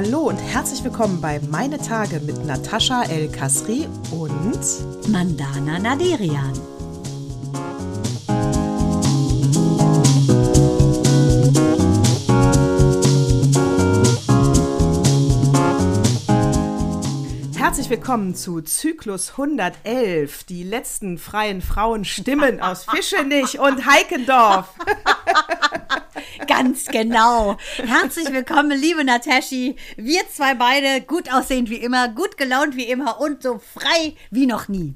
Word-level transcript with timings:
Hallo 0.00 0.28
und 0.28 0.38
herzlich 0.38 0.84
willkommen 0.84 1.20
bei 1.20 1.40
Meine 1.50 1.76
Tage 1.76 2.20
mit 2.20 2.46
Natascha 2.46 3.02
El 3.10 3.28
Kasri 3.32 3.88
und 4.12 5.08
Mandana 5.08 5.80
Naderian. 5.80 6.52
Herzlich 17.56 17.90
willkommen 17.90 18.36
zu 18.36 18.60
Zyklus 18.60 19.32
111, 19.32 20.44
die 20.44 20.62
letzten 20.62 21.18
freien 21.18 21.60
Frauenstimmen 21.60 22.60
aus 22.60 22.84
Fischenich 22.84 23.58
und 23.58 23.84
Heikendorf. 23.84 24.68
Ganz 26.48 26.86
genau. 26.86 27.58
Herzlich 27.76 28.32
willkommen, 28.32 28.70
liebe 28.70 29.04
Nataschi. 29.04 29.76
Wir 29.98 30.22
zwei 30.32 30.54
beide 30.54 31.02
gut 31.02 31.30
aussehend 31.30 31.68
wie 31.68 31.76
immer, 31.76 32.08
gut 32.08 32.38
gelaunt 32.38 32.74
wie 32.74 32.84
immer 32.84 33.20
und 33.20 33.42
so 33.42 33.58
frei 33.58 34.16
wie 34.30 34.46
noch 34.46 34.66
nie. 34.66 34.94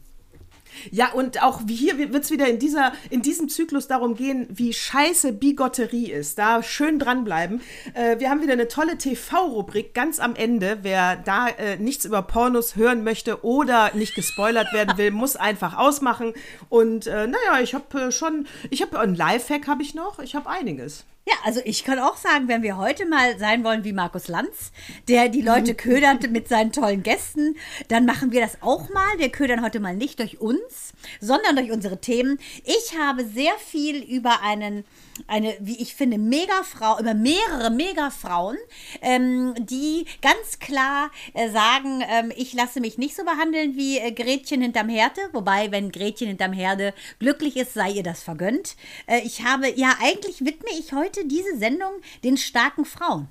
Ja, 0.90 1.12
und 1.12 1.42
auch 1.42 1.60
wie 1.66 1.74
hier 1.74 1.98
wird 1.98 2.24
es 2.24 2.30
wieder 2.30 2.48
in, 2.48 2.58
dieser, 2.58 2.92
in 3.10 3.20
diesem 3.20 3.50
Zyklus 3.50 3.86
darum 3.86 4.14
gehen, 4.14 4.46
wie 4.50 4.72
scheiße 4.72 5.34
Bigotterie 5.34 6.10
ist. 6.10 6.38
Da 6.38 6.62
schön 6.62 6.98
dranbleiben. 6.98 7.60
Äh, 7.92 8.18
wir 8.18 8.30
haben 8.30 8.40
wieder 8.40 8.54
eine 8.54 8.68
tolle 8.68 8.96
TV-Rubrik 8.96 9.92
ganz 9.92 10.20
am 10.20 10.34
Ende. 10.34 10.78
Wer 10.80 11.16
da 11.16 11.48
äh, 11.48 11.76
nichts 11.76 12.06
über 12.06 12.22
Pornos 12.22 12.76
hören 12.76 13.04
möchte 13.04 13.44
oder 13.44 13.94
nicht 13.94 14.14
gespoilert 14.14 14.72
werden 14.72 14.96
will, 14.96 15.10
muss 15.12 15.36
einfach 15.36 15.76
ausmachen. 15.76 16.32
Und 16.70 17.06
äh, 17.06 17.26
naja, 17.26 17.60
ich 17.62 17.74
habe 17.74 18.00
äh, 18.00 18.10
schon, 18.10 18.46
ich 18.70 18.80
habe 18.80 18.98
ein 18.98 19.14
Lifehack 19.14 19.68
habe 19.68 19.82
ich 19.82 19.94
noch. 19.94 20.18
Ich 20.18 20.34
habe 20.34 20.48
einiges. 20.48 21.04
Ja, 21.24 21.34
also 21.44 21.60
ich 21.64 21.84
kann 21.84 22.00
auch 22.00 22.16
sagen, 22.16 22.48
wenn 22.48 22.64
wir 22.64 22.78
heute 22.78 23.06
mal 23.06 23.38
sein 23.38 23.62
wollen 23.62 23.84
wie 23.84 23.92
Markus 23.92 24.26
Lanz, 24.26 24.72
der 25.06 25.28
die 25.28 25.40
Leute 25.40 25.76
ködert 25.76 26.28
mit 26.32 26.48
seinen 26.48 26.72
tollen 26.72 27.04
Gästen, 27.04 27.56
dann 27.86 28.06
machen 28.06 28.32
wir 28.32 28.40
das 28.40 28.60
auch 28.60 28.88
mal. 28.88 29.18
Wir 29.18 29.28
ködern 29.28 29.62
heute 29.62 29.78
mal 29.78 29.94
nicht 29.94 30.18
durch 30.18 30.40
uns, 30.40 30.92
sondern 31.20 31.54
durch 31.54 31.70
unsere 31.70 32.00
Themen. 32.00 32.40
Ich 32.64 32.98
habe 32.98 33.24
sehr 33.24 33.52
viel 33.64 34.02
über 34.02 34.42
einen, 34.42 34.84
eine, 35.28 35.54
wie 35.60 35.80
ich 35.80 35.94
finde, 35.94 36.18
Megafrau, 36.18 36.98
über 36.98 37.14
mehrere 37.14 37.70
Megafrauen, 37.70 38.58
ähm, 39.00 39.54
die 39.60 40.06
ganz 40.22 40.58
klar 40.58 41.12
äh, 41.34 41.50
sagen, 41.50 42.02
ähm, 42.08 42.32
ich 42.34 42.52
lasse 42.52 42.80
mich 42.80 42.98
nicht 42.98 43.14
so 43.14 43.22
behandeln 43.24 43.76
wie 43.76 43.98
äh, 43.98 44.10
Gretchen 44.10 44.60
hinterm 44.60 44.88
Herde. 44.88 45.20
Wobei, 45.32 45.70
wenn 45.70 45.92
Gretchen 45.92 46.26
hinterm 46.26 46.52
Herde 46.52 46.94
glücklich 47.20 47.56
ist, 47.56 47.74
sei 47.74 47.92
ihr 47.92 48.02
das 48.02 48.24
vergönnt. 48.24 48.74
Äh, 49.06 49.20
ich 49.20 49.44
habe, 49.44 49.70
ja, 49.78 49.94
eigentlich 50.02 50.44
widme 50.44 50.70
ich 50.76 50.92
heute 50.92 51.11
heute 51.12 51.26
diese 51.26 51.56
Sendung 51.58 51.92
den 52.24 52.36
starken 52.36 52.84
Frauen. 52.84 53.28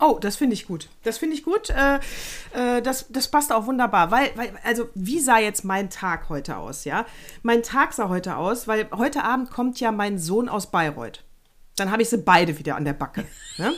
Oh, 0.00 0.18
das 0.20 0.36
finde 0.36 0.54
ich 0.54 0.66
gut. 0.66 0.88
Das 1.04 1.18
finde 1.18 1.36
ich 1.36 1.44
gut. 1.44 1.70
Äh, 1.70 2.00
äh, 2.52 2.82
das, 2.82 3.06
das 3.10 3.28
passt 3.28 3.52
auch 3.52 3.66
wunderbar. 3.66 4.10
Weil, 4.10 4.30
weil, 4.34 4.52
also, 4.64 4.88
wie 4.94 5.20
sah 5.20 5.38
jetzt 5.38 5.64
mein 5.64 5.88
Tag 5.88 6.28
heute 6.28 6.56
aus, 6.56 6.84
ja? 6.84 7.06
Mein 7.42 7.62
Tag 7.62 7.92
sah 7.92 8.08
heute 8.08 8.36
aus, 8.36 8.66
weil 8.66 8.88
heute 8.96 9.22
Abend 9.22 9.50
kommt 9.50 9.78
ja 9.78 9.92
mein 9.92 10.18
Sohn 10.18 10.48
aus 10.48 10.70
Bayreuth. 10.70 11.22
Dann 11.76 11.92
habe 11.92 12.02
ich 12.02 12.10
sie 12.10 12.18
beide 12.18 12.58
wieder 12.58 12.74
an 12.74 12.84
der 12.84 12.92
Backe. 12.92 13.24
Ne? 13.56 13.72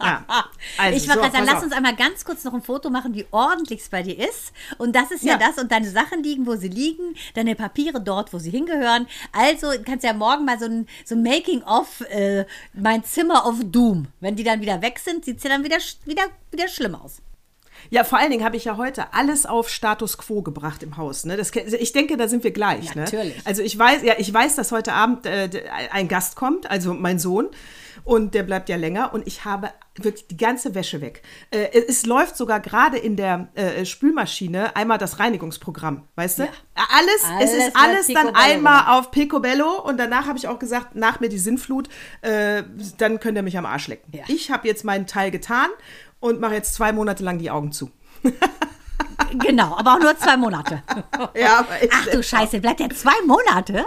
Ja. 0.00 0.24
Also, 0.76 0.96
ich 0.96 1.08
wollte 1.08 1.24
so, 1.24 1.32
sagen, 1.32 1.44
lass 1.46 1.62
uns 1.62 1.72
einmal 1.72 1.96
ganz 1.96 2.24
kurz 2.24 2.44
noch 2.44 2.52
ein 2.52 2.62
Foto 2.62 2.90
machen, 2.90 3.14
wie 3.14 3.26
ordentlich 3.30 3.80
es 3.80 3.88
bei 3.88 4.02
dir 4.02 4.18
ist. 4.18 4.52
Und 4.76 4.94
das 4.94 5.10
ist 5.10 5.24
ja, 5.24 5.32
ja, 5.32 5.38
das. 5.38 5.58
Und 5.58 5.72
deine 5.72 5.88
Sachen 5.90 6.22
liegen, 6.22 6.46
wo 6.46 6.56
sie 6.56 6.68
liegen, 6.68 7.16
deine 7.34 7.54
Papiere 7.54 8.00
dort, 8.00 8.32
wo 8.32 8.38
sie 8.38 8.50
hingehören. 8.50 9.06
Also 9.32 9.68
kannst 9.84 10.04
du 10.04 10.08
ja 10.08 10.12
morgen 10.12 10.44
mal 10.44 10.58
so 10.58 10.66
ein, 10.66 10.86
so 11.04 11.14
ein 11.14 11.22
Making-of, 11.22 12.02
äh, 12.10 12.44
mein 12.74 13.02
Zimmer 13.04 13.46
of 13.46 13.56
Doom. 13.64 14.08
Wenn 14.20 14.36
die 14.36 14.44
dann 14.44 14.60
wieder 14.60 14.82
weg 14.82 14.98
sind, 14.98 15.24
sieht 15.24 15.38
es 15.38 15.44
ja 15.44 15.50
dann 15.50 15.64
wieder, 15.64 15.78
wieder, 16.04 16.24
wieder 16.50 16.68
schlimm 16.68 16.94
aus. 16.94 17.22
Ja, 17.90 18.04
vor 18.04 18.18
allen 18.18 18.30
Dingen 18.30 18.44
habe 18.44 18.56
ich 18.56 18.64
ja 18.64 18.76
heute 18.76 19.12
alles 19.14 19.46
auf 19.46 19.68
Status 19.68 20.18
quo 20.18 20.42
gebracht 20.42 20.82
im 20.82 20.96
Haus. 20.96 21.24
Ne? 21.24 21.36
Das, 21.36 21.50
ich 21.54 21.92
denke, 21.92 22.16
da 22.16 22.28
sind 22.28 22.44
wir 22.44 22.50
gleich. 22.50 22.94
Ne? 22.94 23.02
Natürlich. 23.02 23.34
Also 23.44 23.62
ich 23.62 23.78
weiß, 23.78 24.02
ja, 24.02 24.14
ich 24.18 24.32
weiß, 24.32 24.56
dass 24.56 24.72
heute 24.72 24.92
Abend 24.92 25.26
äh, 25.26 25.48
ein 25.90 26.08
Gast 26.08 26.36
kommt, 26.36 26.70
also 26.70 26.94
mein 26.94 27.18
Sohn. 27.18 27.48
Und 28.04 28.34
der 28.34 28.42
bleibt 28.42 28.68
ja 28.68 28.76
länger. 28.76 29.12
Und 29.12 29.26
ich 29.26 29.44
habe 29.44 29.70
wirklich 29.96 30.26
die 30.28 30.36
ganze 30.36 30.74
Wäsche 30.74 31.00
weg. 31.00 31.22
Äh, 31.50 31.68
es 31.86 32.06
läuft 32.06 32.36
sogar 32.36 32.60
gerade 32.60 32.96
in 32.96 33.16
der 33.16 33.48
äh, 33.54 33.84
Spülmaschine 33.84 34.74
einmal 34.76 34.98
das 34.98 35.18
Reinigungsprogramm, 35.18 36.04
weißt 36.14 36.38
du? 36.38 36.42
Ja. 36.44 36.50
Alles, 36.74 37.24
alles, 37.24 37.52
es 37.52 37.66
ist 37.66 37.76
alles 37.76 38.06
dann 38.08 38.34
einmal 38.34 38.98
auf 38.98 39.10
Picobello 39.10 39.82
und 39.82 39.98
danach 39.98 40.26
habe 40.26 40.38
ich 40.38 40.48
auch 40.48 40.58
gesagt, 40.58 40.94
nach 40.94 41.20
mir 41.20 41.28
die 41.28 41.38
Sinnflut, 41.38 41.88
äh, 42.22 42.62
dann 42.96 43.20
könnt 43.20 43.36
ihr 43.36 43.42
mich 43.42 43.58
am 43.58 43.66
Arsch 43.66 43.88
lecken. 43.88 44.16
Ja. 44.16 44.24
Ich 44.28 44.50
habe 44.50 44.66
jetzt 44.68 44.84
meinen 44.84 45.06
Teil 45.06 45.30
getan 45.30 45.68
und 46.20 46.40
mache 46.40 46.54
jetzt 46.54 46.74
zwei 46.74 46.92
Monate 46.92 47.22
lang 47.22 47.38
die 47.38 47.50
Augen 47.50 47.72
zu. 47.72 47.90
genau, 49.38 49.76
aber 49.76 49.94
auch 49.94 50.00
nur 50.00 50.16
zwei 50.16 50.36
Monate. 50.36 50.82
ja, 51.34 51.66
Ach 51.92 52.06
du 52.06 52.22
Scheiße, 52.22 52.60
bleibt 52.60 52.80
der 52.80 52.90
zwei 52.90 53.14
Monate? 53.26 53.86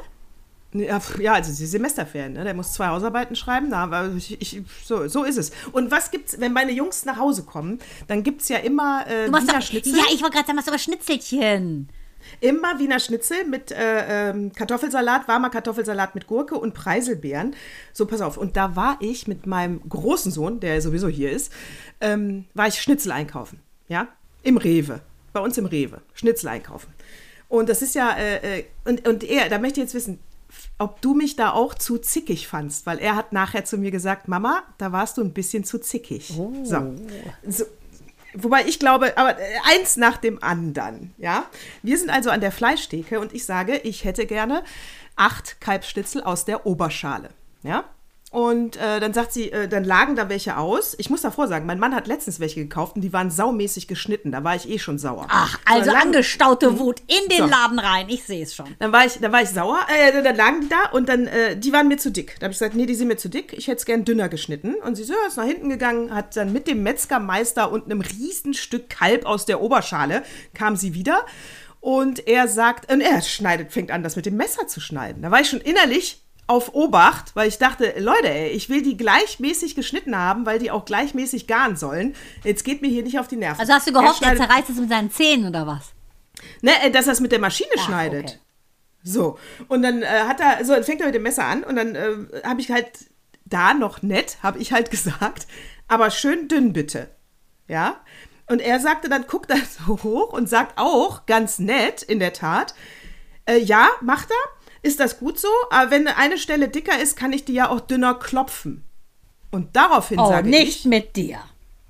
Ja, 0.73 1.01
also 1.33 1.51
die 1.51 1.65
Semesterferien, 1.65 2.31
ne? 2.31 2.45
der 2.45 2.53
muss 2.53 2.71
zwei 2.71 2.87
Hausarbeiten 2.87 3.35
schreiben, 3.35 3.67
na, 3.69 4.09
ich, 4.15 4.39
ich, 4.39 4.61
so, 4.85 5.05
so 5.09 5.25
ist 5.25 5.37
es. 5.37 5.51
Und 5.73 5.91
was 5.91 6.11
gibt's, 6.11 6.39
wenn 6.39 6.53
meine 6.53 6.71
Jungs 6.71 7.03
nach 7.03 7.17
Hause 7.17 7.43
kommen, 7.43 7.79
dann 8.07 8.23
gibt 8.23 8.41
es 8.41 8.47
ja 8.47 8.57
immer 8.57 9.05
äh, 9.05 9.27
Wiener 9.27 9.41
doch, 9.45 9.61
Schnitzel. 9.61 9.97
Ja, 9.97 10.05
ich 10.13 10.21
wollte 10.21 10.35
gerade 10.35 10.47
sagen, 10.47 10.57
was 10.57 10.69
aber 10.69 10.77
Schnitzelchen. 10.77 11.89
Immer 12.39 12.79
Wiener 12.79 12.99
Schnitzel 12.99 13.45
mit 13.45 13.71
äh, 13.71 14.29
ähm, 14.29 14.51
Kartoffelsalat, 14.53 15.27
warmer 15.27 15.49
Kartoffelsalat 15.49 16.15
mit 16.15 16.27
Gurke 16.27 16.55
und 16.55 16.73
Preiselbeeren. 16.73 17.55
So, 17.93 18.05
pass 18.05 18.21
auf. 18.21 18.37
Und 18.37 18.57
da 18.57 18.75
war 18.75 18.97
ich 18.99 19.27
mit 19.27 19.45
meinem 19.45 19.81
großen 19.87 20.31
Sohn, 20.31 20.59
der 20.59 20.81
sowieso 20.81 21.07
hier 21.07 21.31
ist, 21.31 21.51
ähm, 21.99 22.45
war 22.53 22.67
ich 22.67 22.81
Schnitzel 22.81 23.11
einkaufen. 23.11 23.59
Ja, 23.87 24.07
im 24.43 24.57
Rewe. 24.57 25.01
Bei 25.33 25.39
uns 25.39 25.57
im 25.57 25.65
Rewe. 25.65 26.01
Schnitzel 26.13 26.47
einkaufen. 26.47 26.93
Und 27.47 27.69
das 27.69 27.81
ist 27.81 27.95
ja, 27.95 28.11
äh, 28.17 28.59
äh 28.59 28.65
und, 28.85 29.07
und 29.07 29.23
er, 29.23 29.49
da 29.49 29.59
möchte 29.59 29.81
ich 29.81 29.85
jetzt 29.85 29.93
wissen, 29.93 30.19
ob 30.77 31.01
du 31.01 31.13
mich 31.13 31.35
da 31.35 31.51
auch 31.51 31.73
zu 31.73 31.97
zickig 31.97 32.47
fandst, 32.47 32.85
weil 32.85 32.99
er 32.99 33.15
hat 33.15 33.33
nachher 33.33 33.65
zu 33.65 33.77
mir 33.77 33.91
gesagt, 33.91 34.27
Mama, 34.27 34.63
da 34.77 34.91
warst 34.91 35.17
du 35.17 35.21
ein 35.21 35.33
bisschen 35.33 35.63
zu 35.63 35.79
zickig. 35.79 36.33
Oh. 36.37 36.53
So. 36.63 36.95
so. 37.47 37.65
Wobei 38.33 38.65
ich 38.65 38.79
glaube, 38.79 39.17
aber 39.17 39.37
äh, 39.39 39.43
eins 39.69 39.97
nach 39.97 40.17
dem 40.17 40.41
anderen, 40.41 41.13
ja. 41.17 41.45
Wir 41.83 41.97
sind 41.97 42.09
also 42.09 42.29
an 42.29 42.41
der 42.41 42.51
Fleischtheke 42.51 43.19
und 43.19 43.33
ich 43.33 43.45
sage, 43.45 43.77
ich 43.77 44.03
hätte 44.03 44.25
gerne 44.25 44.63
acht 45.15 45.59
Kalbsschnitzel 45.61 46.23
aus 46.23 46.45
der 46.45 46.65
Oberschale, 46.65 47.29
ja. 47.63 47.85
Und 48.31 48.77
äh, 48.77 49.01
dann 49.01 49.13
sagt 49.13 49.33
sie, 49.33 49.51
äh, 49.51 49.67
dann 49.67 49.83
lagen 49.83 50.15
da 50.15 50.29
welche 50.29 50.55
aus. 50.55 50.95
Ich 50.97 51.09
muss 51.09 51.19
davor 51.19 51.49
sagen, 51.49 51.65
mein 51.65 51.79
Mann 51.79 51.93
hat 51.93 52.07
letztens 52.07 52.39
welche 52.39 52.61
gekauft 52.61 52.95
und 52.95 53.01
die 53.01 53.11
waren 53.11 53.29
saumäßig 53.29 53.89
geschnitten. 53.89 54.31
Da 54.31 54.45
war 54.45 54.55
ich 54.55 54.69
eh 54.69 54.79
schon 54.79 54.97
sauer. 54.97 55.27
Ach, 55.29 55.59
also 55.65 55.91
so, 55.91 55.97
angestaute 55.97 56.79
Wut 56.79 57.01
in 57.01 57.27
den 57.29 57.39
so. 57.39 57.45
Laden 57.47 57.77
rein. 57.77 58.07
Ich 58.07 58.23
sehe 58.23 58.41
es 58.43 58.55
schon. 58.55 58.73
Dann 58.79 58.93
war 58.93 59.05
ich, 59.05 59.19
dann 59.19 59.33
war 59.33 59.41
ich 59.41 59.49
sauer. 59.49 59.79
Äh, 59.89 60.23
dann 60.23 60.37
lagen 60.37 60.61
die 60.61 60.69
da 60.69 60.91
und 60.93 61.09
dann, 61.09 61.27
äh, 61.27 61.57
die 61.57 61.73
waren 61.73 61.89
mir 61.89 61.97
zu 61.97 62.09
dick. 62.09 62.37
Da 62.39 62.45
habe 62.45 62.53
ich 62.53 62.59
gesagt, 62.59 62.73
nee, 62.73 62.85
die 62.85 62.95
sind 62.95 63.09
mir 63.09 63.17
zu 63.17 63.27
dick. 63.27 63.51
Ich 63.51 63.67
hätte 63.67 63.79
es 63.79 63.85
gern 63.85 64.05
dünner 64.05 64.29
geschnitten. 64.29 64.75
Und 64.75 64.95
sie 64.95 65.03
so, 65.03 65.11
ja, 65.11 65.27
ist 65.27 65.35
nach 65.35 65.43
hinten 65.43 65.67
gegangen, 65.67 66.15
hat 66.15 66.37
dann 66.37 66.53
mit 66.53 66.67
dem 66.67 66.83
Metzgermeister 66.83 67.69
und 67.69 67.83
einem 67.83 67.99
Riesenstück 67.99 68.89
Kalb 68.89 69.25
aus 69.25 69.45
der 69.45 69.59
Oberschale 69.59 70.23
kam 70.53 70.77
sie 70.77 70.93
wieder. 70.93 71.25
Und 71.81 72.27
er 72.27 72.47
sagt, 72.47 72.93
und 72.93 73.01
er 73.01 73.21
schneidet, 73.23 73.73
fängt 73.73 73.91
an, 73.91 74.03
das 74.03 74.15
mit 74.15 74.25
dem 74.25 74.37
Messer 74.37 74.67
zu 74.67 74.79
schneiden. 74.79 75.21
Da 75.21 75.31
war 75.31 75.41
ich 75.41 75.49
schon 75.49 75.59
innerlich 75.59 76.20
auf 76.47 76.73
Obacht, 76.73 77.35
weil 77.35 77.47
ich 77.47 77.57
dachte, 77.57 77.93
Leute, 77.97 78.29
ey, 78.29 78.49
ich 78.49 78.69
will 78.69 78.81
die 78.81 78.97
gleichmäßig 78.97 79.75
geschnitten 79.75 80.17
haben, 80.17 80.45
weil 80.45 80.59
die 80.59 80.71
auch 80.71 80.85
gleichmäßig 80.85 81.47
garen 81.47 81.77
sollen. 81.77 82.15
Jetzt 82.43 82.65
geht 82.65 82.81
mir 82.81 82.89
hier 82.89 83.03
nicht 83.03 83.19
auf 83.19 83.27
die 83.27 83.37
Nerven. 83.37 83.59
Also 83.59 83.73
hast 83.73 83.87
du 83.87 83.93
gehofft, 83.93 84.21
er, 84.21 84.31
er 84.31 84.37
zerreißt 84.37 84.69
es 84.69 84.77
mit 84.77 84.89
seinen 84.89 85.11
Zähnen 85.11 85.47
oder 85.47 85.65
was? 85.65 85.93
Ne, 86.61 86.71
äh, 86.83 86.91
dass 86.91 87.07
er 87.07 87.13
es 87.13 87.19
mit 87.19 87.31
der 87.31 87.39
Maschine 87.39 87.69
Ach, 87.77 87.85
schneidet. 87.85 88.25
Okay. 88.25 88.39
So, 89.03 89.39
und 89.67 89.81
dann 89.81 90.03
äh, 90.03 90.05
hat 90.05 90.39
er, 90.39 90.63
so 90.65 90.73
fängt 90.83 91.01
er 91.01 91.07
mit 91.07 91.15
dem 91.15 91.23
Messer 91.23 91.45
an 91.45 91.63
und 91.63 91.75
dann 91.75 91.95
äh, 91.95 92.41
habe 92.43 92.61
ich 92.61 92.69
halt 92.69 92.91
da 93.45 93.73
noch 93.73 94.01
nett, 94.01 94.37
habe 94.43 94.59
ich 94.59 94.73
halt 94.73 94.91
gesagt, 94.91 95.47
aber 95.87 96.11
schön 96.11 96.47
dünn 96.47 96.73
bitte. 96.73 97.09
Ja? 97.67 98.01
Und 98.47 98.61
er 98.61 98.79
sagte 98.79 99.09
dann, 99.09 99.27
guckt 99.27 99.49
da 99.49 99.55
so 99.55 99.99
hoch 100.03 100.33
und 100.33 100.49
sagt 100.49 100.77
auch 100.77 101.25
ganz 101.25 101.59
nett, 101.59 102.01
in 102.03 102.19
der 102.19 102.33
Tat, 102.33 102.75
äh, 103.45 103.57
ja, 103.57 103.89
macht 104.01 104.29
er 104.29 104.60
ist 104.81 104.99
das 104.99 105.19
gut 105.19 105.39
so? 105.39 105.49
Aber 105.69 105.91
wenn 105.91 106.07
eine 106.07 106.37
Stelle 106.37 106.69
dicker 106.69 106.99
ist, 106.99 107.15
kann 107.15 107.33
ich 107.33 107.45
die 107.45 107.53
ja 107.53 107.69
auch 107.69 107.81
dünner 107.81 108.15
klopfen. 108.15 108.83
Und 109.51 109.75
daraufhin 109.75 110.19
oh, 110.19 110.27
sage 110.27 110.49
ich. 110.49 110.55
ich. 110.55 110.65
nicht 110.65 110.85
mit 110.85 111.15
dir. 111.15 111.39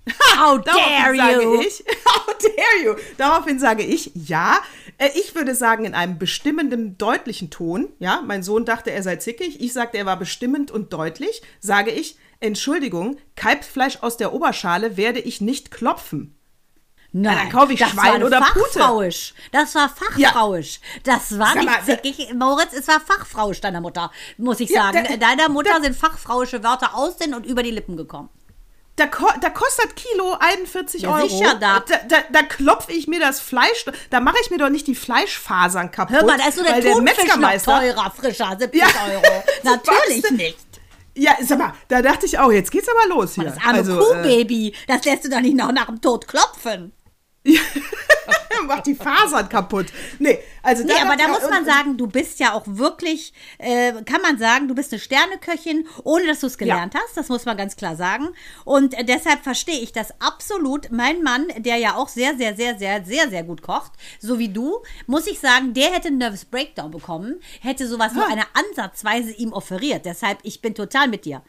How 0.38 0.60
dare 0.64 1.14
you? 1.14 1.62
Ich, 1.62 1.84
how 2.06 2.36
dare 2.38 2.84
you? 2.84 2.96
Daraufhin 3.18 3.60
sage 3.60 3.84
ich, 3.84 4.12
ja, 4.16 4.60
äh, 4.98 5.10
ich 5.14 5.36
würde 5.36 5.54
sagen 5.54 5.86
in 5.86 5.94
einem 5.94 6.18
bestimmenden, 6.18 6.98
deutlichen 6.98 7.52
Ton, 7.52 7.90
ja, 8.00 8.24
mein 8.26 8.42
Sohn 8.42 8.66
dachte, 8.66 8.92
er 8.92 9.04
sei 9.04 9.18
zickig, 9.18 9.62
ich 9.62 9.74
sagte, 9.74 10.00
er 10.00 10.08
war 10.08 10.18
bestimmend 10.18 10.72
und 10.72 10.92
deutlich, 10.92 11.44
sage 11.60 11.92
ich, 11.92 12.18
Entschuldigung, 12.40 13.18
Kalbfleisch 13.36 14.00
aus 14.02 14.18
der 14.18 14.34
Oberschale 14.34 14.98
werde 14.98 15.20
ich 15.20 15.40
nicht 15.40 15.70
klopfen. 15.70 16.36
Nein, 17.14 17.38
dann 17.38 17.50
kaufe 17.50 17.74
ich 17.74 17.80
das 17.80 17.90
Schwein 17.90 18.22
war 18.22 18.28
oder 18.28 18.40
fachfrauisch. 18.42 19.34
Pute. 19.36 19.50
Das 19.52 19.76
war 19.76 19.90
fachfrauisch. 19.90 20.80
Ja. 21.06 21.16
Das 21.16 21.38
war 21.38 21.54
Sag 21.54 21.64
nicht 21.64 21.86
zickig. 21.86 22.34
Moritz, 22.34 22.74
es 22.74 22.88
war 22.88 23.02
fachfrauisch 23.02 23.60
deiner 23.60 23.82
Mutter, 23.82 24.12
muss 24.38 24.60
ich 24.62 24.72
sagen. 24.72 25.06
Ja, 25.10 25.18
Deiner 25.18 25.50
Mutter 25.50 25.82
sind 25.82 25.96
fachfrauische 25.96 26.64
Wörter 26.64 26.96
aus 26.96 27.18
den 27.18 27.34
und 27.34 27.46
über 27.46 27.64
die 27.64 27.72
Lippen 27.72 27.98
gekommen. 27.98 28.30
da, 28.96 29.08
da 29.42 29.50
kostet 29.50 29.96
Kilo 29.96 30.36
41 30.40 31.02
Ja, 31.02 31.16
Euro. 31.16 31.28
sicher, 31.28 31.56
da- 31.56 31.80
da, 31.82 31.98
da, 32.08 32.18
da 32.32 32.44
klopfe 32.44 32.92
ich 32.94 33.08
mir 33.08 33.20
das 33.20 33.40
Fleisch, 33.42 33.84
da 34.10 34.20
mache 34.20 34.38
ich 34.44 34.50
mir 34.52 34.58
doch 34.60 34.70
nicht 34.70 34.86
die 34.88 34.96
Fleischfasern 34.96 35.92
kaputt. 35.92 36.16
Hör 36.16 36.26
mal, 36.26 36.38
da 36.38 36.48
ist 36.48 36.58
nur 36.58 36.66
der 36.66 36.80
der 36.82 36.94
Thunfisch 36.94 37.18
noch 37.18 37.24
Metzgermeister. 37.26 37.80
teurer, 37.80 38.12
frischer, 38.12 38.56
70 38.58 38.80
Ja. 38.80 38.88
Euro. 39.12 39.44
Natürlich 39.64 40.32
nicht. 40.32 40.58
Ja, 41.14 41.34
sag 41.42 41.58
mal, 41.58 41.74
da 41.90 42.02
dachte 42.02 42.26
ich 42.26 42.40
auch, 42.40 42.52
jetzt 42.54 42.72
geht's 42.72 42.88
aber 42.88 43.14
los 43.14 43.34
hier. 43.36 43.44
Das 43.46 43.58
arme 43.58 43.80
also, 43.80 43.98
Kuhbaby, 44.00 44.74
das 44.88 45.04
lässt 45.04 45.26
du 45.26 45.30
doch 45.30 45.42
nicht 45.42 45.58
noch 45.58 45.72
nach 45.74 45.88
dem 45.88 46.00
Tod 46.00 46.26
klopfen. 46.28 46.94
macht 48.68 48.86
die 48.86 48.96
Fasern 48.96 49.50
kaputt. 49.50 49.88
Nee, 50.20 50.38
also 50.62 50.84
Nee, 50.84 50.94
aber 51.02 51.16
da 51.16 51.28
muss 51.28 51.50
man 51.50 51.66
sagen, 51.66 51.98
du 51.98 52.08
bist 52.08 52.40
ja 52.40 52.54
auch 52.54 52.64
wirklich, 52.66 53.34
äh, 53.58 53.92
kann 54.04 54.22
man 54.22 54.38
sagen, 54.38 54.68
du 54.68 54.76
bist 54.76 54.94
eine 54.94 55.00
Sterneköchin, 55.00 55.88
ohne 56.04 56.28
dass 56.28 56.42
du 56.42 56.48
es 56.48 56.58
gelernt 56.58 56.94
hast. 56.96 57.18
Das 57.18 57.30
muss 57.30 57.46
man 57.46 57.58
ganz 57.58 57.76
klar 57.76 57.96
sagen. 57.96 58.30
Und 58.64 58.94
äh, 58.94 59.04
deshalb 59.04 59.44
verstehe 59.44 59.80
ich 59.80 59.92
das 59.94 60.14
absolut. 60.22 60.92
Mein 60.92 61.24
Mann, 61.24 61.48
der 61.58 61.78
ja 61.78 61.96
auch 61.96 62.08
sehr, 62.10 62.38
sehr, 62.38 62.56
sehr, 62.56 62.78
sehr, 62.78 63.04
sehr, 63.04 63.30
sehr 63.30 63.44
gut 63.44 63.62
kocht, 63.62 63.94
so 64.20 64.38
wie 64.38 64.50
du, 64.50 64.84
muss 65.08 65.28
ich 65.28 65.40
sagen, 65.40 65.74
der 65.74 65.92
hätte 65.92 66.10
einen 66.10 66.20
Nervous 66.20 66.46
Breakdown 66.46 66.92
bekommen, 66.92 67.40
hätte 67.62 67.88
sowas 67.88 68.14
nur 68.14 68.26
Ah. 68.26 68.32
eine 68.32 68.46
Ansatzweise 68.54 69.32
ihm 69.32 69.54
offeriert. 69.54 70.06
Deshalb, 70.06 70.38
ich 70.44 70.62
bin 70.62 70.76
total 70.76 71.08
mit 71.08 71.26
dir. 71.26 71.42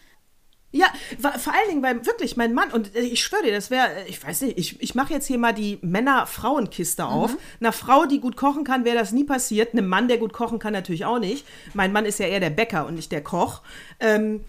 Ja, 0.75 0.87
vor 1.19 1.53
allen 1.53 1.69
Dingen, 1.69 1.83
weil 1.83 2.07
wirklich 2.07 2.39
mein 2.39 2.55
Mann, 2.55 2.73
und 2.73 2.97
äh, 2.97 3.01
ich 3.01 3.23
schwöre 3.23 3.43
dir, 3.43 3.53
das 3.53 3.71
wäre, 3.71 3.89
ich 4.09 4.25
weiß 4.27 4.41
nicht, 4.43 4.59
ich, 4.59 4.83
ich 4.83 4.95
mache 4.95 5.13
jetzt 5.13 5.27
hier 5.27 5.39
mal 5.39 5.53
die 5.53 5.79
Männer-Frauen-Kiste 5.83 7.05
auf. 7.05 7.37
Einer 7.61 7.73
Frau, 7.73 8.07
die 8.07 8.21
gut 8.21 8.37
kochen 8.37 8.65
kann, 8.65 8.87
wäre 8.87 8.97
das 8.97 9.13
nie 9.13 9.25
passiert. 9.25 9.75
Einem 9.75 9.87
Mann, 9.87 10.09
der 10.09 10.17
gut 10.17 10.33
kochen 10.33 10.59
kann, 10.59 10.73
natürlich 10.73 11.05
auch 11.05 11.19
nicht. 11.19 11.47
Mein 11.75 11.93
Mann 11.93 12.07
ist 12.07 12.19
ja 12.19 12.27
eher 12.27 12.41
der 12.41 12.51
Bäcker 12.51 12.87
und 12.87 12.95
nicht 12.95 13.13
der 13.13 13.23
Koch. 13.23 13.61
Ähm, 14.01 14.41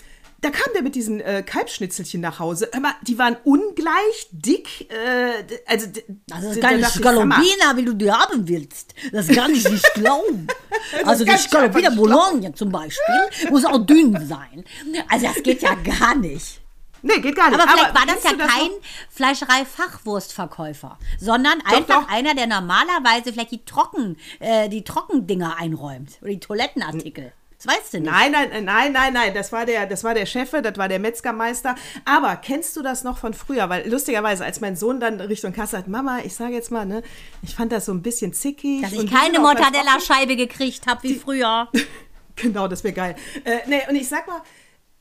da 0.43 0.49
kam 0.49 0.73
der 0.73 0.83
mit 0.83 0.93
diesen 0.95 1.21
äh, 1.21 1.41
Kalbschnitzelchen 1.41 2.19
nach 2.19 2.39
Hause. 2.39 2.69
Hör 2.71 2.81
mal, 2.81 2.93
die 3.01 3.17
waren 3.17 3.37
ungleich 3.45 4.27
dick. 4.31 4.91
Äh, 4.91 5.43
also, 5.65 5.87
Das 6.27 6.43
ist 6.43 6.61
keine 6.61 6.85
Scaloppina, 6.85 7.75
wie 7.75 7.85
du 7.85 7.93
die 7.93 8.11
haben 8.11 8.47
willst. 8.47 8.93
Das 9.11 9.27
kann 9.29 9.51
ich 9.53 9.69
nicht 9.69 9.93
glauben. 9.93 10.47
Also 11.05 11.23
die 11.23 11.31
nicht 11.31 11.95
Bologna 11.95 12.53
zum 12.53 12.71
Beispiel 12.71 13.49
muss 13.49 13.63
auch 13.63 13.77
dünn 13.85 14.11
sein. 14.27 14.63
Also 15.07 15.27
das 15.27 15.41
geht 15.41 15.61
ja 15.61 15.75
gar 15.75 16.15
nicht. 16.15 16.59
Nee, 17.01 17.19
geht 17.19 17.35
gar 17.35 17.49
nicht. 17.49 17.59
Aber 17.59 17.71
vielleicht 17.71 17.95
war 17.95 18.05
das 18.05 18.23
ja 18.23 18.33
noch? 18.33 18.47
kein 18.47 18.69
Fleischerei-Fachwurstverkäufer, 19.09 20.97
sondern 21.19 21.61
einfach 21.65 22.03
doch. 22.03 22.09
einer, 22.09 22.33
der 22.33 22.47
normalerweise 22.47 23.31
vielleicht 23.31 23.51
die 23.51 23.65
Trocken, 23.65 24.17
äh, 24.39 24.69
die 24.69 24.83
Trockendinger 24.83 25.57
einräumt 25.57 26.17
oder 26.21 26.31
die 26.31 26.39
Toilettenartikel. 26.39 27.33
Das 27.63 27.75
weißt 27.75 27.93
du 27.93 27.99
nicht. 27.99 28.11
Nein, 28.11 28.31
nein, 28.31 28.65
nein, 28.65 28.91
nein, 28.91 29.13
nein, 29.13 29.33
das 29.33 29.51
war 29.51 29.65
der, 29.65 29.85
das 29.85 30.03
war 30.03 30.13
der 30.13 30.25
Chef, 30.25 30.51
das 30.51 30.77
war 30.77 30.87
der 30.87 30.99
Metzgermeister. 30.99 31.75
Aber 32.05 32.35
kennst 32.35 32.75
du 32.75 32.81
das 32.81 33.03
noch 33.03 33.17
von 33.17 33.33
früher? 33.33 33.69
Weil 33.69 33.89
lustigerweise, 33.89 34.43
als 34.43 34.59
mein 34.59 34.75
Sohn 34.75 34.99
dann 34.99 35.21
Richtung 35.21 35.53
Kasse 35.53 35.77
hat, 35.77 35.87
Mama, 35.87 36.19
ich 36.25 36.35
sage 36.35 36.53
jetzt 36.53 36.71
mal, 36.71 36.85
ne, 36.85 37.03
ich 37.41 37.55
fand 37.55 37.71
das 37.71 37.85
so 37.85 37.93
ein 37.93 38.01
bisschen 38.01 38.33
zickig. 38.33 38.81
Dass 38.81 38.91
ich 38.91 39.09
keine. 39.09 39.39
Mortadella-Scheibe 39.39 40.35
gekriegt 40.35 40.87
habe 40.87 41.03
wie 41.03 41.15
früher. 41.15 41.69
Genau, 42.35 42.67
das 42.67 42.83
wäre 42.83 42.95
geil. 42.95 43.15
Äh, 43.43 43.59
nee, 43.67 43.81
und 43.87 43.95
ich 43.95 44.09
sag 44.09 44.25
mal, 44.25 44.41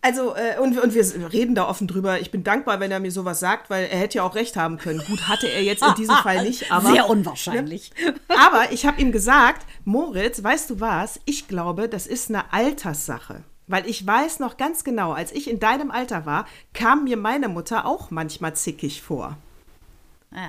also, 0.03 0.35
äh, 0.35 0.59
und, 0.61 0.77
und 0.79 0.95
wir 0.95 1.33
reden 1.33 1.55
da 1.55 1.69
offen 1.69 1.87
drüber. 1.87 2.21
Ich 2.21 2.33
bin 2.33 2.43
dankbar, 2.43 2.81
wenn 2.81 2.91
er 2.91 2.99
mir 2.99 3.13
sowas 3.13 3.39
sagt, 3.39 3.71
weil 3.71 3.85
er 3.85 3.99
hätte 3.99 4.19
ja 4.19 4.25
auch 4.25 4.35
recht 4.35 4.57
haben 4.57 4.79
können. 4.79 5.01
Gut, 5.07 5.29
hatte 5.29 5.49
er 5.49 5.63
jetzt 5.63 5.83
in 5.83 5.95
diesem 5.95 6.17
Fall 6.17 6.43
nicht, 6.43 6.73
aber. 6.73 6.91
Sehr 6.91 7.09
unwahrscheinlich. 7.09 7.93
Aber 8.29 8.73
ich 8.73 8.85
habe 8.85 9.01
ihm 9.01 9.13
gesagt, 9.13 9.65
Moritz, 9.85 10.43
weißt 10.43 10.71
du 10.71 10.81
was? 10.81 11.21
Ich 11.25 11.47
glaube, 11.47 11.89
das 11.89 12.09
ist 12.09 12.31
eine 12.31 12.53
Alterssache. 12.53 13.45
Weil 13.69 13.89
ich 13.89 14.05
weiß 14.05 14.41
noch 14.41 14.57
ganz 14.57 14.83
genau, 14.83 15.13
als 15.13 15.31
ich 15.31 15.49
in 15.49 15.61
deinem 15.61 15.93
Alter 15.93 16.27
war, 16.27 16.47
kam 16.75 17.05
mir 17.05 17.17
meine 17.17 17.49
Mutter 17.49 17.87
auch 17.87 18.11
manchmal 18.11 18.55
zickig 18.57 19.03
vor. 19.03 19.39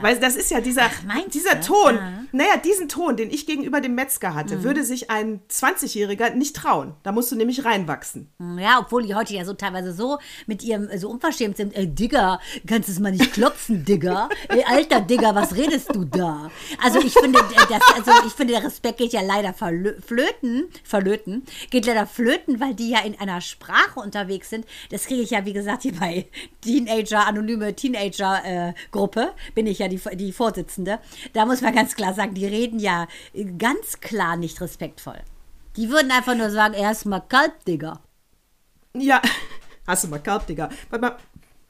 Weil 0.01 0.17
das 0.19 0.35
ist 0.35 0.49
ja 0.51 0.61
dieser, 0.61 0.89
meinst 1.05 1.33
dieser 1.33 1.55
du? 1.55 1.67
Ton, 1.67 1.97
Ah. 1.97 2.23
naja, 2.31 2.57
diesen 2.57 2.87
Ton, 2.87 3.17
den 3.17 3.29
ich 3.29 3.45
gegenüber 3.45 3.81
dem 3.81 3.95
Metzger 3.95 4.33
hatte, 4.33 4.57
Mhm. 4.57 4.63
würde 4.63 4.83
sich 4.83 5.09
ein 5.09 5.41
20-Jähriger 5.49 6.31
nicht 6.35 6.55
trauen. 6.55 6.93
Da 7.03 7.11
musst 7.11 7.31
du 7.31 7.35
nämlich 7.35 7.65
reinwachsen. 7.65 8.29
Ja, 8.59 8.79
obwohl 8.79 9.03
die 9.03 9.13
heute 9.15 9.33
ja 9.33 9.43
so 9.45 9.53
teilweise 9.53 9.93
so 9.93 10.19
mit 10.47 10.63
ihrem 10.63 10.87
äh, 10.89 10.97
so 10.97 11.09
unverschämt 11.09 11.57
sind. 11.57 11.75
Ey, 11.75 11.87
Digga, 11.87 12.39
kannst 12.67 12.87
du 12.87 12.93
es 12.93 12.99
mal 12.99 13.11
nicht 13.11 13.33
klopfen, 13.33 13.83
Digga? 13.85 14.29
Ey, 14.49 14.63
alter 14.65 15.01
Digga, 15.01 15.35
was 15.35 15.55
redest 15.55 15.93
du 15.95 16.05
da? 16.05 16.49
Also 16.81 16.99
ich 16.99 17.13
finde, 17.13 17.39
äh, 17.39 17.43
das, 17.69 17.81
also 17.95 18.27
ich 18.27 18.33
finde, 18.33 18.53
der 18.53 18.63
Respekt 18.63 18.99
geht 18.99 19.11
ja 19.13 19.21
leider 19.21 19.49
verlö- 19.49 20.01
flöten, 20.01 20.69
verlöten, 20.83 21.43
geht 21.71 21.85
leider 21.85 22.07
flöten, 22.07 22.59
weil 22.59 22.73
die 22.73 22.89
ja 22.89 22.99
in 23.01 23.19
einer 23.19 23.41
Sprache 23.41 23.99
unterwegs 23.99 24.49
sind. 24.49 24.65
Das 24.91 25.05
kriege 25.07 25.21
ich 25.21 25.31
ja, 25.31 25.45
wie 25.45 25.53
gesagt, 25.53 25.81
hier 25.83 25.93
bei 25.99 26.27
Teenager, 26.61 27.27
anonyme 27.27 27.75
Teenager-Gruppe, 27.75 29.33
bin 29.55 29.67
ich 29.67 29.72
ja 29.79 29.87
die, 29.87 29.99
die 30.15 30.31
Vorsitzende. 30.31 30.99
Da 31.33 31.45
muss 31.45 31.61
man 31.61 31.75
ganz 31.75 31.95
klar 31.95 32.13
sagen, 32.13 32.33
die 32.33 32.45
reden 32.45 32.79
ja 32.79 33.07
ganz 33.57 33.99
klar 33.99 34.35
nicht 34.35 34.59
respektvoll. 34.61 35.19
Die 35.75 35.89
würden 35.89 36.11
einfach 36.11 36.35
nur 36.35 36.49
sagen, 36.49 36.73
erstmal 36.73 37.23
kalt, 37.27 37.53
Digga. 37.67 37.99
Ja, 38.95 39.21
hast 39.87 40.03
du 40.03 40.07
mal 40.07 40.19
gehabt, 40.19 40.49
Digga. 40.49 40.69
Warte 40.89 41.05
mal, 41.05 41.17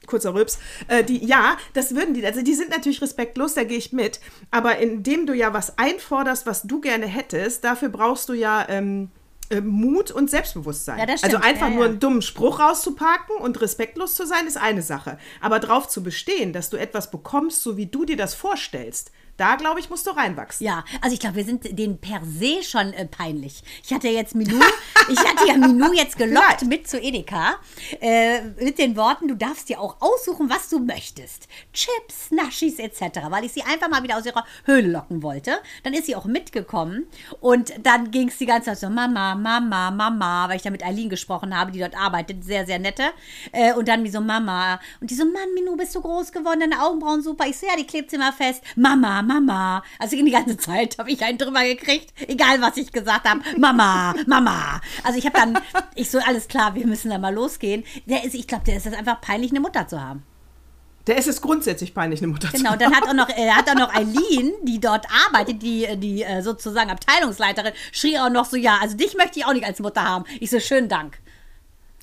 kurzer 0.06 0.34
Rübs. 0.34 0.58
Äh, 0.88 1.04
die, 1.04 1.24
ja, 1.24 1.56
das 1.72 1.94
würden 1.94 2.14
die, 2.14 2.24
also 2.24 2.42
die 2.42 2.54
sind 2.54 2.70
natürlich 2.70 3.02
respektlos, 3.02 3.54
da 3.54 3.64
gehe 3.64 3.78
ich 3.78 3.92
mit. 3.92 4.20
Aber 4.50 4.78
indem 4.78 5.26
du 5.26 5.34
ja 5.34 5.52
was 5.52 5.78
einforderst, 5.78 6.46
was 6.46 6.62
du 6.62 6.80
gerne 6.80 7.06
hättest, 7.06 7.64
dafür 7.64 7.88
brauchst 7.88 8.28
du 8.28 8.34
ja 8.34 8.66
ähm, 8.68 9.10
äh, 9.54 9.60
Mut 9.60 10.10
und 10.10 10.30
Selbstbewusstsein. 10.30 10.98
Ja, 10.98 11.06
das 11.06 11.22
also 11.22 11.36
einfach 11.36 11.68
Ja, 11.68 11.74
nur 11.74 11.84
einen 11.84 12.00
dummen 12.00 12.22
Spruch 12.22 12.60
rauszupacken 12.60 13.36
und 13.36 13.60
respektlos 13.60 14.14
zu 14.14 14.26
sein, 14.26 14.46
ist 14.46 14.56
eine 14.56 14.82
Sache. 14.82 15.18
Aber 15.40 15.60
drauf 15.60 15.88
zu 15.88 16.02
bestehen, 16.02 16.52
dass 16.52 16.70
du 16.70 16.76
etwas 16.76 17.10
bekommst, 17.10 17.62
so 17.62 17.76
wie 17.76 17.86
du 17.86 18.04
dir 18.04 18.16
das 18.16 18.34
vorstellst, 18.34 19.10
da 19.36 19.56
glaube 19.56 19.80
ich, 19.80 19.90
musst 19.90 20.06
du 20.06 20.10
reinwachsen. 20.10 20.66
Ja, 20.66 20.84
also 21.00 21.14
ich 21.14 21.20
glaube, 21.20 21.36
wir 21.36 21.44
sind 21.44 21.78
denen 21.78 21.98
per 21.98 22.20
se 22.24 22.62
schon 22.62 22.92
äh, 22.92 23.06
peinlich. 23.06 23.62
Ich 23.84 23.92
hatte 23.92 24.08
jetzt 24.08 24.34
Minou, 24.34 24.60
ich 25.08 25.18
hatte 25.18 25.46
ja 25.46 25.56
Minou 25.56 25.92
jetzt 25.92 26.16
gelockt 26.16 26.62
mit 26.66 26.88
zu 26.88 27.00
Edeka 27.00 27.56
äh, 28.00 28.42
mit 28.60 28.78
den 28.78 28.96
Worten, 28.96 29.28
du 29.28 29.34
darfst 29.34 29.68
dir 29.68 29.80
auch 29.80 29.96
aussuchen, 30.00 30.48
was 30.50 30.68
du 30.68 30.78
möchtest. 30.78 31.48
Chips, 31.72 32.30
Naschis 32.30 32.78
etc., 32.78 33.20
weil 33.30 33.44
ich 33.44 33.52
sie 33.52 33.62
einfach 33.62 33.88
mal 33.88 34.02
wieder 34.02 34.16
aus 34.16 34.26
ihrer 34.26 34.44
Höhle 34.64 34.88
locken 34.88 35.22
wollte. 35.22 35.58
Dann 35.82 35.94
ist 35.94 36.06
sie 36.06 36.16
auch 36.16 36.26
mitgekommen 36.26 37.06
und 37.40 37.72
dann 37.82 38.10
ging 38.10 38.28
es 38.28 38.38
die 38.38 38.46
ganze 38.46 38.70
Zeit 38.70 38.78
so, 38.78 38.88
Mama, 38.88 39.34
Mama, 39.34 39.90
Mama, 39.90 40.48
weil 40.48 40.56
ich 40.56 40.62
da 40.62 40.70
mit 40.70 40.84
Eileen 40.84 41.08
gesprochen 41.08 41.56
habe, 41.56 41.72
die 41.72 41.80
dort 41.80 41.96
arbeitet, 41.96 42.44
sehr, 42.44 42.66
sehr 42.66 42.78
nette. 42.78 43.04
Äh, 43.52 43.74
und 43.74 43.88
dann 43.88 44.04
wie 44.04 44.10
so, 44.10 44.20
Mama. 44.20 44.80
Und 45.00 45.10
die 45.10 45.14
so, 45.14 45.24
Mann, 45.24 45.54
Minou, 45.54 45.76
bist 45.76 45.94
du 45.94 46.00
groß 46.00 46.32
geworden, 46.32 46.60
deine 46.60 46.82
Augenbrauen 46.82 47.22
super. 47.22 47.46
Ich 47.46 47.58
so, 47.58 47.66
ja, 47.66 47.76
die 47.76 47.86
klebt 47.86 48.10
sie 48.10 48.16
immer 48.16 48.32
fest. 48.32 48.62
Mama, 48.76 49.22
Mama. 49.24 49.82
Also 49.98 50.16
die 50.16 50.30
ganze 50.30 50.56
Zeit 50.56 50.98
habe 50.98 51.10
ich 51.10 51.22
einen 51.22 51.38
drüber 51.38 51.64
gekriegt, 51.64 52.12
egal 52.28 52.60
was 52.60 52.76
ich 52.76 52.92
gesagt 52.92 53.28
habe. 53.28 53.40
Mama, 53.58 54.14
Mama. 54.26 54.80
Also 55.02 55.18
ich 55.18 55.26
habe 55.26 55.38
dann, 55.38 55.58
ich 55.94 56.10
so, 56.10 56.18
alles 56.18 56.48
klar, 56.48 56.74
wir 56.74 56.86
müssen 56.86 57.10
da 57.10 57.18
mal 57.18 57.34
losgehen. 57.34 57.84
Der 58.06 58.24
ist, 58.24 58.34
ich 58.34 58.46
glaube, 58.46 58.64
der 58.64 58.76
ist 58.76 58.86
das 58.86 58.94
einfach 58.94 59.20
peinlich, 59.20 59.50
eine 59.50 59.60
Mutter 59.60 59.88
zu 59.88 60.00
haben. 60.00 60.22
Der 61.06 61.18
ist 61.18 61.28
es 61.28 61.42
grundsätzlich 61.42 61.92
peinlich, 61.92 62.22
eine 62.22 62.28
Mutter 62.32 62.50
zu 62.50 62.56
Genau, 62.56 62.76
dann 62.76 62.94
hat 62.94 63.06
auch 63.06 63.12
noch, 63.12 63.28
äh, 63.28 63.50
hat 63.50 63.68
auch 63.68 63.74
noch 63.74 63.94
Eileen, 63.94 64.52
die 64.62 64.80
dort 64.80 65.06
arbeitet, 65.26 65.62
die, 65.62 65.86
die 65.98 66.22
äh, 66.22 66.40
sozusagen 66.40 66.90
Abteilungsleiterin, 66.90 67.72
schrie 67.92 68.18
auch 68.18 68.30
noch 68.30 68.46
so, 68.46 68.56
ja, 68.56 68.78
also 68.80 68.96
dich 68.96 69.14
möchte 69.14 69.38
ich 69.38 69.44
auch 69.44 69.52
nicht 69.52 69.66
als 69.66 69.80
Mutter 69.80 70.02
haben. 70.02 70.24
Ich 70.40 70.50
so, 70.50 70.60
schönen 70.60 70.88
Dank. 70.88 71.18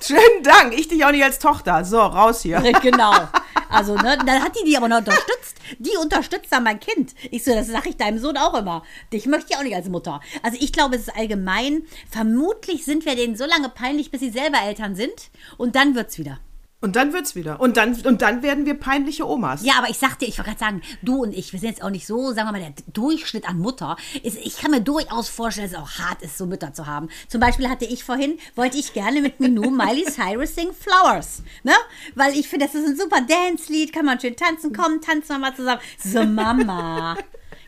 Schönen 0.03 0.43
Dank, 0.43 0.73
ich 0.73 0.87
dich 0.87 1.05
auch 1.05 1.11
nicht 1.11 1.23
als 1.23 1.39
Tochter. 1.39 1.85
So, 1.85 1.99
raus 1.99 2.41
hier. 2.41 2.61
Genau. 2.81 3.13
Also, 3.73 3.95
ne, 3.95 4.17
dann 4.25 4.43
hat 4.43 4.53
die 4.59 4.65
die 4.65 4.75
aber 4.75 4.89
noch 4.89 4.97
unterstützt. 4.97 5.55
Die 5.79 5.95
unterstützt 5.95 6.51
dann 6.51 6.65
mein 6.65 6.81
Kind. 6.81 7.15
Ich 7.31 7.45
so, 7.45 7.53
das 7.53 7.67
sage 7.67 7.87
ich 7.87 7.95
deinem 7.95 8.19
Sohn 8.19 8.35
auch 8.35 8.53
immer. 8.53 8.83
Dich 9.13 9.27
möchte 9.27 9.51
ich 9.51 9.57
auch 9.57 9.63
nicht 9.63 9.77
als 9.77 9.87
Mutter. 9.87 10.19
Also, 10.43 10.57
ich 10.59 10.73
glaube, 10.73 10.97
es 10.97 11.03
ist 11.03 11.15
allgemein, 11.15 11.83
vermutlich 12.09 12.83
sind 12.83 13.05
wir 13.05 13.15
denen 13.15 13.37
so 13.37 13.45
lange 13.45 13.69
peinlich, 13.69 14.11
bis 14.11 14.19
sie 14.19 14.29
selber 14.29 14.57
Eltern 14.61 14.95
sind. 14.95 15.31
Und 15.57 15.77
dann 15.77 15.95
wird's 15.95 16.17
wieder. 16.17 16.39
Und 16.81 16.95
dann 16.95 17.13
wird's 17.13 17.35
wieder. 17.35 17.61
Und 17.61 17.77
dann, 17.77 17.93
und 18.01 18.23
dann 18.23 18.41
werden 18.41 18.65
wir 18.65 18.73
peinliche 18.73 19.27
Omas. 19.27 19.63
Ja, 19.63 19.73
aber 19.77 19.89
ich 19.89 19.99
sag 19.99 20.17
dir, 20.17 20.27
ich 20.27 20.39
wollte 20.39 20.49
gerade 20.49 20.59
sagen, 20.59 20.81
du 21.03 21.21
und 21.21 21.31
ich, 21.31 21.53
wir 21.53 21.59
sind 21.59 21.69
jetzt 21.69 21.83
auch 21.83 21.91
nicht 21.91 22.07
so, 22.07 22.33
sagen 22.33 22.47
wir 22.47 22.53
mal, 22.53 22.59
der 22.59 22.73
Durchschnitt 22.91 23.47
an 23.47 23.59
Mutter. 23.59 23.97
Ist, 24.23 24.37
ich 24.37 24.57
kann 24.57 24.71
mir 24.71 24.81
durchaus 24.81 25.29
vorstellen, 25.29 25.69
dass 25.69 25.79
es 25.79 25.83
auch 25.83 25.99
hart 25.99 26.23
ist, 26.23 26.39
so 26.39 26.47
Mütter 26.47 26.73
zu 26.73 26.87
haben. 26.87 27.09
Zum 27.27 27.39
Beispiel 27.39 27.69
hatte 27.69 27.85
ich 27.85 28.03
vorhin, 28.03 28.39
wollte 28.55 28.77
ich 28.77 28.93
gerne 28.93 29.21
mit 29.21 29.39
Minou 29.39 29.69
Miley 29.69 30.05
Cyrus 30.05 30.55
singen 30.55 30.73
Flowers. 30.73 31.43
Ne? 31.63 31.73
Weil 32.15 32.33
ich 32.33 32.49
finde, 32.49 32.65
das 32.65 32.73
ist 32.73 32.87
ein 32.87 32.97
super 32.97 33.21
Dance-Lied, 33.21 33.93
kann 33.93 34.05
man 34.05 34.19
schön 34.19 34.35
tanzen. 34.35 34.73
Komm, 34.73 35.01
tanzen 35.01 35.29
wir 35.29 35.39
mal 35.39 35.55
zusammen. 35.55 35.81
So, 36.03 36.23
Mama. 36.25 37.15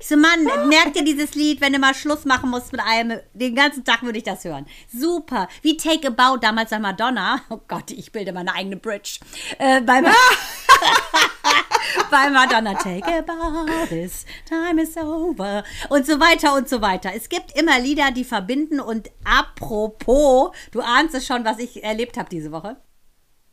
Ich 0.03 0.09
so, 0.09 0.17
Mann, 0.17 0.43
merk 0.67 0.91
dir 0.91 1.05
dieses 1.05 1.33
Lied, 1.33 1.61
wenn 1.61 1.71
du 1.71 1.79
mal 1.79 1.93
Schluss 1.93 2.25
machen 2.25 2.49
musst 2.49 2.73
mit 2.73 2.81
einem. 2.81 3.21
Den 3.33 3.55
ganzen 3.55 3.85
Tag 3.85 4.03
würde 4.03 4.17
ich 4.17 4.25
das 4.25 4.43
hören. 4.43 4.65
Super. 4.93 5.47
Wie 5.61 5.77
Take 5.77 6.09
a 6.09 6.09
Bow 6.09 6.35
damals 6.35 6.71
bei 6.71 6.79
Madonna. 6.79 7.39
Oh 7.49 7.61
Gott, 7.69 7.89
ich 7.89 8.11
bilde 8.11 8.33
meine 8.33 8.53
eigene 8.53 8.75
Bridge. 8.75 9.19
Äh, 9.59 9.79
bei, 9.79 10.01
bei 12.11 12.29
Madonna. 12.29 12.73
Take 12.73 13.05
a 13.05 13.21
bow, 13.21 13.65
this 13.87 14.25
time 14.45 14.81
is 14.81 14.97
over. 14.97 15.63
Und 15.87 16.05
so 16.05 16.19
weiter 16.19 16.53
und 16.53 16.67
so 16.67 16.81
weiter. 16.81 17.11
Es 17.15 17.29
gibt 17.29 17.57
immer 17.57 17.79
Lieder, 17.79 18.11
die 18.11 18.25
verbinden. 18.25 18.81
Und 18.81 19.09
apropos, 19.23 20.53
du 20.71 20.81
ahnst 20.81 21.15
es 21.15 21.25
schon, 21.25 21.45
was 21.45 21.59
ich 21.59 21.81
erlebt 21.81 22.17
habe 22.17 22.27
diese 22.27 22.51
Woche. 22.51 22.75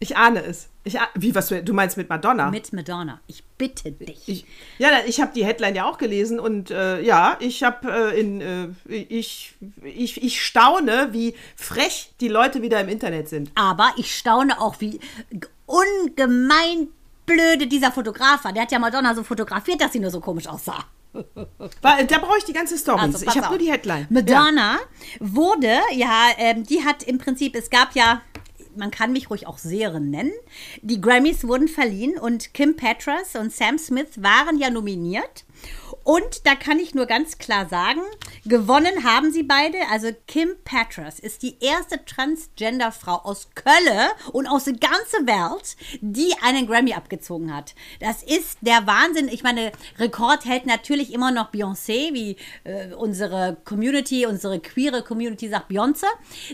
Ich 0.02 0.16
ahne 0.16 0.42
es. 0.42 0.70
Ich 0.82 0.98
ah 0.98 1.08
Wie, 1.14 1.34
was 1.34 1.48
du, 1.48 1.62
du 1.62 1.74
meinst 1.74 1.98
mit 1.98 2.08
Madonna? 2.08 2.50
Mit 2.50 2.72
Madonna. 2.72 3.20
Ich 3.26 3.44
bitte 3.58 3.92
dich. 3.92 4.26
Ich, 4.26 4.46
ja, 4.78 4.88
ich 5.06 5.20
habe 5.20 5.32
die 5.34 5.44
Headline 5.44 5.74
ja 5.74 5.84
auch 5.84 5.98
gelesen 5.98 6.40
und 6.40 6.70
äh, 6.70 7.02
ja, 7.02 7.36
ich 7.38 7.62
habe 7.62 8.12
äh, 8.14 8.18
in 8.18 8.40
äh, 8.40 8.68
ich, 8.88 9.54
ich, 9.84 10.22
ich 10.22 10.42
staune, 10.42 11.10
wie 11.12 11.34
frech 11.54 12.14
die 12.20 12.28
Leute 12.28 12.62
wieder 12.62 12.80
im 12.80 12.88
Internet 12.88 13.28
sind. 13.28 13.52
Aber 13.54 13.92
ich 13.98 14.16
staune 14.16 14.58
auch, 14.58 14.80
wie 14.80 14.98
ungemein 15.66 16.88
blöde 17.26 17.66
dieser 17.66 17.92
Fotograf 17.92 18.44
war. 18.44 18.54
Der 18.54 18.62
hat 18.62 18.72
ja 18.72 18.78
Madonna 18.78 19.14
so 19.14 19.22
fotografiert, 19.22 19.82
dass 19.82 19.92
sie 19.92 20.00
nur 20.00 20.10
so 20.10 20.20
komisch 20.20 20.46
aussah. 20.46 20.82
Da 21.82 22.18
brauche 22.18 22.38
ich 22.38 22.44
die 22.44 22.52
ganze 22.52 22.78
Story. 22.78 23.00
Also, 23.00 23.26
ich 23.26 23.36
habe 23.36 23.48
nur 23.48 23.58
die 23.58 23.70
Headline. 23.70 24.06
Madonna 24.10 24.74
ja. 24.74 24.78
wurde, 25.18 25.80
ja, 25.92 26.28
ähm, 26.38 26.64
die 26.64 26.84
hat 26.84 27.02
im 27.02 27.18
Prinzip, 27.18 27.56
es 27.56 27.68
gab 27.68 27.94
ja 27.94 28.22
man 28.76 28.90
kann 28.90 29.12
mich 29.12 29.30
ruhig 29.30 29.46
auch 29.46 29.58
Seherin 29.58 30.10
nennen. 30.10 30.32
Die 30.82 31.00
Grammys 31.00 31.46
wurden 31.46 31.68
verliehen 31.68 32.18
und 32.18 32.54
Kim 32.54 32.76
Petras 32.76 33.36
und 33.36 33.52
Sam 33.52 33.78
Smith 33.78 34.22
waren 34.22 34.58
ja 34.58 34.70
nominiert. 34.70 35.44
Und 36.04 36.46
da 36.46 36.54
kann 36.54 36.78
ich 36.78 36.94
nur 36.94 37.06
ganz 37.06 37.38
klar 37.38 37.68
sagen, 37.68 38.00
gewonnen 38.44 39.04
haben 39.04 39.32
sie 39.32 39.42
beide. 39.42 39.76
Also 39.90 40.08
Kim 40.26 40.50
Petras 40.64 41.18
ist 41.18 41.42
die 41.42 41.58
erste 41.60 42.04
Transgender-Frau 42.04 43.16
aus 43.16 43.48
Köln 43.54 44.08
und 44.32 44.46
aus 44.46 44.64
der 44.64 44.74
ganzen 44.74 45.26
Welt, 45.26 45.76
die 46.00 46.34
einen 46.42 46.66
Grammy 46.66 46.94
abgezogen 46.94 47.54
hat. 47.54 47.74
Das 48.00 48.22
ist 48.22 48.58
der 48.62 48.86
Wahnsinn. 48.86 49.28
Ich 49.28 49.42
meine, 49.42 49.72
Rekord 49.98 50.44
hält 50.44 50.66
natürlich 50.66 51.12
immer 51.12 51.30
noch 51.30 51.52
Beyoncé, 51.52 52.14
wie 52.14 52.36
äh, 52.64 52.94
unsere 52.94 53.58
Community, 53.64 54.26
unsere 54.26 54.60
queere 54.60 55.02
Community 55.02 55.48
sagt 55.48 55.70
Beyoncé. 55.70 56.06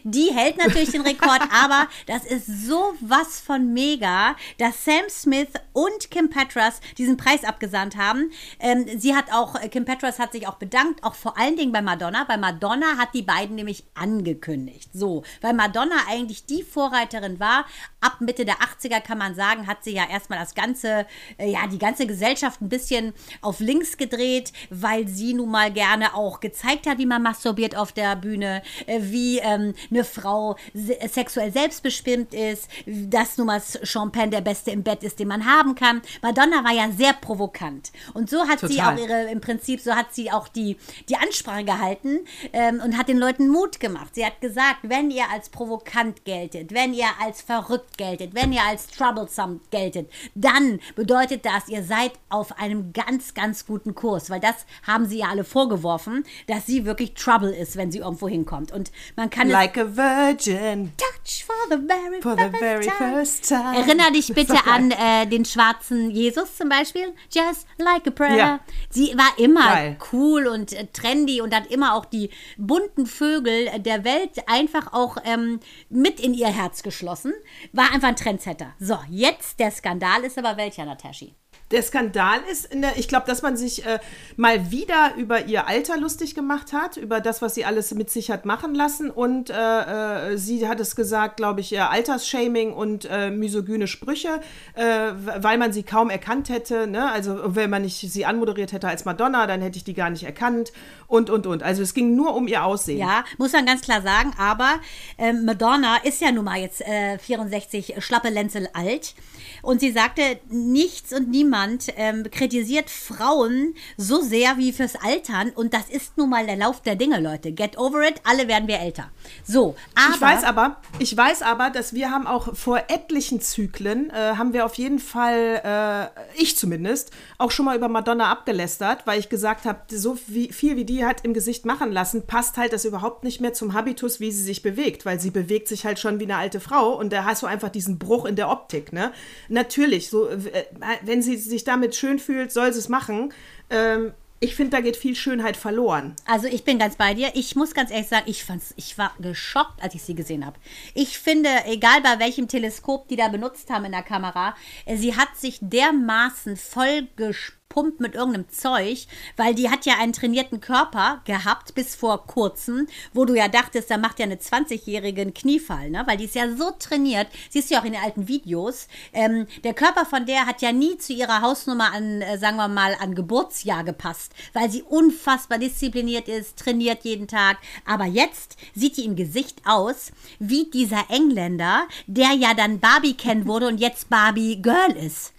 Die 0.02 0.32
hält 0.32 0.58
natürlich 0.58 0.90
den 0.90 1.02
Rekord, 1.02 1.40
aber 1.52 1.88
das 2.06 2.24
ist 2.24 2.66
so 2.66 2.94
was 3.00 3.40
von 3.40 3.72
mega, 3.72 4.36
dass 4.58 4.84
Sam 4.84 5.08
Smith 5.08 5.48
und 5.72 6.10
Kim 6.10 6.30
Petras 6.30 6.80
diesen 6.98 7.16
Preis 7.16 7.44
abgesandt 7.44 7.96
haben. 7.96 8.30
Ähm, 8.58 8.86
sie 8.98 9.14
hat 9.14 9.32
auch, 9.32 9.35
äh, 9.54 9.68
Kim 9.68 9.84
Petras 9.84 10.18
hat 10.18 10.32
sich 10.32 10.46
auch 10.46 10.56
bedankt, 10.56 11.02
auch 11.04 11.14
vor 11.14 11.38
allen 11.38 11.56
Dingen 11.56 11.72
bei 11.72 11.82
Madonna. 11.82 12.24
Bei 12.24 12.36
Madonna 12.36 12.96
hat 12.98 13.14
die 13.14 13.22
beiden 13.22 13.56
nämlich 13.56 13.84
angekündigt. 13.94 14.90
So, 14.92 15.22
weil 15.40 15.54
Madonna 15.54 15.96
eigentlich 16.08 16.46
die 16.46 16.62
Vorreiterin 16.62 17.40
war. 17.40 17.66
Ab 18.00 18.20
Mitte 18.20 18.44
der 18.44 18.56
80er 18.56 19.00
kann 19.00 19.18
man 19.18 19.34
sagen, 19.34 19.66
hat 19.66 19.84
sie 19.84 19.92
ja 19.92 20.08
erstmal 20.08 20.38
das 20.38 20.54
ganze, 20.54 21.06
äh, 21.38 21.50
ja, 21.50 21.66
die 21.66 21.78
ganze 21.78 22.06
Gesellschaft 22.06 22.60
ein 22.60 22.68
bisschen 22.68 23.12
auf 23.40 23.60
links 23.60 23.96
gedreht, 23.96 24.52
weil 24.70 25.08
sie 25.08 25.34
nun 25.34 25.50
mal 25.50 25.72
gerne 25.72 26.14
auch 26.14 26.40
gezeigt 26.40 26.86
hat, 26.86 26.98
wie 26.98 27.06
man 27.06 27.22
masturbiert 27.22 27.76
auf 27.76 27.92
der 27.92 28.16
Bühne, 28.16 28.62
äh, 28.86 29.00
wie 29.02 29.38
ähm, 29.38 29.74
eine 29.90 30.04
Frau 30.04 30.56
se 30.72 30.96
sexuell 31.08 31.52
selbstbestimmt 31.52 32.34
ist, 32.34 32.68
dass 32.86 33.36
nun 33.38 33.48
mal 33.48 33.62
Champagne 33.82 34.30
der 34.30 34.40
Beste 34.40 34.70
im 34.70 34.82
Bett 34.82 35.02
ist, 35.02 35.18
den 35.18 35.28
man 35.28 35.46
haben 35.46 35.74
kann. 35.74 36.02
Madonna 36.22 36.64
war 36.64 36.72
ja 36.72 36.90
sehr 36.90 37.12
provokant. 37.12 37.92
Und 38.14 38.30
so 38.30 38.46
hat 38.46 38.60
Total. 38.60 38.70
sie 38.70 38.82
auch 38.82 38.96
ihre 38.96 39.25
im 39.26 39.40
Prinzip, 39.40 39.80
so 39.80 39.94
hat 39.94 40.14
sie 40.14 40.30
auch 40.30 40.48
die, 40.48 40.76
die 41.08 41.16
Ansprache 41.16 41.64
gehalten 41.64 42.20
ähm, 42.52 42.80
und 42.84 42.96
hat 42.96 43.08
den 43.08 43.18
Leuten 43.18 43.48
Mut 43.48 43.80
gemacht. 43.80 44.14
Sie 44.14 44.24
hat 44.24 44.40
gesagt, 44.40 44.80
wenn 44.82 45.10
ihr 45.10 45.24
als 45.30 45.48
provokant 45.48 46.24
geltet, 46.24 46.72
wenn 46.72 46.94
ihr 46.94 47.08
als 47.22 47.42
verrückt 47.42 47.98
geltet, 47.98 48.34
wenn 48.34 48.52
ihr 48.52 48.62
als 48.62 48.88
troublesome 48.88 49.60
geltet, 49.70 50.10
dann 50.34 50.80
bedeutet 50.94 51.44
das, 51.44 51.68
ihr 51.68 51.82
seid 51.82 52.12
auf 52.28 52.58
einem 52.58 52.92
ganz, 52.92 53.34
ganz 53.34 53.66
guten 53.66 53.94
Kurs, 53.94 54.30
weil 54.30 54.40
das 54.40 54.66
haben 54.86 55.06
sie 55.06 55.18
ja 55.18 55.26
alle 55.28 55.44
vorgeworfen, 55.44 56.24
dass 56.46 56.66
sie 56.66 56.84
wirklich 56.84 57.14
Trouble 57.14 57.54
ist, 57.54 57.76
wenn 57.76 57.90
sie 57.90 57.98
irgendwo 57.98 58.28
hinkommt. 58.28 58.72
Und 58.72 58.90
man 59.16 59.30
kann 59.30 59.48
like 59.48 59.78
a 59.78 59.96
virgin. 59.96 60.92
Touch 60.96 61.44
for 61.44 61.54
the 61.70 61.86
very, 61.86 62.22
for 62.22 62.36
the 62.36 62.56
very 62.58 62.90
first 62.90 63.48
time. 63.48 63.76
Erinner 63.76 64.10
dich 64.10 64.28
bitte 64.28 64.56
an 64.66 64.90
äh, 64.90 65.26
den 65.26 65.44
schwarzen 65.44 66.10
Jesus 66.10 66.56
zum 66.56 66.68
Beispiel. 66.68 67.14
Just 67.30 67.66
like 67.78 68.06
a 68.06 68.10
prayer. 68.10 68.36
Ja. 68.36 68.60
Sie 68.90 69.15
war 69.16 69.38
immer 69.38 69.64
Geil. 69.64 69.98
cool 70.12 70.46
und 70.46 70.72
äh, 70.72 70.86
trendy 70.92 71.40
und 71.40 71.54
hat 71.54 71.66
immer 71.68 71.94
auch 71.94 72.04
die 72.04 72.30
bunten 72.56 73.06
Vögel 73.06 73.68
der 73.78 74.04
Welt 74.04 74.48
einfach 74.48 74.92
auch 74.92 75.16
ähm, 75.24 75.60
mit 75.88 76.20
in 76.20 76.34
ihr 76.34 76.48
Herz 76.48 76.82
geschlossen. 76.82 77.32
War 77.72 77.92
einfach 77.92 78.08
ein 78.08 78.16
Trendsetter. 78.16 78.74
So, 78.78 78.98
jetzt 79.08 79.58
der 79.60 79.70
Skandal 79.70 80.24
ist 80.24 80.38
aber 80.38 80.56
welcher, 80.56 80.84
Nataschi? 80.84 81.34
Der 81.72 81.82
Skandal 81.82 82.38
ist, 82.50 82.72
der, 82.72 82.96
ich 82.96 83.08
glaube, 83.08 83.26
dass 83.26 83.42
man 83.42 83.56
sich 83.56 83.84
äh, 83.84 83.98
mal 84.36 84.70
wieder 84.70 85.14
über 85.16 85.46
ihr 85.46 85.66
Alter 85.66 85.96
lustig 85.96 86.34
gemacht 86.34 86.72
hat, 86.72 86.96
über 86.96 87.20
das, 87.20 87.42
was 87.42 87.56
sie 87.56 87.64
alles 87.64 87.92
mit 87.92 88.08
sich 88.08 88.30
hat 88.30 88.44
machen 88.44 88.74
lassen. 88.74 89.10
Und 89.10 89.50
äh, 89.50 90.32
äh, 90.32 90.36
sie 90.36 90.68
hat 90.68 90.78
es 90.78 90.94
gesagt, 90.94 91.38
glaube 91.38 91.60
ich, 91.60 91.80
Altersshaming 91.80 92.72
und 92.72 93.06
äh, 93.10 93.30
misogyne 93.30 93.88
Sprüche, 93.88 94.40
äh, 94.74 95.12
weil 95.38 95.58
man 95.58 95.72
sie 95.72 95.82
kaum 95.82 96.08
erkannt 96.08 96.50
hätte. 96.50 96.86
Ne? 96.86 97.10
Also, 97.10 97.56
wenn 97.56 97.70
man 97.70 97.82
nicht 97.82 97.98
sie 97.98 98.24
anmoderiert 98.24 98.72
hätte 98.72 98.86
als 98.86 99.04
Madonna, 99.04 99.48
dann 99.48 99.60
hätte 99.60 99.76
ich 99.76 99.84
die 99.84 99.94
gar 99.94 100.10
nicht 100.10 100.22
erkannt. 100.22 100.72
Und, 101.06 101.30
und, 101.30 101.46
und. 101.46 101.62
Also, 101.62 101.82
es 101.82 101.94
ging 101.94 102.14
nur 102.16 102.34
um 102.34 102.48
ihr 102.48 102.64
Aussehen. 102.64 102.98
Ja, 102.98 103.24
muss 103.38 103.52
man 103.52 103.66
ganz 103.66 103.82
klar 103.82 104.02
sagen. 104.02 104.32
Aber 104.38 104.80
ähm, 105.18 105.44
Madonna 105.44 105.96
ist 105.98 106.20
ja 106.20 106.32
nun 106.32 106.44
mal 106.44 106.58
jetzt 106.58 106.82
64 106.82 107.96
äh, 107.96 108.00
schlappe 108.00 108.28
Lenzel 108.28 108.68
alt. 108.72 109.14
Und 109.62 109.80
sie 109.80 109.90
sagte, 109.90 110.38
nichts 110.48 111.12
und 111.12 111.28
niemand 111.28 111.86
ähm, 111.96 112.30
kritisiert 112.30 112.90
Frauen 112.90 113.74
so 113.96 114.20
sehr 114.20 114.58
wie 114.58 114.72
fürs 114.72 114.96
Altern. 114.96 115.50
Und 115.50 115.74
das 115.74 115.88
ist 115.88 116.16
nun 116.16 116.30
mal 116.30 116.46
der 116.46 116.56
Lauf 116.56 116.82
der 116.82 116.96
Dinge, 116.96 117.20
Leute. 117.20 117.52
Get 117.52 117.78
over 117.78 118.06
it, 118.06 118.20
alle 118.24 118.48
werden 118.48 118.68
wir 118.68 118.78
älter. 118.80 119.10
So, 119.44 119.74
aber. 119.94 120.14
Ich 120.14 120.20
weiß 120.20 120.44
aber, 120.44 120.76
ich 120.98 121.16
weiß 121.16 121.42
aber, 121.42 121.70
dass 121.70 121.94
wir 121.94 122.10
haben 122.10 122.26
auch 122.26 122.54
vor 122.56 122.84
etlichen 122.88 123.40
Zyklen, 123.40 124.10
äh, 124.10 124.34
haben 124.36 124.52
wir 124.52 124.64
auf 124.64 124.74
jeden 124.74 124.98
Fall, 124.98 126.10
äh, 126.14 126.40
ich 126.40 126.56
zumindest, 126.56 127.10
auch 127.38 127.50
schon 127.50 127.64
mal 127.64 127.76
über 127.76 127.88
Madonna 127.88 128.30
abgelästert, 128.30 129.06
weil 129.06 129.18
ich 129.18 129.28
gesagt 129.28 129.64
habe, 129.64 129.80
so 129.88 130.14
viel 130.14 130.76
wie 130.76 130.84
die 130.84 130.95
hat 131.04 131.24
im 131.24 131.34
Gesicht 131.34 131.66
machen 131.66 131.92
lassen, 131.92 132.26
passt 132.26 132.56
halt 132.56 132.72
das 132.72 132.84
überhaupt 132.84 133.24
nicht 133.24 133.40
mehr 133.40 133.52
zum 133.52 133.74
Habitus, 133.74 134.20
wie 134.20 134.30
sie 134.30 134.42
sich 134.42 134.62
bewegt, 134.62 135.04
weil 135.04 135.20
sie 135.20 135.30
bewegt 135.30 135.68
sich 135.68 135.84
halt 135.84 135.98
schon 135.98 136.20
wie 136.20 136.24
eine 136.24 136.36
alte 136.36 136.60
Frau 136.60 136.94
und 136.94 137.12
da 137.12 137.24
hast 137.24 137.42
du 137.42 137.46
einfach 137.46 137.68
diesen 137.68 137.98
Bruch 137.98 138.24
in 138.24 138.36
der 138.36 138.50
Optik, 138.50 138.92
ne? 138.92 139.12
natürlich, 139.48 140.10
so, 140.10 140.28
äh, 140.28 140.64
wenn 141.02 141.22
sie 141.22 141.36
sich 141.36 141.64
damit 141.64 141.94
schön 141.94 142.18
fühlt, 142.18 142.52
soll 142.52 142.72
sie 142.72 142.78
es 142.78 142.88
machen. 142.88 143.32
Ähm, 143.70 144.12
ich 144.38 144.54
finde, 144.54 144.76
da 144.76 144.80
geht 144.82 144.98
viel 144.98 145.16
Schönheit 145.16 145.56
verloren. 145.56 146.14
Also 146.26 146.46
ich 146.46 146.62
bin 146.62 146.78
ganz 146.78 146.96
bei 146.96 147.14
dir. 147.14 147.30
Ich 147.32 147.56
muss 147.56 147.72
ganz 147.72 147.90
ehrlich 147.90 148.08
sagen, 148.08 148.26
ich 148.28 148.44
fand's, 148.44 148.74
ich 148.76 148.98
war 148.98 149.12
geschockt, 149.18 149.82
als 149.82 149.94
ich 149.94 150.02
sie 150.02 150.14
gesehen 150.14 150.44
habe. 150.44 150.58
Ich 150.94 151.18
finde, 151.18 151.48
egal 151.64 152.02
bei 152.02 152.18
welchem 152.18 152.46
Teleskop 152.46 153.08
die 153.08 153.16
da 153.16 153.28
benutzt 153.28 153.70
haben 153.70 153.86
in 153.86 153.92
der 153.92 154.02
Kamera, 154.02 154.54
äh, 154.84 154.96
sie 154.96 155.16
hat 155.16 155.36
sich 155.36 155.58
dermaßen 155.62 156.56
voll 156.56 157.08
gespürt 157.16 157.55
gepumpt 157.76 158.00
mit 158.00 158.14
irgendeinem 158.14 158.48
Zeug, 158.48 159.06
weil 159.36 159.54
die 159.54 159.68
hat 159.68 159.84
ja 159.84 159.94
einen 160.00 160.12
trainierten 160.12 160.60
Körper 160.60 161.20
gehabt 161.24 161.74
bis 161.74 161.94
vor 161.94 162.26
kurzem, 162.26 162.86
wo 163.12 163.24
du 163.24 163.34
ja 163.34 163.48
dachtest, 163.48 163.90
da 163.90 163.98
macht 163.98 164.18
ja 164.18 164.24
eine 164.24 164.36
20-Jährige 164.36 165.22
einen 165.22 165.34
Kniefall, 165.34 165.90
ne? 165.90 166.02
Weil 166.06 166.16
die 166.16 166.24
ist 166.24 166.34
ja 166.34 166.54
so 166.56 166.70
trainiert, 166.78 167.28
siehst 167.50 167.70
du 167.70 167.74
ja 167.74 167.80
auch 167.80 167.84
in 167.84 167.92
den 167.92 168.02
alten 168.02 168.28
Videos. 168.28 168.88
Ähm, 169.12 169.46
der 169.62 169.74
Körper 169.74 170.06
von 170.06 170.24
der 170.24 170.46
hat 170.46 170.62
ja 170.62 170.72
nie 170.72 170.96
zu 170.96 171.12
ihrer 171.12 171.42
Hausnummer 171.42 171.92
an, 171.92 172.22
äh, 172.22 172.38
sagen 172.38 172.56
wir 172.56 172.68
mal, 172.68 172.96
an 172.98 173.14
Geburtsjahr 173.14 173.84
gepasst, 173.84 174.32
weil 174.54 174.70
sie 174.70 174.82
unfassbar 174.82 175.58
diszipliniert 175.58 176.28
ist, 176.28 176.58
trainiert 176.58 177.04
jeden 177.04 177.28
Tag. 177.28 177.58
Aber 177.84 178.06
jetzt 178.06 178.56
sieht 178.74 178.96
die 178.96 179.04
im 179.04 179.16
Gesicht 179.16 179.60
aus 179.66 180.12
wie 180.38 180.70
dieser 180.70 181.10
Engländer, 181.10 181.86
der 182.06 182.32
ja 182.32 182.54
dann 182.54 182.80
Barbie 182.80 183.14
kennen 183.14 183.46
wurde 183.46 183.68
und 183.68 183.78
jetzt 183.78 184.08
Barbie 184.08 184.62
Girl 184.62 184.96
ist. 184.96 185.35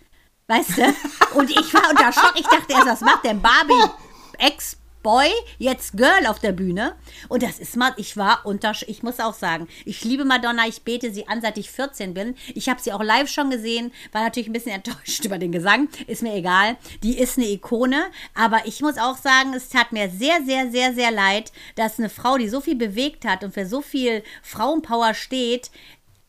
Weißt 0.47 0.77
du? 0.77 0.95
Und 1.37 1.49
ich 1.49 1.73
war 1.73 1.89
unter 1.89 2.11
Schock. 2.11 2.33
Ich 2.35 2.47
dachte 2.47 2.73
erst, 2.73 2.87
was 2.87 3.01
macht 3.01 3.25
denn 3.25 3.41
Barbie 3.41 3.91
Ex 4.37 4.77
Boy, 5.07 5.29
jetzt 5.57 5.95
Girl 5.95 6.25
auf 6.25 6.39
der 6.39 6.51
Bühne. 6.51 6.93
Und 7.29 7.41
das 7.41 7.59
ist 7.59 7.77
mal, 7.77 7.93
ich 7.95 8.17
war 8.17 8.45
unter, 8.45 8.73
ich 8.87 9.03
muss 9.03 9.21
auch 9.21 9.33
sagen, 9.33 9.69
ich 9.85 10.03
liebe 10.03 10.25
Madonna, 10.25 10.67
ich 10.67 10.81
bete 10.81 11.13
sie 11.13 11.29
an, 11.29 11.39
seit 11.39 11.57
ich 11.57 11.71
14 11.71 12.13
bin. 12.13 12.35
Ich 12.55 12.67
habe 12.67 12.81
sie 12.81 12.91
auch 12.91 13.01
live 13.01 13.29
schon 13.29 13.49
gesehen, 13.49 13.93
war 14.11 14.23
natürlich 14.23 14.49
ein 14.49 14.53
bisschen 14.53 14.71
enttäuscht 14.83 15.23
über 15.23 15.37
den 15.37 15.53
Gesang, 15.53 15.87
ist 16.07 16.23
mir 16.23 16.33
egal. 16.33 16.75
Die 17.03 17.17
ist 17.17 17.37
eine 17.37 17.47
Ikone, 17.47 18.03
aber 18.33 18.65
ich 18.65 18.81
muss 18.81 18.97
auch 18.97 19.15
sagen, 19.15 19.53
es 19.53 19.69
tat 19.69 19.93
mir 19.93 20.09
sehr, 20.09 20.43
sehr, 20.45 20.69
sehr, 20.71 20.93
sehr 20.93 21.11
leid, 21.11 21.53
dass 21.75 21.99
eine 21.99 22.09
Frau, 22.09 22.37
die 22.37 22.49
so 22.49 22.59
viel 22.59 22.75
bewegt 22.75 23.23
hat 23.23 23.45
und 23.45 23.53
für 23.53 23.65
so 23.65 23.81
viel 23.81 24.23
Frauenpower 24.43 25.13
steht, 25.13 25.71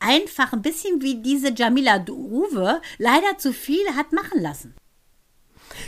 einfach 0.01 0.53
ein 0.53 0.63
bisschen 0.63 1.03
wie 1.03 1.23
diese 1.23 1.53
Jamila 1.53 2.05
Uwe 2.09 2.81
leider 2.99 3.39
zu 3.39 3.53
viel 3.53 3.87
hat 3.97 4.13
machen 4.13 4.41
lassen. 4.41 4.75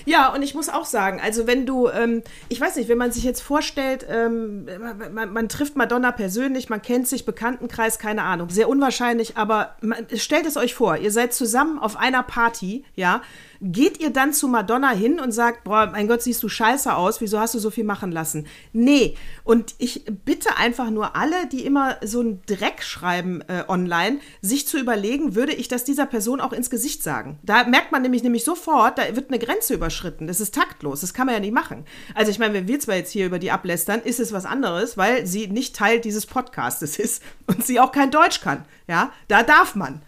Ja, 0.04 0.32
und 0.32 0.42
ich 0.42 0.54
muss 0.54 0.68
auch 0.68 0.84
sagen, 0.84 1.20
also 1.20 1.46
wenn 1.46 1.66
du, 1.66 1.88
ähm, 1.88 2.22
ich 2.48 2.60
weiß 2.60 2.76
nicht, 2.76 2.88
wenn 2.88 2.98
man 2.98 3.12
sich 3.12 3.24
jetzt 3.24 3.40
vorstellt, 3.40 4.06
ähm, 4.08 4.68
man, 5.12 5.32
man, 5.32 5.48
trifft 5.48 5.76
Madonna 5.76 6.12
persönlich, 6.12 6.68
man 6.68 6.82
kennt 6.82 7.08
sich, 7.08 7.24
Bekanntenkreis, 7.24 7.98
keine 7.98 8.22
Ahnung, 8.22 8.50
sehr 8.50 8.68
unwahrscheinlich, 8.68 9.36
aber 9.36 9.76
man, 9.80 10.06
stellt 10.14 10.46
es 10.46 10.56
euch 10.56 10.74
vor, 10.74 10.96
ihr 10.96 11.10
seid 11.10 11.34
zusammen 11.34 11.78
auf 11.78 11.96
einer 11.96 12.22
Party, 12.22 12.84
ja, 12.94 13.22
Geht 13.62 14.00
ihr 14.00 14.10
dann 14.10 14.32
zu 14.32 14.48
Madonna 14.48 14.90
hin 14.90 15.20
und 15.20 15.32
sagt, 15.32 15.64
boah, 15.64 15.90
mein 15.92 16.08
Gott, 16.08 16.22
siehst 16.22 16.42
du 16.42 16.48
scheiße 16.48 16.94
aus, 16.94 17.20
wieso 17.20 17.38
hast 17.38 17.54
du 17.54 17.58
so 17.58 17.70
viel 17.70 17.84
machen 17.84 18.10
lassen? 18.10 18.46
Nee. 18.72 19.16
Und 19.44 19.74
ich 19.78 20.04
bitte 20.24 20.56
einfach 20.56 20.90
nur 20.90 21.14
alle, 21.14 21.46
die 21.46 21.64
immer 21.66 21.96
so 22.02 22.20
einen 22.20 22.40
Dreck 22.46 22.82
schreiben 22.82 23.42
äh, 23.48 23.64
online, 23.68 24.20
sich 24.40 24.66
zu 24.66 24.78
überlegen, 24.78 25.34
würde 25.34 25.52
ich 25.52 25.68
das 25.68 25.84
dieser 25.84 26.06
Person 26.06 26.40
auch 26.40 26.52
ins 26.52 26.70
Gesicht 26.70 27.02
sagen? 27.02 27.38
Da 27.42 27.64
merkt 27.64 27.92
man 27.92 28.02
nämlich, 28.02 28.22
nämlich 28.22 28.44
sofort, 28.44 28.98
da 28.98 29.14
wird 29.14 29.30
eine 29.30 29.38
Grenze 29.38 29.74
überschritten. 29.74 30.26
Das 30.26 30.40
ist 30.40 30.54
taktlos, 30.54 31.02
das 31.02 31.12
kann 31.12 31.26
man 31.26 31.34
ja 31.34 31.40
nicht 31.40 31.54
machen. 31.54 31.84
Also 32.14 32.30
ich 32.30 32.38
meine, 32.38 32.54
wenn 32.54 32.68
wir 32.68 32.80
zwar 32.80 32.96
jetzt 32.96 33.10
hier 33.10 33.26
über 33.26 33.38
die 33.38 33.50
ablästern, 33.50 34.00
ist 34.00 34.20
es 34.20 34.32
was 34.32 34.46
anderes, 34.46 34.96
weil 34.96 35.26
sie 35.26 35.48
nicht 35.48 35.76
Teil 35.76 36.00
dieses 36.00 36.26
Podcastes 36.26 36.98
ist 36.98 37.22
und 37.46 37.66
sie 37.66 37.78
auch 37.78 37.92
kein 37.92 38.10
Deutsch 38.10 38.40
kann. 38.40 38.64
Ja, 38.90 39.12
da 39.28 39.44
darf 39.44 39.76
man. 39.76 40.02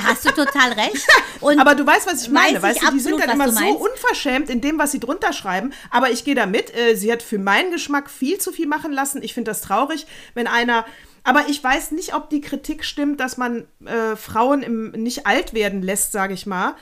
Hast 0.00 0.24
du 0.24 0.30
total 0.30 0.72
recht. 0.74 1.04
Und 1.40 1.58
aber 1.58 1.74
du 1.74 1.84
weißt, 1.84 2.06
was 2.06 2.22
ich 2.22 2.30
meine. 2.30 2.62
Weiß 2.62 2.76
weißt 2.76 2.82
du, 2.82 2.86
die 2.98 3.04
sind 3.04 3.20
dann 3.20 3.30
immer 3.30 3.50
so 3.50 3.64
unverschämt 3.64 4.50
in 4.50 4.60
dem, 4.60 4.78
was 4.78 4.92
sie 4.92 5.00
drunter 5.00 5.32
schreiben. 5.32 5.72
Aber 5.90 6.10
ich 6.10 6.24
gehe 6.24 6.34
da 6.34 6.46
mit. 6.46 6.74
Äh, 6.76 6.94
sie 6.96 7.10
hat 7.10 7.22
für 7.22 7.38
meinen 7.38 7.70
Geschmack 7.70 8.10
viel 8.10 8.38
zu 8.38 8.52
viel 8.52 8.66
machen 8.66 8.92
lassen. 8.92 9.22
Ich 9.22 9.34
finde 9.34 9.50
das 9.50 9.60
traurig, 9.60 10.06
wenn 10.34 10.46
einer. 10.46 10.84
Aber 11.24 11.48
ich 11.48 11.62
weiß 11.62 11.90
nicht, 11.92 12.14
ob 12.14 12.30
die 12.30 12.40
Kritik 12.40 12.84
stimmt, 12.84 13.20
dass 13.20 13.36
man 13.36 13.66
äh, 13.84 14.16
Frauen 14.16 14.62
im, 14.62 14.90
nicht 14.92 15.26
alt 15.26 15.54
werden 15.54 15.82
lässt, 15.82 16.12
sage 16.12 16.34
ich 16.34 16.46
mal. 16.46 16.74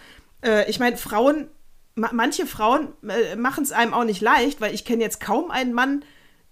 Äh, 0.44 0.68
ich 0.70 0.78
meine, 0.78 0.96
Frauen, 0.96 1.48
ma 1.94 2.10
manche 2.12 2.46
Frauen 2.46 2.88
äh, 3.08 3.36
machen 3.36 3.64
es 3.64 3.72
einem 3.72 3.94
auch 3.94 4.04
nicht 4.04 4.20
leicht, 4.20 4.60
weil 4.60 4.74
ich 4.74 4.84
kenne 4.84 5.02
jetzt 5.02 5.20
kaum 5.20 5.50
einen 5.50 5.72
Mann, 5.72 6.04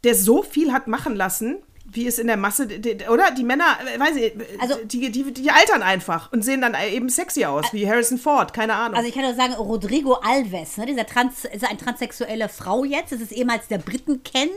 der 0.02 0.14
so 0.14 0.42
viel 0.42 0.72
hat 0.72 0.86
machen 0.86 1.14
lassen 1.14 1.62
wie 1.94 2.06
es 2.06 2.18
in 2.18 2.26
der 2.26 2.36
Masse, 2.36 2.68
oder? 3.10 3.30
Die 3.30 3.44
Männer, 3.44 3.78
äh, 3.94 3.98
weiß 3.98 4.16
ich, 4.16 4.22
äh, 4.24 4.58
also, 4.58 4.76
die, 4.84 5.10
die, 5.10 5.32
die 5.32 5.50
altern 5.50 5.82
einfach 5.82 6.32
und 6.32 6.44
sehen 6.44 6.60
dann 6.60 6.76
eben 6.92 7.08
sexy 7.08 7.44
aus, 7.44 7.66
wie 7.72 7.88
Harrison 7.88 8.18
Ford, 8.18 8.52
keine 8.52 8.74
Ahnung. 8.74 8.96
Also 8.96 9.08
ich 9.08 9.14
kann 9.14 9.24
nur 9.24 9.34
sagen, 9.34 9.54
Rodrigo 9.54 10.14
Alves, 10.14 10.76
ne, 10.76 10.86
dieser 10.86 11.06
Trans, 11.06 11.44
ist 11.44 11.64
eine 11.64 11.78
transsexuelle 11.78 12.48
Frau 12.48 12.84
jetzt, 12.84 13.12
das 13.12 13.20
ist 13.20 13.32
ehemals 13.32 13.68
der 13.68 13.78
Briten 13.78 14.22
Ken, 14.22 14.48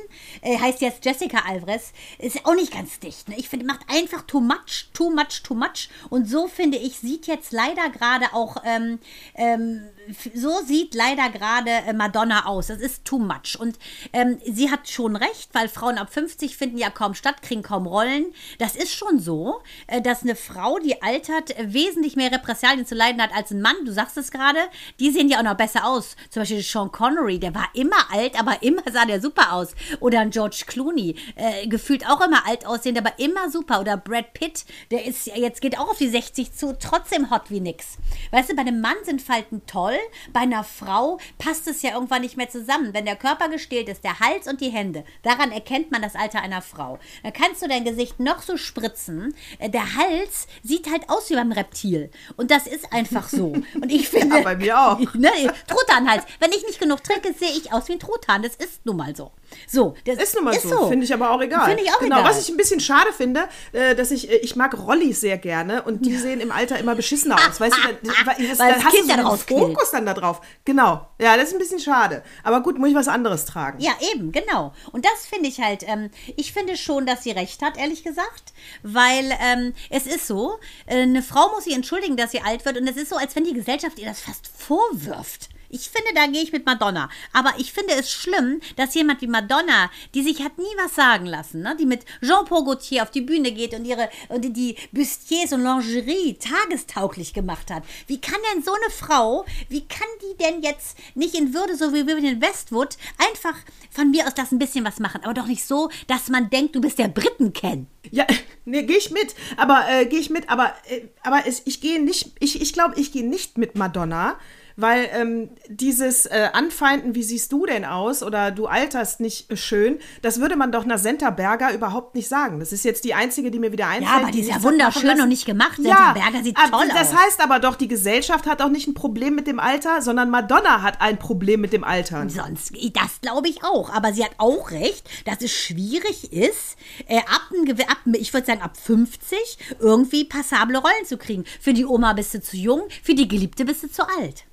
äh, 0.41 0.57
heißt 0.57 0.81
jetzt 0.81 1.05
Jessica 1.05 1.43
Alvarez, 1.47 1.93
ist 2.19 2.45
auch 2.45 2.55
nicht 2.55 2.73
ganz 2.73 2.99
dicht. 2.99 3.29
Ne? 3.29 3.35
Ich 3.37 3.49
finde, 3.49 3.65
macht 3.65 3.81
einfach 3.89 4.23
too 4.23 4.39
much, 4.39 4.89
too 4.93 5.09
much, 5.09 5.43
too 5.43 5.55
much. 5.55 5.89
Und 6.09 6.27
so 6.27 6.47
finde 6.47 6.77
ich, 6.77 6.99
sieht 6.99 7.27
jetzt 7.27 7.51
leider 7.51 7.89
gerade 7.89 8.33
auch 8.33 8.57
ähm, 8.65 8.99
ähm, 9.35 9.89
so 10.33 10.61
sieht 10.65 10.95
leider 10.95 11.29
gerade 11.29 11.69
äh, 11.69 11.93
Madonna 11.93 12.45
aus. 12.45 12.67
Das 12.67 12.79
ist 12.79 13.05
too 13.05 13.19
much. 13.19 13.57
Und 13.59 13.77
ähm, 14.13 14.39
sie 14.45 14.71
hat 14.71 14.89
schon 14.89 15.15
recht, 15.15 15.49
weil 15.53 15.69
Frauen 15.69 15.97
ab 15.97 16.11
50 16.11 16.57
finden 16.57 16.77
ja 16.77 16.89
kaum 16.89 17.13
statt, 17.13 17.41
kriegen 17.41 17.63
kaum 17.63 17.87
Rollen. 17.87 18.27
Das 18.59 18.75
ist 18.75 18.93
schon 18.93 19.19
so, 19.19 19.61
äh, 19.87 20.01
dass 20.01 20.23
eine 20.23 20.35
Frau, 20.35 20.79
die 20.79 21.01
altert, 21.01 21.55
wesentlich 21.59 22.15
mehr 22.15 22.31
Repressalien 22.31 22.85
zu 22.85 22.95
leiden 22.95 23.21
hat 23.21 23.33
als 23.33 23.51
ein 23.51 23.61
Mann. 23.61 23.75
Du 23.85 23.91
sagst 23.91 24.17
es 24.17 24.31
gerade. 24.31 24.59
Die 24.99 25.11
sehen 25.11 25.29
ja 25.29 25.39
auch 25.39 25.43
noch 25.43 25.57
besser 25.57 25.85
aus. 25.85 26.15
Zum 26.29 26.41
Beispiel 26.41 26.61
Sean 26.61 26.91
Connery, 26.91 27.39
der 27.39 27.53
war 27.53 27.69
immer 27.73 28.11
alt, 28.11 28.39
aber 28.39 28.57
immer 28.63 28.83
sah 28.91 29.05
der 29.05 29.21
super 29.21 29.53
aus. 29.53 29.69
Oder 29.99 30.21
ein 30.21 30.31
George 30.31 30.63
Clooney, 30.67 31.15
äh, 31.35 31.67
gefühlt 31.67 32.07
auch 32.07 32.21
immer 32.25 32.47
alt 32.47 32.65
aussehend, 32.65 32.97
aber 32.97 33.19
immer 33.19 33.49
super. 33.49 33.81
Oder 33.81 33.97
Brad 33.97 34.33
Pitt, 34.33 34.65
der 34.91 35.05
ist 35.05 35.27
jetzt 35.27 35.61
geht 35.61 35.77
auch 35.77 35.89
auf 35.89 35.97
die 35.97 36.09
60 36.09 36.53
zu, 36.53 36.77
trotzdem 36.79 37.29
hot 37.31 37.49
wie 37.49 37.59
nix. 37.59 37.97
Weißt 38.31 38.49
du, 38.49 38.55
bei 38.55 38.61
einem 38.61 38.81
Mann 38.81 38.97
sind 39.03 39.21
Falten 39.21 39.65
toll 39.65 39.96
bei 40.33 40.41
einer 40.41 40.63
Frau 40.63 41.19
passt 41.37 41.67
es 41.67 41.81
ja 41.81 41.93
irgendwann 41.93 42.21
nicht 42.21 42.37
mehr 42.37 42.49
zusammen. 42.49 42.93
Wenn 42.93 43.05
der 43.05 43.15
Körper 43.15 43.49
gestählt 43.49 43.89
ist, 43.89 44.03
der 44.03 44.19
Hals 44.19 44.47
und 44.47 44.61
die 44.61 44.69
Hände, 44.69 45.03
daran 45.23 45.51
erkennt 45.51 45.91
man 45.91 46.01
das 46.01 46.15
Alter 46.15 46.41
einer 46.41 46.61
Frau. 46.61 46.99
Da 47.23 47.31
kannst 47.31 47.61
du 47.61 47.67
dein 47.67 47.85
Gesicht 47.85 48.19
noch 48.19 48.41
so 48.41 48.57
spritzen. 48.57 49.35
Äh, 49.59 49.69
der 49.69 49.95
Hals 49.95 50.47
sieht 50.63 50.89
halt 50.89 51.09
aus 51.09 51.29
wie 51.29 51.35
beim 51.35 51.51
Reptil. 51.51 52.11
Und 52.35 52.51
das 52.51 52.67
ist 52.67 52.91
einfach 52.93 53.29
so. 53.29 53.47
Und 53.47 53.91
ich 53.91 54.09
finde. 54.09 54.37
ja, 54.37 54.41
bei 54.43 54.55
mir 54.55 54.79
auch. 54.79 54.99
Ne, 55.17 55.31
Truthahnhals. 55.67 56.25
Wenn 56.39 56.51
ich 56.51 56.63
nicht 56.65 56.79
genug 56.79 57.03
trinke, 57.03 57.33
sehe 57.33 57.49
ich 57.49 57.73
aus 57.73 57.87
wie 57.87 57.93
ein 57.93 57.99
Truthahn. 57.99 58.43
Das 58.43 58.55
ist 58.55 58.85
nun 58.85 58.97
mal 58.97 59.15
so. 59.15 59.31
So, 59.67 59.95
das 60.05 60.17
ist 60.17 60.35
nun 60.35 60.45
mal 60.45 60.55
ist 60.55 60.63
so. 60.63 60.69
so. 60.69 60.87
Finde 60.87 61.05
ich 61.05 61.13
aber 61.13 61.31
auch 61.31 61.41
egal. 61.41 61.65
Finde 61.65 61.83
ich 61.83 61.89
auch 61.91 61.99
genau, 61.99 62.19
egal. 62.19 62.29
Was 62.29 62.41
ich 62.41 62.49
ein 62.49 62.57
bisschen 62.57 62.79
schade 62.79 63.11
finde, 63.13 63.47
äh, 63.71 63.95
dass 63.95 64.11
ich, 64.11 64.29
äh, 64.29 64.37
ich 64.37 64.55
mag 64.55 64.77
Rollis 64.77 65.21
sehr 65.21 65.37
gerne 65.37 65.83
und 65.83 66.05
die 66.05 66.15
sehen 66.17 66.39
im 66.39 66.51
Alter 66.51 66.77
immer 66.79 66.95
beschissener 66.95 67.35
aus. 67.35 67.59
Weißt 67.59 67.75
du, 67.75 67.81
da, 67.81 68.13
das, 68.37 68.59
Weil 68.59 68.73
da 68.73 68.83
hast 68.83 68.95
kind 68.95 69.09
du 69.09 69.21
so 69.21 69.29
einen 69.29 69.37
Fokus 69.37 69.91
dann 69.91 70.05
da 70.05 70.13
drauf. 70.13 70.41
Genau. 70.65 71.07
Ja, 71.19 71.35
das 71.37 71.49
ist 71.49 71.53
ein 71.53 71.59
bisschen 71.59 71.79
schade. 71.79 72.23
Aber 72.43 72.61
gut, 72.61 72.77
muss 72.77 72.89
ich 72.89 72.95
was 72.95 73.07
anderes 73.07 73.45
tragen. 73.45 73.79
Ja, 73.79 73.91
eben, 74.13 74.31
genau. 74.31 74.73
Und 74.91 75.05
das 75.05 75.25
finde 75.25 75.49
ich 75.49 75.59
halt, 75.59 75.83
ähm, 75.87 76.09
ich 76.35 76.53
finde 76.53 76.77
schon, 76.77 77.05
dass 77.05 77.23
sie 77.23 77.31
recht 77.31 77.61
hat, 77.61 77.77
ehrlich 77.77 78.03
gesagt. 78.03 78.53
Weil 78.83 79.31
ähm, 79.41 79.73
es 79.89 80.05
ist 80.05 80.27
so, 80.27 80.57
äh, 80.85 81.01
eine 81.01 81.21
Frau 81.21 81.49
muss 81.53 81.65
sich 81.65 81.75
entschuldigen, 81.75 82.17
dass 82.17 82.31
sie 82.31 82.41
alt 82.41 82.65
wird. 82.65 82.77
Und 82.77 82.87
es 82.87 82.97
ist 82.97 83.09
so, 83.09 83.15
als 83.15 83.35
wenn 83.35 83.43
die 83.43 83.53
Gesellschaft 83.53 83.99
ihr 83.99 84.07
das 84.07 84.21
fast 84.21 84.47
vorwirft. 84.47 85.49
Ich 85.69 85.89
finde, 85.89 86.13
da 86.15 86.27
gehe 86.27 86.41
ich 86.41 86.51
mit 86.51 86.65
Madonna. 86.65 87.09
Aber 87.33 87.53
ich 87.57 87.73
finde 87.73 87.93
es 87.93 88.11
schlimm, 88.11 88.61
dass 88.75 88.95
jemand 88.95 89.21
wie 89.21 89.27
Madonna, 89.27 89.91
die 90.13 90.23
sich 90.23 90.41
hat 90.41 90.57
nie 90.57 90.65
was 90.77 90.95
sagen 90.95 91.25
lassen, 91.25 91.61
ne? 91.61 91.75
die 91.79 91.85
mit 91.85 92.05
Jean-Paul 92.21 92.65
Gaultier 92.65 93.03
auf 93.03 93.11
die 93.11 93.21
Bühne 93.21 93.51
geht 93.51 93.73
und 93.73 93.85
ihre 93.85 94.09
und 94.29 94.41
die 94.41 94.75
Bustiers 94.91 95.53
und 95.53 95.63
Lingerie 95.63 96.37
tagestauglich 96.37 97.33
gemacht 97.33 97.71
hat. 97.71 97.83
Wie 98.07 98.21
kann 98.21 98.39
denn 98.53 98.63
so 98.63 98.71
eine 98.71 98.91
Frau, 98.91 99.45
wie 99.69 99.85
kann 99.85 100.07
die 100.21 100.37
denn 100.37 100.61
jetzt 100.61 100.97
nicht 101.15 101.35
in 101.35 101.53
Würde, 101.53 101.75
so 101.75 101.93
wie 101.93 102.07
Vivian 102.07 102.41
Westwood, 102.41 102.97
einfach 103.17 103.57
von 103.91 104.11
mir 104.11 104.27
aus 104.27 104.33
das 104.33 104.51
ein 104.51 104.59
bisschen 104.59 104.85
was 104.85 104.99
machen, 104.99 105.21
aber 105.23 105.33
doch 105.33 105.47
nicht 105.47 105.65
so, 105.65 105.89
dass 106.07 106.29
man 106.29 106.49
denkt, 106.49 106.75
du 106.75 106.81
bist 106.81 106.99
der 106.99 107.07
Briten-Ken. 107.07 107.87
Ja, 108.11 108.25
nee, 108.65 108.83
gehe 108.83 108.97
ich 108.97 109.11
mit. 109.11 109.35
Aber 109.57 109.85
äh, 109.89 110.05
gehe 110.05 110.19
ich 110.19 110.29
mit, 110.29 110.49
aber, 110.49 110.73
äh, 110.87 111.01
aber 111.23 111.45
es, 111.45 111.61
ich 111.65 111.81
gehe 111.81 112.01
nicht, 112.01 112.31
ich, 112.39 112.61
ich 112.61 112.73
glaube, 112.73 112.99
ich 112.99 113.11
gehe 113.11 113.27
nicht 113.27 113.57
mit 113.57 113.75
Madonna 113.75 114.37
weil 114.77 115.09
ähm, 115.11 115.49
dieses 115.67 116.27
äh, 116.27 116.49
Anfeinden, 116.53 117.15
wie 117.15 117.23
siehst 117.23 117.51
du 117.51 117.65
denn 117.65 117.83
aus 117.83 118.21
oder 118.23 118.51
du 118.51 118.67
alterst 118.67 119.19
nicht 119.19 119.57
schön, 119.57 119.99
das 120.21 120.39
würde 120.39 120.55
man 120.55 120.71
doch 120.71 120.85
einer 120.85 120.99
Senta 120.99 121.31
Berger 121.31 121.73
überhaupt 121.73 122.15
nicht 122.15 122.29
sagen. 122.29 122.59
Das 122.59 122.71
ist 122.71 122.85
jetzt 122.85 123.03
die 123.03 123.15
einzige, 123.15 123.49
die 123.51 123.59
mir 123.59 123.71
wieder 123.71 123.87
einfällt. 123.87 124.09
Ja, 124.09 124.21
aber 124.21 124.31
die 124.31 124.41
ist 124.41 124.49
ja 124.49 124.61
wunderschön 124.61 125.19
und 125.19 125.29
nicht 125.29 125.45
gemacht. 125.45 125.79
Ja, 125.79 126.13
Senta 126.13 126.13
Berger 126.13 126.43
sieht 126.43 126.55
toll 126.55 126.87
das 126.87 127.07
aus. 127.07 127.11
Das 127.11 127.15
heißt 127.15 127.43
aber 127.43 127.59
doch, 127.59 127.75
die 127.75 127.87
Gesellschaft 127.87 128.45
hat 128.45 128.61
auch 128.61 128.69
nicht 128.69 128.87
ein 128.87 128.93
Problem 128.93 129.33
mit 129.35 129.47
dem 129.47 129.59
Alter, 129.59 130.01
sondern 130.01 130.29
Madonna 130.29 130.83
hat 130.83 131.01
ein 131.01 131.17
Problem 131.17 131.59
mit 131.59 131.73
dem 131.73 131.83
Alter. 131.83 132.29
Sonst, 132.29 132.71
das 132.93 133.21
glaube 133.21 133.49
ich 133.49 133.63
auch. 133.63 133.91
Aber 133.91 134.13
sie 134.13 134.23
hat 134.23 134.35
auch 134.37 134.69
recht, 134.69 135.09
dass 135.25 135.41
es 135.41 135.51
schwierig 135.51 136.31
ist, 136.31 136.77
äh, 137.07 137.17
ab, 137.17 137.49
ab, 137.87 137.97
ich 138.13 138.33
würde 138.33 138.45
sagen, 138.45 138.61
ab 138.61 138.77
50 138.77 139.39
irgendwie 139.79 140.23
passable 140.25 140.77
Rollen 140.77 141.05
zu 141.05 141.17
kriegen. 141.17 141.45
Für 141.59 141.73
die 141.73 141.85
Oma 141.85 142.13
bist 142.13 142.33
du 142.35 142.41
zu 142.41 142.57
jung, 142.57 142.83
für 143.01 143.15
die 143.15 143.27
Geliebte 143.27 143.65
bist 143.65 143.83
du 143.83 143.91
zu 143.91 144.03
alt. 144.07 144.46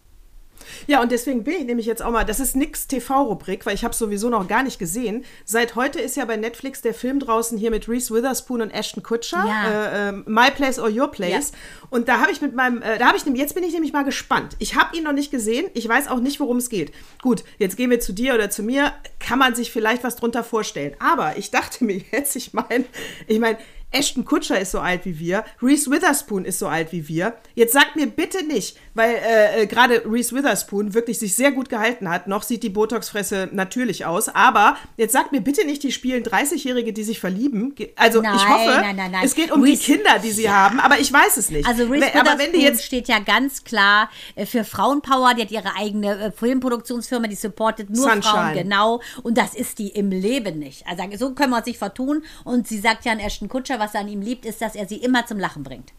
Ja, 0.86 1.02
und 1.02 1.12
deswegen 1.12 1.44
bin 1.44 1.54
ich 1.54 1.64
nämlich 1.64 1.86
jetzt 1.86 2.02
auch 2.02 2.10
mal, 2.10 2.24
das 2.24 2.40
ist 2.40 2.56
nix 2.56 2.86
TV-Rubrik, 2.86 3.66
weil 3.66 3.74
ich 3.74 3.84
habe 3.84 3.94
sowieso 3.94 4.28
noch 4.28 4.46
gar 4.48 4.62
nicht 4.62 4.78
gesehen. 4.78 5.24
Seit 5.44 5.74
heute 5.74 6.00
ist 6.00 6.16
ja 6.16 6.24
bei 6.24 6.36
Netflix 6.36 6.82
der 6.82 6.94
Film 6.94 7.20
draußen 7.20 7.58
hier 7.58 7.70
mit 7.70 7.88
Reese 7.88 8.14
Witherspoon 8.14 8.62
und 8.62 8.70
Ashton 8.70 9.02
Kutcher, 9.02 9.44
ja. 9.46 9.68
äh, 9.68 10.08
äh, 10.08 10.12
My 10.26 10.50
Place 10.50 10.78
or 10.78 10.90
Your 10.90 11.10
Place. 11.10 11.52
Ja. 11.52 11.86
Und 11.90 12.08
da 12.08 12.20
habe 12.20 12.32
ich 12.32 12.40
mit 12.40 12.54
meinem, 12.54 12.82
äh, 12.82 12.98
da 12.98 13.06
habe 13.06 13.16
ich 13.16 13.24
jetzt 13.24 13.54
bin 13.54 13.64
ich 13.64 13.72
nämlich 13.72 13.92
mal 13.92 14.04
gespannt. 14.04 14.56
Ich 14.58 14.74
habe 14.74 14.96
ihn 14.96 15.04
noch 15.04 15.12
nicht 15.12 15.30
gesehen, 15.30 15.66
ich 15.74 15.88
weiß 15.88 16.08
auch 16.08 16.20
nicht, 16.20 16.40
worum 16.40 16.58
es 16.58 16.68
geht. 16.68 16.92
Gut, 17.22 17.44
jetzt 17.58 17.76
gehen 17.76 17.90
wir 17.90 18.00
zu 18.00 18.12
dir 18.12 18.34
oder 18.34 18.50
zu 18.50 18.62
mir, 18.62 18.92
kann 19.18 19.38
man 19.38 19.54
sich 19.54 19.72
vielleicht 19.72 20.04
was 20.04 20.16
drunter 20.16 20.44
vorstellen. 20.44 20.94
Aber 20.98 21.36
ich 21.36 21.50
dachte 21.50 21.84
mir 21.84 22.00
jetzt, 22.12 22.36
ich 22.36 22.52
meine, 22.52 22.84
ich 23.26 23.38
meine, 23.38 23.58
Ashton 23.94 24.24
Kutscher 24.24 24.60
ist 24.60 24.72
so 24.72 24.80
alt 24.80 25.04
wie 25.04 25.18
wir, 25.18 25.44
Reese 25.62 25.90
Witherspoon 25.90 26.44
ist 26.44 26.58
so 26.58 26.68
alt 26.68 26.92
wie 26.92 27.08
wir. 27.08 27.34
Jetzt 27.54 27.72
sagt 27.72 27.96
mir 27.96 28.06
bitte 28.06 28.44
nicht, 28.44 28.76
weil 28.94 29.14
äh, 29.14 29.62
äh, 29.62 29.66
gerade 29.66 30.02
Reese 30.06 30.34
Witherspoon 30.34 30.94
wirklich 30.94 31.18
sich 31.18 31.34
sehr 31.34 31.52
gut 31.52 31.68
gehalten 31.68 32.08
hat. 32.08 32.26
Noch 32.26 32.42
sieht 32.42 32.62
die 32.62 32.70
Botox-Fresse 32.70 33.50
natürlich 33.52 34.06
aus, 34.06 34.28
aber 34.28 34.76
jetzt 34.96 35.12
sagt 35.12 35.32
mir 35.32 35.40
bitte 35.40 35.64
nicht, 35.66 35.82
die 35.82 35.92
spielen 35.92 36.22
30-Jährige, 36.24 36.92
die 36.92 37.04
sich 37.04 37.20
verlieben. 37.20 37.74
Also 37.96 38.20
nein, 38.20 38.36
ich 38.36 38.48
hoffe, 38.48 38.80
nein, 38.80 38.96
nein, 38.96 39.14
es 39.22 39.34
geht 39.34 39.50
um 39.50 39.62
Reese, 39.62 39.82
die 39.82 39.92
Kinder, 39.94 40.18
die 40.22 40.30
sie 40.30 40.44
ja. 40.44 40.52
haben, 40.52 40.80
aber 40.80 40.98
ich 40.98 41.12
weiß 41.12 41.36
es 41.36 41.50
nicht. 41.50 41.66
Also 41.66 41.84
Reese 41.86 42.14
aber 42.14 42.38
wenn 42.38 42.52
die 42.52 42.62
jetzt 42.62 42.84
steht 42.84 43.08
ja 43.08 43.18
ganz 43.18 43.64
klar 43.64 44.10
äh, 44.34 44.46
für 44.46 44.64
Frauenpower. 44.64 45.34
Die 45.34 45.42
hat 45.42 45.50
ihre 45.50 45.76
eigene 45.76 46.18
äh, 46.18 46.32
Filmproduktionsfirma, 46.32 47.26
die 47.28 47.34
supportet 47.34 47.90
nur 47.90 48.04
Sunshine. 48.08 48.22
Frauen, 48.22 48.54
genau. 48.54 49.00
Und 49.22 49.38
das 49.38 49.54
ist 49.54 49.78
die 49.78 49.88
im 49.88 50.10
Leben 50.10 50.58
nicht. 50.58 50.86
Also 50.86 51.04
so 51.16 51.34
können 51.34 51.50
wir 51.50 51.58
uns 51.58 51.66
nicht 51.66 51.78
vertun. 51.78 52.24
Und 52.44 52.66
sie 52.68 52.78
sagt 52.78 53.04
ja 53.04 53.12
an 53.12 53.20
Ashton 53.20 53.48
Kutscher, 53.48 53.78
was 53.84 53.94
er 53.94 54.00
an 54.00 54.08
ihm 54.08 54.22
liebt, 54.22 54.46
ist, 54.46 54.62
dass 54.62 54.74
er 54.74 54.86
sie 54.86 54.96
immer 54.96 55.26
zum 55.26 55.38
Lachen 55.38 55.62
bringt. 55.62 55.92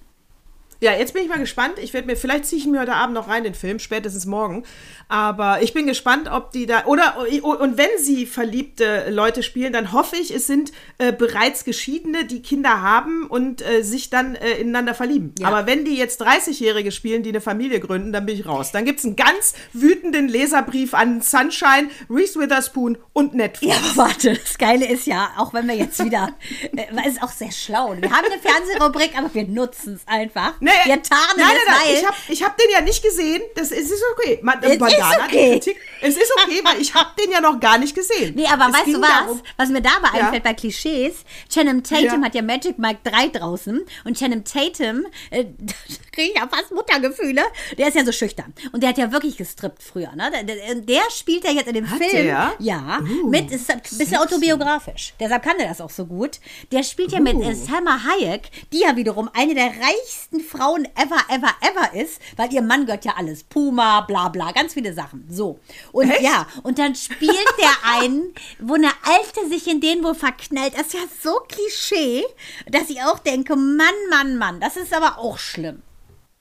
Ja, 0.86 0.94
jetzt 0.94 1.14
bin 1.16 1.24
ich 1.24 1.30
mal 1.30 1.40
gespannt. 1.40 1.80
Ich 1.80 1.96
werde 1.96 2.06
mir, 2.06 2.16
vielleicht 2.16 2.46
ziehe 2.46 2.62
ich 2.62 2.68
mir 2.68 2.80
heute 2.80 2.94
Abend 2.94 3.16
noch 3.16 3.28
rein 3.28 3.44
den 3.44 3.56
Film, 3.56 3.80
spätestens 3.80 4.28
morgen. 4.28 4.66
Aber 5.08 5.64
ich 5.64 5.74
bin 5.74 5.88
gespannt, 5.88 6.30
ob 6.32 6.52
die 6.52 6.68
da, 6.68 6.86
oder, 6.86 7.18
und 7.42 7.80
wenn 7.80 7.90
sie 7.98 8.28
verliebte 8.28 9.10
Leute 9.10 9.42
spielen, 9.42 9.74
dann 9.74 9.94
hoffe 9.94 10.16
ich, 10.16 10.30
es 10.30 10.46
sind 10.46 10.72
äh, 11.00 11.12
bereits 11.12 11.66
Geschiedene, 11.66 12.26
die 12.26 12.44
Kinder 12.44 12.84
haben 12.84 13.26
und 13.26 13.64
äh, 13.64 13.82
sich 13.82 14.12
dann 14.12 14.36
äh, 14.36 14.60
ineinander 14.60 14.94
verlieben. 14.94 15.34
Ja. 15.40 15.48
Aber 15.48 15.66
wenn 15.66 15.86
die 15.86 15.96
jetzt 15.96 16.22
30-Jährige 16.22 16.92
spielen, 16.92 17.24
die 17.24 17.30
eine 17.30 17.42
Familie 17.42 17.80
gründen, 17.80 18.14
dann 18.14 18.28
bin 18.28 18.36
ich 18.36 18.46
raus. 18.46 18.72
Dann 18.72 18.86
gibt 18.86 19.00
es 19.00 19.06
einen 19.06 19.16
ganz 19.16 19.56
wütenden 19.74 20.28
Leserbrief 20.28 20.94
an 20.94 21.20
Sunshine, 21.22 21.90
Reese 22.12 22.40
Witherspoon 22.40 23.00
und 23.12 23.34
Netflix. 23.34 23.74
Ja, 23.74 23.80
aber 23.80 24.10
warte, 24.10 24.34
das 24.36 24.60
Geile 24.60 24.88
ist 24.88 25.08
ja, 25.08 25.32
auch 25.38 25.52
wenn 25.52 25.68
wir 25.68 25.76
jetzt 25.76 26.04
wieder, 26.04 26.36
äh, 26.76 27.10
ist 27.10 27.24
auch 27.24 27.32
sehr 27.32 27.52
schlau. 27.52 27.96
Wir 28.00 28.12
haben 28.12 28.26
eine 28.26 28.40
Fernsehrubrik, 28.40 29.18
aber 29.18 29.34
wir 29.34 29.48
nutzen 29.48 29.96
es 29.96 30.08
einfach. 30.08 30.54
Nee, 30.60 30.75
wir 30.86 31.02
tarnen 31.04 31.38
nein, 31.38 31.48
es, 31.56 31.66
nein, 31.68 31.76
nein, 31.86 31.96
ich 31.98 32.06
habe 32.06 32.16
ich 32.30 32.44
hab 32.44 32.58
den 32.58 32.70
ja 32.72 32.82
nicht 32.82 33.04
gesehen. 33.04 33.42
Das 33.56 33.72
ist, 33.72 33.86
es 33.86 33.92
ist 33.92 34.04
okay. 34.14 34.40
Man, 34.42 34.62
Es 34.62 34.72
ist 34.72 34.80
Bandana, 34.80 35.28
die 35.28 35.36
okay. 35.38 35.52
Kritik, 35.54 35.78
es 36.02 36.18
ist 36.18 36.32
okay, 36.44 36.62
weil 36.64 36.82
ich 36.82 36.94
habe 36.94 37.10
den 37.22 37.32
ja 37.32 37.42
noch 37.42 37.60
gar 37.60 37.78
nicht 37.78 37.96
gesehen. 37.96 38.36
Nee, 38.36 38.48
aber 38.48 38.68
es 38.70 38.74
weißt 38.74 38.88
du 38.88 39.02
was? 39.02 39.10
darum- 39.10 39.42
was 39.58 39.70
mir 39.70 39.82
dabei 39.82 40.10
Ja. 40.18 40.26
einfällt 40.26 40.44
bei 40.44 40.54
Klischees? 40.54 41.16
Channing 41.52 41.84
Tatum 41.84 42.22
Ja. 42.22 42.26
hat 42.26 42.36
ja 42.36 42.42
Magic 42.42 42.78
Mike 42.78 43.00
3 43.04 43.28
draußen 43.30 43.86
und 44.06 44.18
Channing 44.18 44.44
Tatum, 44.44 45.06
äh, 45.32 45.46
da 45.58 45.74
kriege 46.12 46.32
ich 46.32 46.36
ja 46.38 46.48
fast 46.48 46.72
Muttergefühle, 46.72 47.44
der 47.78 47.88
ist 47.88 47.96
ja 47.96 48.06
so 48.06 48.12
schüchtern. 48.12 48.54
Und 48.72 48.82
der 48.82 48.90
hat 48.90 48.98
ja 48.98 49.12
wirklich 49.12 49.38
gestrippt 49.38 49.84
früher, 49.84 50.12
ne? 50.16 50.32
Der, 50.46 50.76
der, 50.76 51.02
spielt 51.16 51.44
ja 51.44 51.52
jetzt 51.52 51.68
in 51.68 51.74
dem 51.76 51.90
Hat 51.90 51.98
Film. 51.98 52.12
der? 52.26 52.54
Ja, 52.60 53.00
Uh, 53.02 53.30
mit, 53.30 53.52
ist 53.52 53.70
ein 53.70 53.82
bisschen 53.82 53.98
sexy. 54.00 54.16
autobiografisch. 54.18 55.14
Deshalb 55.20 55.44
kann 55.44 55.58
der 55.58 55.68
das 55.70 55.82
auch 55.82 55.90
so 55.90 56.06
gut. 56.06 56.40
Der 56.72 56.84
spielt 56.84 57.12
ja 57.12 57.20
mit 57.20 57.36
Uh. 57.36 57.44
äh, 57.50 57.54
Salma 57.56 58.00
Hayek, 58.04 58.50
die 58.72 58.80
ja 58.82 58.96
wiederum 58.96 59.30
eine 59.34 59.54
der 59.54 59.68
reichsten 59.68 60.40
Frauen 60.56 60.86
ever, 60.96 61.22
ever, 61.30 61.54
ever 61.62 61.94
ist, 61.94 62.22
weil 62.38 62.54
ihr 62.54 62.62
Mann 62.62 62.86
gehört 62.86 63.06
ja 63.06 63.14
alles. 63.18 63.44
Puma, 63.44 64.02
bla 64.02 64.30
bla, 64.30 64.52
ganz 64.52 64.74
viele 64.74 64.94
Sachen. 64.94 65.26
So. 65.30 65.60
Und 65.92 66.10
Echt? 66.10 66.22
ja, 66.22 66.48
und 66.64 66.80
dann 66.80 66.96
spielt 66.96 67.54
der 67.60 67.72
einen, 68.02 68.34
wo 68.60 68.76
eine 68.76 68.92
Alte 69.04 69.50
sich 69.50 69.68
in 69.68 69.82
den 69.82 70.04
wohl 70.04 70.16
verknallt. 70.16 70.74
Das 70.78 70.88
ist 70.88 70.94
ja 70.94 71.02
so 71.22 71.40
Klischee, 71.48 72.24
dass 72.70 72.90
ich 72.90 73.02
auch 73.04 73.20
denke, 73.20 73.56
Mann, 73.56 73.88
Mann, 74.10 74.38
Mann, 74.38 74.60
das 74.60 74.78
ist 74.78 74.94
aber 74.94 75.18
auch 75.20 75.38
schlimm. 75.38 75.82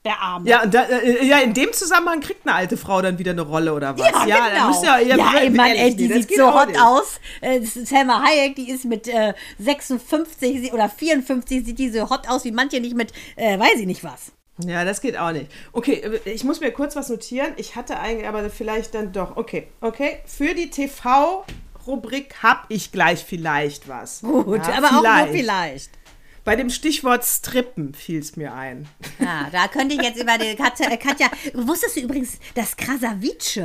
Der 0.05 0.21
Arme. 0.21 0.47
Ja, 0.49 0.67
da, 0.67 0.83
äh, 0.85 1.25
ja, 1.25 1.39
in 1.39 1.55
dem 1.55 1.73
Zusammenhang 1.73 2.21
kriegt 2.21 2.47
eine 2.47 2.55
alte 2.55 2.77
Frau 2.77 3.01
dann 3.01 3.19
wieder 3.19 3.31
eine 3.31 3.41
Rolle 3.41 3.73
oder 3.73 3.99
was? 3.99 4.07
Ja, 4.27 4.49
genau. 4.49 4.55
da 4.55 4.69
müsst 4.69 4.83
ihr, 4.85 5.17
ja, 5.17 5.33
ey, 5.39 5.49
Mann, 5.49 5.71
ey, 5.71 5.97
die 5.97 6.13
sieht 6.13 6.37
so 6.37 6.53
hot 6.53 6.69
nicht. 6.69 6.81
aus. 6.81 7.19
Äh, 7.41 7.63
Selma 7.63 8.23
Hayek, 8.23 8.55
die 8.55 8.69
ist 8.71 8.85
mit 8.85 9.09
äh, 9.09 9.33
56 9.59 10.61
sie- 10.61 10.73
oder 10.73 10.91
54, 10.91 11.65
sieht 11.65 11.79
die 11.79 11.89
so 11.89 12.11
hot 12.11 12.29
aus 12.29 12.45
wie 12.45 12.53
manche 12.53 12.81
nicht 12.81 12.95
mit, 12.95 13.13
äh, 13.37 13.59
weiß 13.59 13.77
ich 13.81 13.87
nicht 13.87 14.05
was. 14.05 14.33
Ja, 14.65 14.85
das 14.85 15.01
geht 15.01 15.17
auch 15.19 15.33
nicht. 15.33 15.51
Okay, 15.73 15.95
äh, 16.25 16.31
ich 16.31 16.45
muss 16.45 16.61
mir 16.61 16.71
kurz 16.71 16.95
was 16.97 17.09
notieren. 17.09 17.53
Ich 17.57 17.75
hatte 17.75 17.99
eigentlich, 17.99 18.29
aber 18.29 18.49
vielleicht 18.51 18.95
dann 18.95 19.11
doch. 19.13 19.39
Okay, 19.39 19.69
okay. 19.81 20.19
Für 20.27 20.53
die 20.55 20.69
TV-Rubrik 20.69 22.43
habe 22.43 22.61
ich 22.69 22.93
gleich 22.93 23.25
vielleicht 23.25 23.89
was. 23.89 24.21
Gut, 24.21 24.61
Ja, 24.67 24.75
aber 24.85 24.99
auch 24.99 25.03
nur 25.27 25.35
vielleicht. 25.35 25.91
Bei 26.45 26.57
dem 26.57 26.69
Stichwort 26.69 27.25
Strippen 27.25 27.95
fiel 27.95 28.21
es 28.21 28.37
mir 28.37 28.53
ein. 28.53 28.87
Ja, 29.19 29.49
da 29.51 29.67
könnte 29.67 29.95
ich 29.95 30.03
jetzt 30.03 30.21
über 30.21 30.37
die 30.37 30.55
Katja, 30.55 30.91
äh, 30.91 30.99
Katja 30.99 31.29
wusstest 31.55 31.97
du 31.97 32.01
übrigens, 32.01 32.39
dass 32.55 32.77
Krasavice, 32.77 33.57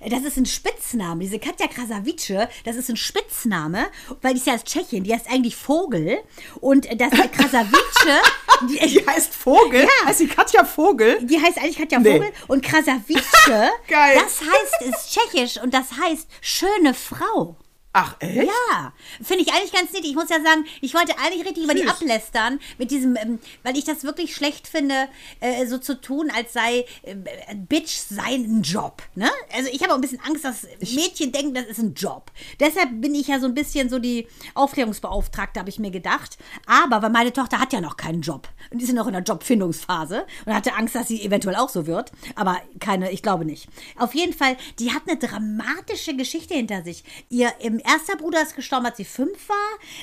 äh, 0.00 0.10
das 0.10 0.24
ist 0.24 0.36
ein 0.36 0.44
Spitzname, 0.46 1.20
diese 1.20 1.38
Katja 1.38 1.68
Krasavice, 1.68 2.48
das 2.64 2.74
ist 2.74 2.88
ein 2.90 2.96
Spitzname, 2.96 3.86
weil 4.22 4.34
die 4.34 4.40
ist 4.40 4.46
ja 4.48 4.54
aus 4.54 4.64
Tschechien, 4.64 5.04
die 5.04 5.14
heißt 5.14 5.30
eigentlich 5.30 5.54
Vogel 5.54 6.18
und 6.60 6.88
das 7.00 7.10
Krasavice, 7.10 8.06
die, 8.68 8.78
Die 8.98 9.06
heißt 9.06 9.32
Vogel? 9.32 9.82
Ja. 9.82 10.06
Heißt 10.06 10.20
die 10.20 10.26
Katja 10.26 10.64
Vogel? 10.64 11.18
die 11.22 11.40
heißt 11.40 11.58
eigentlich 11.58 11.78
Katja 11.78 12.00
Nee. 12.00 12.14
Vogel 12.14 12.32
und 12.48 12.64
Krasavice, 12.64 13.22
das 13.46 14.40
heißt, 14.40 14.82
ist 14.82 15.12
tschechisch 15.12 15.62
und 15.62 15.72
das 15.72 15.92
heißt 15.92 16.26
schöne 16.40 16.92
Frau. 16.92 17.56
Ach, 17.98 18.14
echt? 18.18 18.44
Ja, 18.44 18.92
finde 19.22 19.42
ich 19.42 19.54
eigentlich 19.54 19.72
ganz 19.72 19.90
nett. 19.90 20.04
Ich 20.04 20.14
muss 20.14 20.28
ja 20.28 20.36
sagen, 20.42 20.66
ich 20.82 20.92
wollte 20.92 21.18
eigentlich 21.18 21.46
richtig 21.46 21.64
über 21.64 21.72
die 21.72 21.80
Süß. 21.80 21.92
ablästern 21.92 22.60
mit 22.76 22.90
diesem, 22.90 23.16
ähm, 23.16 23.38
weil 23.62 23.74
ich 23.78 23.84
das 23.84 24.04
wirklich 24.04 24.34
schlecht 24.34 24.68
finde, 24.68 25.08
äh, 25.40 25.64
so 25.66 25.78
zu 25.78 25.98
tun, 25.98 26.30
als 26.30 26.52
sei 26.52 26.84
äh, 27.04 27.14
Bitch 27.54 27.96
sein 28.10 28.58
ein 28.58 28.60
Job. 28.60 29.02
Ne? 29.14 29.30
Also 29.56 29.70
ich 29.72 29.82
habe 29.82 29.92
auch 29.92 29.94
ein 29.94 30.02
bisschen 30.02 30.20
Angst, 30.20 30.44
dass 30.44 30.64
Mädchen 30.80 31.32
denken, 31.32 31.54
das 31.54 31.64
ist 31.64 31.78
ein 31.78 31.94
Job. 31.94 32.30
Deshalb 32.60 33.00
bin 33.00 33.14
ich 33.14 33.28
ja 33.28 33.40
so 33.40 33.46
ein 33.46 33.54
bisschen 33.54 33.88
so 33.88 33.98
die 33.98 34.26
Aufklärungsbeauftragte, 34.52 35.58
habe 35.58 35.70
ich 35.70 35.78
mir 35.78 35.90
gedacht. 35.90 36.36
Aber 36.66 37.00
weil 37.00 37.08
meine 37.08 37.32
Tochter 37.32 37.60
hat 37.60 37.72
ja 37.72 37.80
noch 37.80 37.96
keinen 37.96 38.20
Job 38.20 38.46
und 38.70 38.82
ist 38.82 38.88
ja 38.88 38.94
noch 38.94 39.06
in 39.06 39.14
der 39.14 39.22
Jobfindungsphase 39.22 40.26
und 40.44 40.54
hatte 40.54 40.74
Angst, 40.74 40.94
dass 40.94 41.08
sie 41.08 41.22
eventuell 41.22 41.56
auch 41.56 41.70
so 41.70 41.86
wird. 41.86 42.12
Aber 42.34 42.60
keine, 42.78 43.10
ich 43.10 43.22
glaube 43.22 43.46
nicht. 43.46 43.70
Auf 43.96 44.14
jeden 44.14 44.34
Fall, 44.34 44.58
die 44.80 44.92
hat 44.92 45.04
eine 45.08 45.18
dramatische 45.18 46.14
Geschichte 46.14 46.52
hinter 46.52 46.82
sich. 46.82 47.02
Ihr 47.30 47.54
im 47.60 47.80
erster 47.86 48.16
Bruder 48.16 48.42
ist 48.42 48.56
gestorben, 48.56 48.86
als 48.86 48.96
sie 48.96 49.04
fünf 49.04 49.48
war. 49.48 49.56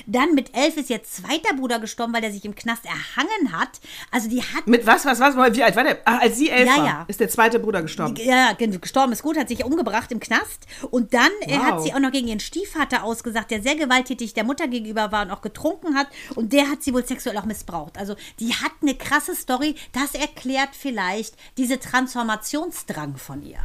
Dann 0.06 0.34
mit 0.34 0.56
elf 0.56 0.76
ist 0.76 0.90
ihr 0.90 1.02
zweiter 1.02 1.54
Bruder 1.56 1.78
gestorben, 1.78 2.12
weil 2.12 2.20
der 2.20 2.32
sich 2.32 2.44
im 2.44 2.54
Knast 2.54 2.84
erhangen 2.84 3.52
hat. 3.58 3.80
Also 4.10 4.28
die 4.28 4.42
hat 4.42 4.66
Mit 4.66 4.86
was, 4.86 5.04
was, 5.04 5.20
was? 5.20 5.34
Wie 5.56 5.62
alt 5.62 5.76
war 5.76 5.84
der? 5.84 5.98
Ach, 6.04 6.20
als 6.20 6.36
sie 6.38 6.50
elf 6.50 6.68
Ja, 6.68 6.76
war, 6.76 6.86
ja. 6.86 7.04
ist 7.08 7.20
der 7.20 7.28
zweite 7.28 7.58
Bruder 7.58 7.82
gestorben. 7.82 8.16
ja, 8.16 8.52
gestorben 8.54 9.12
ist 9.12 9.22
gut, 9.22 9.36
hat 9.38 9.48
sich 9.48 9.64
umgebracht 9.64 10.10
im 10.12 10.20
Knast. 10.20 10.66
Und 10.90 11.14
dann 11.14 11.30
äh, 11.42 11.56
Wow. 11.58 11.64
hat 11.64 11.82
sie 11.82 11.92
auch 11.94 11.98
noch 12.00 12.12
gegen 12.12 12.28
ihren 12.28 12.40
Stiefvater 12.40 13.04
ausgesagt, 13.04 13.50
der 13.50 13.62
sehr 13.62 13.76
gewalttätig 13.76 14.34
der 14.34 14.44
Mutter 14.44 14.66
gegenüber 14.68 15.12
war 15.12 15.22
und 15.24 15.30
auch 15.30 15.42
getrunken 15.42 15.94
hat. 15.96 16.08
Und 16.34 16.52
der 16.52 16.70
hat 16.70 16.82
sie 16.82 16.92
wohl 16.94 17.06
sexuell 17.06 17.36
auch 17.38 17.44
missbraucht. 17.44 17.96
Also 17.98 18.16
die 18.40 18.54
hat 18.54 18.72
eine 18.82 18.94
krasse 18.94 19.34
Story. 19.34 19.74
Das 19.92 20.14
erklärt 20.14 20.70
vielleicht 20.78 21.34
diese 21.58 21.78
Transformationsdrang 21.78 23.16
von 23.16 23.42
ihr. 23.42 23.58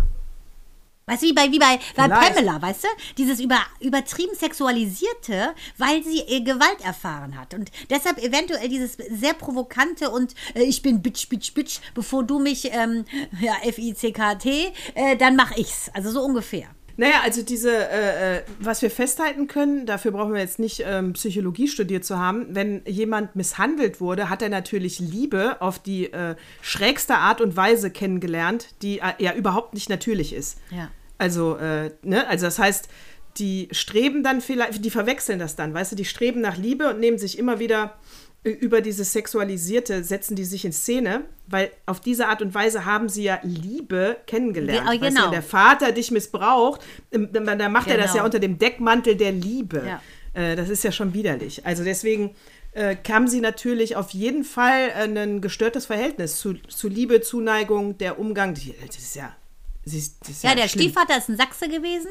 Weißt 1.10 1.24
du, 1.24 1.28
wie 1.28 1.34
bei, 1.34 1.52
wie 1.52 1.60
bei, 1.60 1.80
bei. 1.96 2.08
Pamela, 2.08 2.62
weißt 2.62 2.84
du? 2.84 2.88
Dieses 3.18 3.40
über, 3.40 3.60
übertrieben 3.80 4.36
sexualisierte, 4.36 5.56
weil 5.78 6.04
sie 6.04 6.20
äh, 6.20 6.42
Gewalt 6.42 6.82
erfahren 6.84 7.40
hat. 7.40 7.56
Und 7.56 7.72
deshalb 7.90 8.20
eventuell 8.20 8.70
dieses 8.70 8.98
sehr 9.10 9.34
provokante 9.34 10.12
und 10.12 10.36
äh, 10.54 10.64
ich 10.64 10.82
bin 10.84 11.02
Bitch, 11.02 11.28
Bitch, 11.30 11.54
Bitch, 11.54 11.80
bevor 11.96 12.24
du 12.24 12.40
mich, 12.40 12.72
ähm, 12.72 13.06
ja, 13.42 13.56
F-I-C-K-T, 13.64 14.72
äh, 14.94 15.18
dann 15.18 15.36
mach 15.36 15.58
ich's. 15.58 15.90
Also 15.94 16.12
so 16.12 16.22
ungefähr. 16.22 16.68
Naja, 17.00 17.22
also 17.24 17.44
diese, 17.44 17.72
äh, 17.72 18.40
äh, 18.40 18.42
was 18.60 18.82
wir 18.82 18.92
festhalten 18.92 19.48
können, 19.48 19.86
dafür 19.86 20.12
brauchen 20.12 20.34
wir 20.34 20.42
jetzt 20.42 20.60
nicht 20.60 20.84
ähm, 20.86 21.14
Psychologie 21.14 21.70
studiert 21.70 22.04
zu 22.04 22.20
haben. 22.20 22.48
Wenn 22.50 22.82
jemand 22.86 23.38
misshandelt 23.38 24.02
wurde, 24.02 24.30
hat 24.30 24.42
er 24.42 24.50
natürlich 24.50 25.00
Liebe 25.00 25.62
auf 25.62 25.80
die 25.80 26.12
äh, 26.12 26.36
schrägste 26.62 27.16
Art 27.16 27.40
und 27.40 27.56
Weise 27.56 27.90
kennengelernt, 27.90 28.68
die 28.82 29.00
äh, 29.00 29.14
ja 29.18 29.34
überhaupt 29.34 29.74
nicht 29.76 29.90
natürlich 29.90 30.34
ist. 30.34 30.60
Ja. 30.72 30.90
Also, 31.20 31.58
äh, 31.58 31.92
ne, 32.02 32.28
also 32.28 32.48
das 32.48 32.58
heißt, 32.58 32.90
die 33.38 33.68
streben 33.72 34.24
dann 34.24 34.42
vielleicht, 34.42 34.84
die 34.84 34.90
verwechseln 34.90 35.38
das 35.38 35.56
dann, 35.56 35.74
weißt 35.74 35.92
du, 35.92 35.96
die 35.96 36.06
streben 36.06 36.42
nach 36.42 36.58
Liebe 36.58 36.90
und 36.90 37.00
nehmen 37.00 37.20
sich 37.20 37.38
immer 37.38 37.60
wieder 37.60 38.00
äh, 38.44 38.50
über 38.50 38.82
dieses 38.82 39.12
Sexualisierte, 39.14 40.04
setzen 40.04 40.36
die 40.36 40.46
sich 40.46 40.66
in 40.66 40.72
Szene, 40.74 41.26
weil 41.48 41.72
auf 41.86 42.00
diese 42.00 42.28
Art 42.28 42.42
und 42.42 42.54
Weise 42.54 42.86
haben 42.86 43.10
sie 43.10 43.24
ja 43.24 43.40
Liebe 43.44 44.18
kennengelernt. 44.26 44.88
Ja, 44.88 44.92
Weißt 44.92 45.02
du, 45.02 45.08
genau. 45.08 45.26
wenn 45.26 45.32
der 45.32 45.44
Vater 45.44 45.92
dich 45.92 46.10
missbraucht, 46.10 46.82
dann, 47.12 47.72
macht 47.72 47.88
er 47.90 47.98
das 47.98 48.12
Genau. 48.12 48.18
ja 48.18 48.26
unter 48.26 48.40
dem 48.40 48.58
Deckmantel 48.58 49.16
der 49.16 49.32
Liebe. 49.32 49.84
Ja. 49.86 50.02
Äh, 50.34 50.56
das 50.56 50.70
ist 50.70 50.84
ja 50.84 50.92
schon 50.92 51.14
widerlich. 51.14 51.66
Also 51.66 51.84
deswegen 51.84 52.36
äh, 52.72 52.96
haben 53.10 53.28
sie 53.28 53.42
natürlich 53.42 53.96
auf 53.96 54.12
jeden 54.12 54.44
Fall 54.44 54.92
ein 54.96 55.42
gestörtes 55.42 55.86
Verhältnis 55.86 56.40
zu, 56.40 56.54
zu 56.54 56.88
Liebe, 56.88 57.22
Zuneigung, 57.22 57.98
der 57.98 58.20
Umgang. 58.20 58.54
Das 58.54 58.98
ist 58.98 59.16
ja. 59.16 59.36
Ist 59.94 60.44
Ja, 60.44 60.56
der 60.56 60.68
schlimm. 60.68 60.84
Stiefvater 60.90 61.18
ist 61.18 61.30
ein 61.30 61.38
Sachse 61.38 61.68
gewesen. 61.68 62.10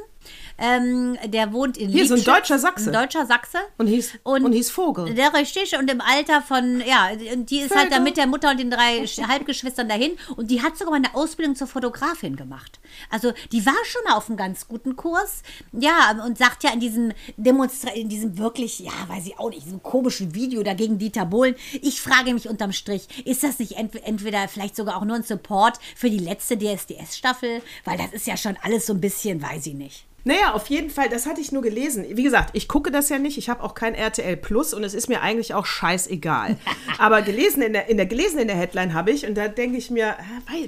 Ähm, 0.60 1.16
der 1.26 1.52
wohnt 1.52 1.76
in 1.76 1.88
Hier, 1.88 2.06
so 2.06 2.14
ein 2.14 2.24
deutscher 2.24 2.58
Sachse. 2.58 2.90
Ein 2.90 2.92
deutscher 2.94 3.26
Sachse. 3.26 3.58
Und 3.78 3.86
hieß, 3.86 4.18
und, 4.24 4.52
hieß 4.52 4.70
Vogel. 4.70 5.14
Der 5.14 5.32
richtig 5.32 5.76
und 5.78 5.88
im 5.90 6.00
Alter 6.00 6.42
von, 6.42 6.82
ja, 6.84 7.10
die 7.14 7.58
ist 7.60 7.70
halt 7.70 7.82
Vögel. 7.84 7.90
dann 7.90 8.02
mit 8.04 8.16
der 8.16 8.26
Mutter 8.26 8.50
und 8.50 8.58
den 8.58 8.70
drei 8.70 9.02
Sch- 9.04 9.26
Halbgeschwistern 9.28 9.88
dahin 9.88 10.12
und 10.36 10.50
die 10.50 10.60
hat 10.62 10.76
sogar 10.76 10.90
mal 10.98 11.04
eine 11.04 11.14
Ausbildung 11.14 11.54
zur 11.54 11.68
Fotografin 11.68 12.34
gemacht. 12.34 12.80
Also 13.08 13.32
die 13.52 13.64
war 13.64 13.74
schon 13.84 14.02
mal 14.04 14.14
auf 14.16 14.28
einem 14.28 14.36
ganz 14.36 14.66
guten 14.66 14.96
Kurs, 14.96 15.42
ja, 15.72 16.20
und 16.26 16.36
sagt 16.38 16.64
ja 16.64 16.70
in 16.72 16.80
diesem 16.80 17.12
Demonstra 17.36 17.92
in 17.92 18.08
diesem 18.08 18.36
wirklich, 18.38 18.80
ja, 18.80 18.92
weiß 19.06 19.26
ich 19.26 19.38
auch 19.38 19.50
nicht, 19.50 19.64
diesem 19.64 19.82
komischen 19.82 20.34
Video 20.34 20.62
dagegen 20.64 20.98
Dieter 20.98 21.24
Bohlen, 21.26 21.54
ich 21.82 22.00
frage 22.00 22.34
mich 22.34 22.48
unterm 22.48 22.72
Strich, 22.72 23.06
ist 23.24 23.44
das 23.44 23.58
nicht 23.60 23.72
ent 23.76 23.94
entweder 24.04 24.48
vielleicht 24.48 24.74
sogar 24.74 24.96
auch 24.96 25.04
nur 25.04 25.16
ein 25.16 25.22
Support 25.22 25.78
für 25.94 26.10
die 26.10 26.18
letzte 26.18 26.58
DSDS-Staffel? 26.58 27.62
Weil 27.84 27.98
das 27.98 28.12
ist 28.12 28.26
ja 28.26 28.36
schon 28.36 28.56
alles 28.62 28.86
so 28.86 28.92
ein 28.94 29.00
bisschen, 29.00 29.40
weiß 29.40 29.66
ich 29.66 29.74
nicht. 29.74 30.04
Naja, 30.28 30.52
auf 30.52 30.66
jeden 30.66 30.90
Fall, 30.90 31.08
das 31.08 31.24
hatte 31.24 31.40
ich 31.40 31.52
nur 31.52 31.62
gelesen. 31.62 32.04
Wie 32.10 32.22
gesagt, 32.22 32.50
ich 32.52 32.68
gucke 32.68 32.90
das 32.90 33.08
ja 33.08 33.18
nicht, 33.18 33.38
ich 33.38 33.48
habe 33.48 33.62
auch 33.62 33.72
kein 33.72 33.94
RTL 33.94 34.36
Plus 34.36 34.74
und 34.74 34.84
es 34.84 34.92
ist 34.92 35.08
mir 35.08 35.22
eigentlich 35.22 35.54
auch 35.54 35.64
scheißegal. 35.64 36.58
Aber 36.98 37.22
gelesen 37.22 37.62
in 37.62 37.72
der, 37.72 37.88
in 37.88 37.96
der, 37.96 38.04
gelesen 38.04 38.38
in 38.38 38.46
der 38.46 38.58
Headline 38.58 38.92
habe 38.92 39.10
ich 39.10 39.26
und 39.26 39.38
da 39.38 39.48
denke 39.48 39.78
ich 39.78 39.90
mir, 39.90 40.16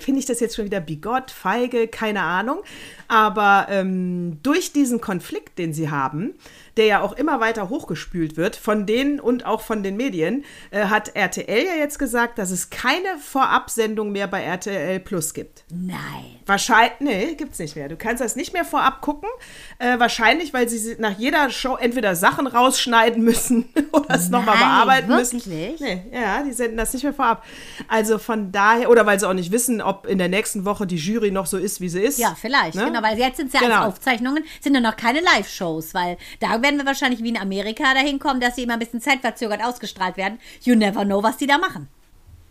finde 0.01 0.21
ich 0.21 0.25
das 0.25 0.41
jetzt 0.41 0.57
schon 0.57 0.65
wieder 0.65 0.81
bigott, 0.81 1.31
feige, 1.31 1.89
keine 1.89 2.23
Ahnung. 2.23 2.61
Aber 3.07 3.67
ähm, 3.69 4.39
durch 4.43 4.73
diesen 4.73 5.03
Konflikt, 5.03 5.59
den 5.59 5.75
sie 5.75 5.91
haben, 5.91 6.33
der 6.77 6.87
ja 6.87 7.01
auch 7.03 7.13
immer 7.13 7.41
weiter 7.41 7.69
hochgespült 7.69 8.37
wird, 8.37 8.57
von 8.57 8.87
denen 8.87 9.21
und 9.21 9.47
auch 9.47 9.61
von 9.61 9.83
den 9.83 9.97
Medien, 9.97 10.45
äh, 10.71 10.87
hat 10.87 11.15
RTL 11.17 11.65
ja 11.65 11.75
jetzt 11.79 11.99
gesagt, 11.99 12.39
dass 12.39 12.51
es 12.51 12.71
keine 12.71 13.19
Vorabsendung 13.23 14.13
mehr 14.13 14.27
bei 14.27 14.43
RTL 14.43 15.01
Plus 15.01 15.35
gibt. 15.35 15.65
Nein. 15.71 15.99
Wahrscheinlich, 16.47 17.01
nee, 17.01 17.35
gibt's 17.35 17.59
nicht 17.59 17.77
mehr. 17.77 17.89
Du 17.89 17.97
kannst 17.97 18.21
das 18.23 18.37
nicht 18.37 18.53
mehr 18.53 18.65
vorab 18.65 19.01
gucken. 19.01 19.29
Äh, 19.79 19.99
wahrscheinlich, 19.99 20.53
weil 20.53 20.69
sie 20.69 20.97
nach 20.99 21.17
jeder 21.19 21.51
Show 21.51 21.77
entweder 21.77 22.15
Sachen 22.17 22.47
rausschneiden 22.47 23.23
müssen 23.23 23.69
oder 23.93 24.15
es 24.15 24.29
nochmal 24.29 24.57
Nein, 24.57 24.65
bearbeiten 24.69 25.09
wirklich? 25.09 25.33
müssen. 25.47 25.51
Nee, 25.81 26.03
ja, 26.13 26.43
die 26.43 26.53
senden 26.53 26.77
das 26.77 26.93
nicht 26.93 27.03
mehr 27.03 27.13
vorab. 27.15 27.45
Also 27.89 28.19
von 28.19 28.53
daher, 28.53 28.91
oder 28.91 29.07
weil 29.07 29.19
sie 29.21 29.29
auch 29.29 29.33
nicht 29.35 29.53
wissen, 29.53 29.81
ob 29.81 30.07
in 30.07 30.19
der 30.19 30.29
nächsten 30.29 30.65
Woche 30.65 30.87
die 30.87 30.97
Jury 30.97 31.31
noch 31.31 31.47
so 31.47 31.57
ist, 31.57 31.81
wie 31.81 31.89
sie 31.89 32.01
ist. 32.01 32.19
Ja, 32.19 32.37
vielleicht, 32.41 32.75
Ne? 32.77 32.85
genau, 32.87 33.03
weil 33.03 33.19
jetzt 33.19 33.37
sind 33.39 33.49
es 33.49 33.53
ja 33.55 33.61
Genau. 33.61 33.83
als 33.83 33.95
Aufzeichnungen, 33.95 34.45
sind 34.61 34.75
ja 34.75 34.81
noch 34.81 34.97
keine 34.97 35.21
Live-Shows, 35.21 35.95
weil 35.95 36.17
da 36.41 36.60
werden 36.63 36.79
wir 36.79 36.87
wahrscheinlich 36.87 37.23
wie 37.23 37.31
in 37.31 37.37
Amerika 37.37 37.95
dahin 37.95 38.19
kommen, 38.19 38.41
dass 38.41 38.57
sie 38.57 38.63
immer 38.63 38.75
ein 38.75 38.79
bisschen 38.79 39.01
zeitverzögert 39.01 39.63
ausgestrahlt 39.63 40.17
werden. 40.17 40.39
You 40.63 40.75
never 40.75 41.05
know, 41.05 41.23
was 41.23 41.37
die 41.37 41.47
da 41.47 41.59
machen. 41.59 41.89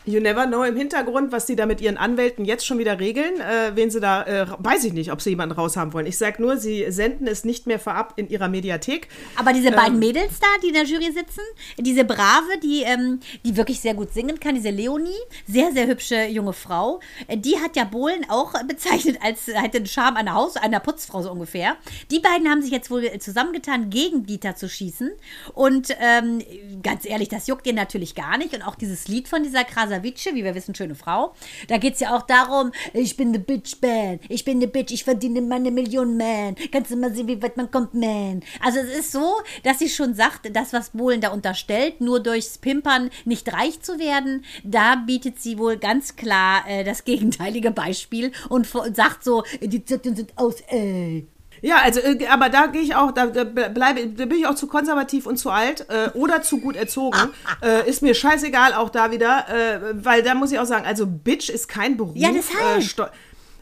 You 0.09 0.19
never 0.19 0.45
know 0.45 0.63
im 0.63 0.75
Hintergrund, 0.75 1.31
was 1.31 1.45
die 1.45 1.55
da 1.55 1.65
mit 1.65 1.81
ihren 1.81 1.97
Anwälten 1.97 2.45
jetzt 2.45 2.65
schon 2.65 2.79
wieder 2.79 2.99
regeln. 2.99 3.39
Äh, 3.39 3.75
wen 3.75 3.91
sie 3.91 3.99
da, 3.99 4.23
äh, 4.23 4.47
weiß 4.57 4.83
ich 4.83 4.93
nicht, 4.93 5.11
ob 5.11 5.21
sie 5.21 5.31
jemanden 5.31 5.55
raushaben 5.55 5.93
wollen. 5.93 6.05
Ich 6.05 6.17
sag 6.17 6.39
nur, 6.39 6.57
sie 6.57 6.85
senden 6.89 7.27
es 7.27 7.43
nicht 7.43 7.67
mehr 7.67 7.79
vorab 7.79 8.13
in 8.15 8.29
ihrer 8.29 8.47
Mediathek. 8.47 9.07
Aber 9.37 9.53
diese 9.53 9.71
beiden 9.71 9.93
Ähm. 9.93 9.99
Mädels 9.99 10.39
da, 10.39 10.47
die 10.63 10.69
in 10.69 10.73
der 10.73 10.85
Jury 10.85 11.11
sitzen, 11.11 11.41
diese 11.77 12.03
Brave, 12.03 12.57
die, 12.63 12.83
ähm, 12.83 13.19
die 13.45 13.55
wirklich 13.55 13.79
sehr 13.79 13.93
gut 13.93 14.13
singen 14.13 14.39
kann, 14.39 14.55
diese 14.55 14.69
Leonie, 14.69 15.09
sehr, 15.47 15.71
sehr 15.71 15.87
hübsche 15.87 16.25
junge 16.25 16.53
Frau, 16.53 16.99
äh, 17.27 17.37
die 17.37 17.57
hat 17.57 17.75
ja 17.75 17.83
Bohlen 17.83 18.25
auch 18.29 18.53
bezeichnet 18.67 19.17
als 19.21 19.47
hätte 19.47 19.79
den 19.79 19.85
Charme 19.87 20.17
einer 20.17 20.33
Haus, 20.33 20.55
einer 20.55 20.79
Putzfrau 20.79 21.21
so 21.21 21.31
ungefähr. 21.31 21.77
Die 22.11 22.19
beiden 22.19 22.49
haben 22.49 22.61
sich 22.61 22.71
jetzt 22.71 22.89
wohl 22.91 23.09
zusammengetan, 23.19 23.89
gegen 23.89 24.25
Dieter 24.25 24.55
zu 24.55 24.69
schießen. 24.69 25.11
Und 25.53 25.95
ähm, 25.99 26.41
ganz 26.83 27.05
ehrlich, 27.05 27.29
das 27.29 27.47
juckt 27.47 27.67
ihr 27.67 27.73
natürlich 27.73 28.15
gar 28.15 28.37
nicht. 28.37 28.53
Und 28.53 28.61
auch 28.61 28.75
dieses 28.75 29.07
Lied 29.07 29.27
von 29.27 29.43
dieser 29.43 29.63
Krasavice, 29.99 30.33
wie 30.33 30.43
wir 30.43 30.55
wissen, 30.55 30.75
schöne 30.75 30.95
Frau, 30.95 31.33
da 31.67 31.77
geht 31.77 31.95
es 31.95 31.99
ja 31.99 32.15
auch 32.15 32.23
darum, 32.23 32.71
ich 32.93 33.17
bin 33.17 33.33
the 33.33 33.39
bitch 33.39 33.75
man, 33.81 34.19
ich 34.29 34.45
bin 34.45 34.59
the 34.61 34.67
bitch, 34.67 34.91
ich 34.91 35.03
verdiene 35.03 35.41
meine 35.41 35.71
Million 35.71 36.17
man. 36.17 36.55
Kannst 36.71 36.91
du 36.91 36.95
mal 36.95 37.13
sehen, 37.13 37.27
wie 37.27 37.41
weit 37.41 37.57
man 37.57 37.69
kommt, 37.71 37.93
man. 37.93 38.41
Also 38.61 38.79
es 38.79 38.89
ist 38.99 39.11
so, 39.11 39.35
dass 39.63 39.79
sie 39.79 39.89
schon 39.89 40.13
sagt, 40.13 40.55
das, 40.55 40.73
was 40.73 40.91
Bohlen 40.91 41.21
da 41.21 41.29
unterstellt, 41.29 42.01
nur 42.01 42.19
durchs 42.21 42.57
Pimpern 42.57 43.09
nicht 43.25 43.51
reich 43.53 43.81
zu 43.81 43.99
werden, 43.99 44.43
da 44.63 44.95
bietet 44.95 45.39
sie 45.41 45.57
wohl 45.57 45.77
ganz 45.77 46.15
klar 46.15 46.63
äh, 46.67 46.83
das 46.83 47.03
gegenteilige 47.03 47.71
Beispiel 47.71 48.31
und 48.49 48.67
vo- 48.67 48.93
sagt 48.93 49.23
so, 49.23 49.43
die 49.61 49.83
Zettel 49.85 50.15
sind 50.15 50.31
aus, 50.37 50.61
ey. 50.67 51.27
Ja, 51.61 51.77
also, 51.83 51.99
äh, 51.99 52.27
aber 52.27 52.49
da 52.49 52.67
gehe 52.67 52.81
ich 52.81 52.95
auch, 52.95 53.11
da, 53.11 53.25
bleibe, 53.25 54.07
da 54.07 54.25
bin 54.25 54.37
ich 54.39 54.47
auch 54.47 54.55
zu 54.55 54.67
konservativ 54.67 55.25
und 55.25 55.37
zu 55.37 55.49
alt 55.49 55.85
äh, 55.89 56.09
oder 56.13 56.41
zu 56.41 56.59
gut 56.59 56.75
erzogen. 56.75 57.17
äh, 57.61 57.89
ist 57.89 58.01
mir 58.01 58.13
scheißegal, 58.13 58.73
auch 58.73 58.89
da 58.89 59.11
wieder, 59.11 59.45
äh, 59.49 59.79
weil 59.93 60.23
da 60.23 60.33
muss 60.35 60.51
ich 60.51 60.59
auch 60.59 60.65
sagen, 60.65 60.85
also 60.85 61.05
Bitch 61.05 61.49
ist 61.49 61.67
kein 61.67 61.97
Beruf. 61.97 62.15
Ja, 62.15 62.29
deshalb. 62.31 62.77
Äh, 62.77 62.81
sto- 62.81 63.07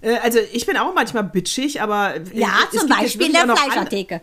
äh, 0.01 0.17
also 0.17 0.39
ich 0.53 0.65
bin 0.65 0.77
auch 0.77 0.93
manchmal 0.93 1.23
bitchig, 1.23 1.81
aber 1.81 2.15
äh, 2.15 2.21
Ja, 2.33 2.49
zum 2.71 2.87
Beispiel 2.89 3.27
in 3.27 3.33
der 3.33 3.55
Fleischertheke. 3.55 4.21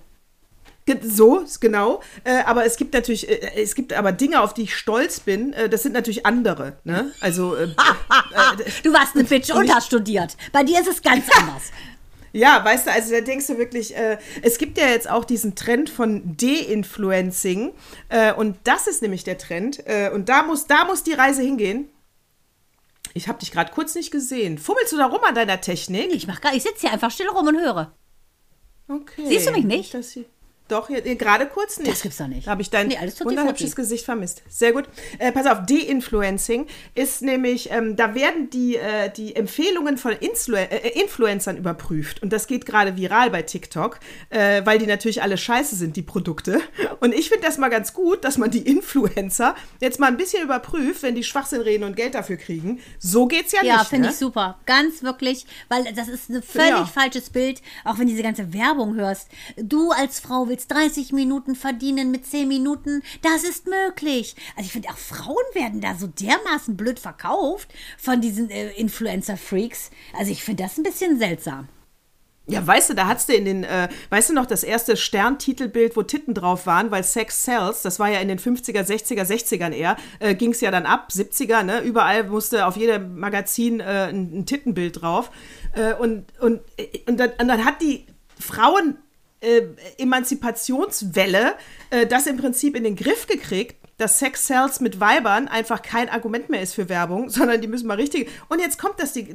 So, 1.02 1.42
genau. 1.60 2.02
Äh, 2.24 2.42
aber 2.44 2.66
es 2.66 2.76
gibt 2.76 2.92
natürlich, 2.92 3.26
äh, 3.28 3.62
es 3.62 3.74
gibt 3.74 3.94
aber 3.94 4.12
Dinge, 4.12 4.42
auf 4.42 4.52
die 4.52 4.62
ich 4.64 4.76
stolz 4.76 5.20
bin. 5.20 5.54
Äh, 5.54 5.70
das 5.70 5.82
sind 5.82 5.92
natürlich 5.92 6.26
andere. 6.26 6.76
Ne? 6.84 7.10
Also 7.20 7.56
äh, 7.56 7.68
Du 8.82 8.92
warst 8.92 9.14
eine 9.14 9.24
Bitch 9.24 9.50
und 9.50 9.74
hast 9.74 9.86
studiert. 9.86 10.36
Bei 10.52 10.62
dir 10.62 10.78
ist 10.80 10.88
es 10.88 11.00
ganz 11.02 11.24
anders. 11.38 11.62
Ja, 12.36 12.64
weißt 12.64 12.86
du, 12.88 12.90
also 12.92 13.12
da 13.12 13.20
denkst 13.20 13.46
du 13.46 13.58
wirklich, 13.58 13.96
äh, 13.96 14.18
es 14.42 14.58
gibt 14.58 14.76
ja 14.76 14.88
jetzt 14.88 15.08
auch 15.08 15.24
diesen 15.24 15.54
Trend 15.54 15.88
von 15.88 16.36
De-Influencing 16.36 17.72
äh, 18.08 18.32
und 18.32 18.56
das 18.64 18.88
ist 18.88 19.02
nämlich 19.02 19.22
der 19.22 19.38
Trend 19.38 19.86
äh, 19.86 20.10
und 20.12 20.28
da 20.28 20.42
muss, 20.42 20.66
da 20.66 20.84
muss 20.84 21.04
die 21.04 21.12
Reise 21.12 21.42
hingehen. 21.42 21.88
Ich 23.14 23.28
habe 23.28 23.38
dich 23.38 23.52
gerade 23.52 23.70
kurz 23.72 23.94
nicht 23.94 24.10
gesehen. 24.10 24.58
Fummelst 24.58 24.92
du 24.92 24.96
da 24.96 25.06
rum 25.06 25.20
an 25.22 25.36
deiner 25.36 25.60
Technik? 25.60 26.12
Ich 26.12 26.26
mach 26.26 26.40
gar, 26.40 26.52
ich 26.54 26.64
sitze 26.64 26.80
hier 26.80 26.92
einfach 26.92 27.12
still 27.12 27.28
rum 27.28 27.46
und 27.46 27.56
höre. 27.60 27.92
Okay. 28.88 29.24
Siehst 29.28 29.46
du 29.46 29.52
mich 29.52 29.64
nicht? 29.64 29.94
Das 29.94 30.10
hier- 30.10 30.24
Doch, 30.68 30.86
hier- 30.88 31.02
hier 31.02 31.16
gerade 31.16 31.46
kurz 31.46 31.78
nicht. 31.78 31.90
Das 31.92 32.00
gibt's 32.02 32.16
doch 32.18 32.26
nicht. 32.26 32.46
Da 32.46 32.52
habe 32.52 32.62
ich 32.62 32.70
dein 32.70 32.88
Nee, 32.88 32.96
wunderhübsches. 33.22 33.76
Gesicht 33.76 34.04
vermisst. 34.06 34.42
Sehr 34.48 34.72
gut. 34.72 34.84
Äh, 35.18 35.30
pass 35.30 35.46
auf, 35.46 35.66
De-Influencing 35.66 36.66
ist 36.94 37.20
nämlich, 37.22 37.70
ähm, 37.70 37.96
da 37.96 38.14
werden 38.14 38.48
die, 38.50 38.76
äh, 38.76 39.10
die 39.10 39.36
Empfehlungen 39.36 39.98
von 39.98 40.12
Influ 40.12 40.56
äh, 40.56 40.88
Influencern 41.00 41.56
überprüft. 41.58 42.22
Und 42.22 42.32
das 42.32 42.46
geht 42.46 42.64
gerade 42.66 42.96
viral 42.96 43.30
bei 43.30 43.42
TikTok, 43.42 43.98
äh, 44.30 44.64
weil 44.64 44.78
die 44.78 44.86
natürlich 44.86 45.22
alle 45.22 45.36
scheiße 45.36 45.76
sind, 45.76 45.96
die 45.96 46.02
Produkte. 46.02 46.60
Und 47.00 47.14
ich 47.14 47.28
finde 47.28 47.46
das 47.46 47.58
mal 47.58 47.68
ganz 47.68 47.92
gut, 47.92 48.24
dass 48.24 48.38
man 48.38 48.50
die 48.50 48.66
Influencer 48.66 49.54
jetzt 49.80 50.00
mal 50.00 50.06
ein 50.06 50.16
bisschen 50.16 50.42
überprüft, 50.42 51.02
wenn 51.02 51.14
die 51.14 51.24
Schwachsinn 51.24 51.60
reden 51.60 51.84
und 51.84 51.94
Geld 51.96 52.14
dafür 52.14 52.36
kriegen. 52.36 52.80
So 52.98 53.26
geht's 53.26 53.52
ja, 53.52 53.62
Ja, 53.62 53.78
nicht. 53.78 53.88
finde 53.88 54.06
ne? 54.08 54.12
ich 54.12 54.18
super. 54.18 54.58
Ganz 54.66 55.02
wirklich, 55.02 55.44
weil 55.68 55.84
das 55.94 56.08
ist 56.08 56.30
ein 56.30 56.42
völlig 56.42 56.74
auch. 56.74 56.88
falsches 56.88 57.28
Bild, 57.30 57.60
auch 57.84 57.98
wenn 57.98 58.06
diese 58.06 58.22
ganze 58.22 58.52
Werbung 58.54 58.94
hörst. 58.94 59.28
Du 59.56 59.90
als 59.90 60.20
Frau 60.20 60.48
willst 60.48 60.53
30 60.56 61.12
Minuten 61.12 61.54
verdienen 61.54 62.10
mit 62.10 62.26
10 62.26 62.48
Minuten. 62.48 63.02
Das 63.22 63.44
ist 63.44 63.66
möglich. 63.66 64.36
Also 64.56 64.66
ich 64.66 64.72
finde, 64.72 64.88
auch 64.90 64.98
Frauen 64.98 65.44
werden 65.52 65.80
da 65.80 65.94
so 65.94 66.06
dermaßen 66.06 66.76
blöd 66.76 66.98
verkauft 66.98 67.72
von 67.98 68.20
diesen 68.20 68.50
äh, 68.50 68.70
Influencer-Freaks. 68.72 69.90
Also 70.18 70.32
ich 70.32 70.42
finde 70.42 70.62
das 70.64 70.78
ein 70.78 70.82
bisschen 70.82 71.18
seltsam. 71.18 71.68
Ja, 72.46 72.66
weißt 72.66 72.90
du, 72.90 72.94
da 72.94 73.06
hattest 73.06 73.30
du 73.30 73.32
in 73.32 73.46
den, 73.46 73.64
äh, 73.64 73.88
weißt 74.10 74.28
du 74.28 74.34
noch, 74.34 74.44
das 74.44 74.64
erste 74.64 74.98
Sterntitelbild, 74.98 75.96
wo 75.96 76.02
Titten 76.02 76.34
drauf 76.34 76.66
waren, 76.66 76.90
weil 76.90 77.02
Sex 77.02 77.44
sells, 77.44 77.80
das 77.80 77.98
war 77.98 78.10
ja 78.10 78.20
in 78.20 78.28
den 78.28 78.38
50er, 78.38 78.82
60er, 78.82 79.22
60ern 79.22 79.72
eher, 79.72 79.96
äh, 80.18 80.34
ging 80.34 80.50
es 80.50 80.60
ja 80.60 80.70
dann 80.70 80.84
ab, 80.84 81.08
70er, 81.10 81.62
ne? 81.62 81.80
Überall 81.80 82.24
musste 82.24 82.66
auf 82.66 82.76
jedem 82.76 83.18
Magazin 83.18 83.80
äh, 83.80 84.08
ein, 84.10 84.40
ein 84.40 84.46
Tittenbild 84.46 85.00
drauf. 85.00 85.30
Äh, 85.72 85.94
und, 85.94 86.26
und, 86.38 86.60
und, 87.08 87.18
dann, 87.18 87.30
und 87.40 87.48
dann 87.48 87.64
hat 87.64 87.80
die 87.80 88.04
Frauen 88.38 88.98
äh, 89.44 89.62
Emanzipationswelle 89.98 91.54
äh, 91.90 92.06
das 92.06 92.26
im 92.26 92.36
Prinzip 92.36 92.76
in 92.76 92.84
den 92.84 92.96
Griff 92.96 93.26
gekriegt, 93.26 93.76
dass 93.98 94.18
Sex 94.18 94.46
Sales 94.46 94.80
mit 94.80 95.00
Weibern 95.00 95.48
einfach 95.48 95.82
kein 95.82 96.08
Argument 96.08 96.48
mehr 96.48 96.62
ist 96.62 96.74
für 96.74 96.88
Werbung, 96.88 97.28
sondern 97.30 97.60
die 97.60 97.68
müssen 97.68 97.86
mal 97.86 97.94
richtig. 97.94 98.30
Und 98.48 98.60
jetzt 98.60 98.78
kommt 98.78 99.00
das 99.00 99.12
die, 99.12 99.28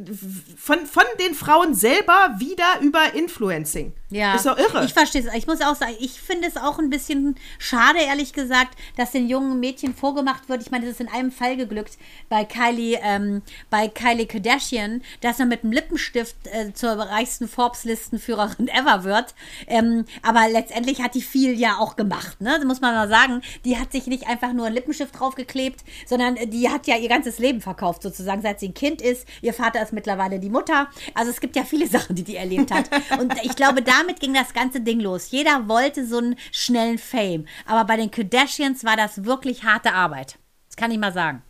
von, 0.57 0.85
von 0.85 1.03
den 1.19 1.33
Frauen 1.35 1.73
selber 1.73 2.35
wieder 2.39 2.79
über 2.81 3.13
Influencing. 3.13 3.93
Ja, 4.11 4.35
Ist 4.35 4.47
doch 4.47 4.57
irre. 4.57 4.85
Ich 4.85 4.93
verstehe 4.93 5.21
es. 5.21 5.33
Ich 5.35 5.45
muss 5.45 5.61
auch 5.61 5.75
sagen, 5.75 5.95
ich 5.99 6.19
finde 6.19 6.47
es 6.47 6.57
auch 6.57 6.79
ein 6.79 6.89
bisschen 6.89 7.35
schade, 7.59 7.99
ehrlich 7.99 8.33
gesagt, 8.33 8.75
dass 8.97 9.11
den 9.11 9.29
jungen 9.29 9.59
Mädchen 9.59 9.93
vorgemacht 9.93 10.49
wird. 10.49 10.63
Ich 10.63 10.71
meine, 10.71 10.85
das 10.85 10.95
ist 10.95 11.01
in 11.01 11.09
einem 11.09 11.31
Fall 11.31 11.57
geglückt 11.57 11.97
bei 12.27 12.43
Kylie, 12.43 12.99
ähm, 13.03 13.43
bei 13.69 13.87
Kylie 13.87 14.25
Kardashian, 14.25 15.03
dass 15.21 15.37
man 15.37 15.49
mit 15.49 15.63
einem 15.63 15.73
Lippenstift 15.73 16.35
äh, 16.47 16.73
zur 16.73 16.93
reichsten 16.93 17.47
Forbes-Listenführerin 17.47 18.67
ever 18.73 19.03
wird. 19.03 19.35
Ähm, 19.67 20.05
aber 20.23 20.47
letztendlich 20.49 21.03
hat 21.03 21.13
die 21.13 21.21
viel 21.21 21.59
ja 21.59 21.77
auch 21.77 21.95
gemacht, 21.95 22.41
ne? 22.41 22.55
Das 22.57 22.65
muss 22.65 22.81
man 22.81 22.95
mal 22.95 23.09
sagen. 23.09 23.41
Die 23.63 23.77
hat 23.77 23.91
sich 23.91 24.07
nicht 24.07 24.27
einfach 24.27 24.48
nur 24.53 24.65
einen 24.65 24.75
Lippenstift 24.75 25.19
draufgeklebt, 25.19 25.81
sondern 26.05 26.35
die 26.49 26.69
hat 26.69 26.87
ja 26.87 26.97
ihr 26.97 27.09
ganzes 27.09 27.39
Leben 27.39 27.61
verkauft, 27.61 28.01
sozusagen, 28.03 28.41
seit 28.41 28.59
sie 28.59 28.69
ein 28.69 28.73
Kind 28.73 29.01
ist. 29.01 29.27
Ihr 29.41 29.53
Vater 29.53 29.81
ist 29.81 29.93
mittlerweile 29.93 30.39
die 30.39 30.49
Mutter. 30.49 30.89
Also 31.13 31.31
es 31.31 31.39
gibt 31.39 31.55
ja 31.55 31.63
viele 31.63 31.87
Sachen, 31.89 32.15
die 32.15 32.23
die 32.23 32.35
erlebt 32.35 32.71
hat. 32.71 32.89
Und 33.19 33.33
ich 33.43 33.55
glaube, 33.55 33.81
damit 33.81 34.19
ging 34.19 34.33
das 34.33 34.53
ganze 34.53 34.81
Ding 34.81 34.99
los. 34.99 35.31
Jeder 35.31 35.67
wollte 35.67 36.05
so 36.05 36.17
einen 36.17 36.35
schnellen 36.51 36.97
Fame. 36.97 37.45
Aber 37.65 37.85
bei 37.85 37.97
den 37.97 38.11
Kardashians 38.11 38.83
war 38.83 38.95
das 38.97 39.25
wirklich 39.25 39.63
harte 39.63 39.93
Arbeit. 39.93 40.37
Das 40.67 40.75
kann 40.75 40.91
ich 40.91 40.97
mal 40.99 41.13
sagen. 41.13 41.41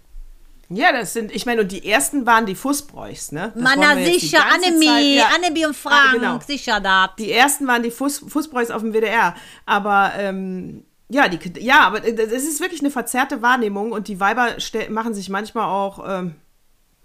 Ja, 0.72 0.92
das 0.92 1.14
sind, 1.14 1.32
ich 1.32 1.48
meine, 1.48 1.62
und 1.62 1.72
die 1.72 1.90
ersten 1.90 2.28
waren 2.28 2.46
die 2.46 2.54
Fußbräuchs, 2.54 3.32
ne? 3.32 3.52
Das 3.56 3.64
Mann, 3.64 4.04
sicher, 4.06 4.46
Annemie, 4.54 4.86
Zeit- 4.86 5.06
ja. 5.06 5.30
Annemie 5.36 5.66
und 5.66 5.76
Frank, 5.76 6.10
Ah, 6.10 6.14
genau. 6.14 6.40
sicher 6.46 6.80
da. 6.80 7.10
Die 7.18 7.32
ersten 7.32 7.66
waren 7.66 7.82
die 7.82 7.90
Fuß, 7.90 8.26
Fußbräuchs 8.28 8.70
auf 8.70 8.84
dem 8.84 8.94
WDR. 8.94 9.34
Aber 9.66 10.12
ähm, 10.16 10.86
ja, 11.10 11.28
die, 11.28 11.60
ja, 11.60 11.82
aber 11.82 12.00
das 12.00 12.44
ist 12.44 12.62
wirklich 12.62 12.82
eine 12.82 12.92
verzerrte 12.92 13.42
Wahrnehmung 13.42 13.92
und 13.92 14.08
die 14.08 14.20
Weiber 14.20 14.56
machen 14.90 15.14
sich 15.14 15.30
manchmal 15.30 15.66
auch, 15.66 16.04
ähm, 16.08 16.36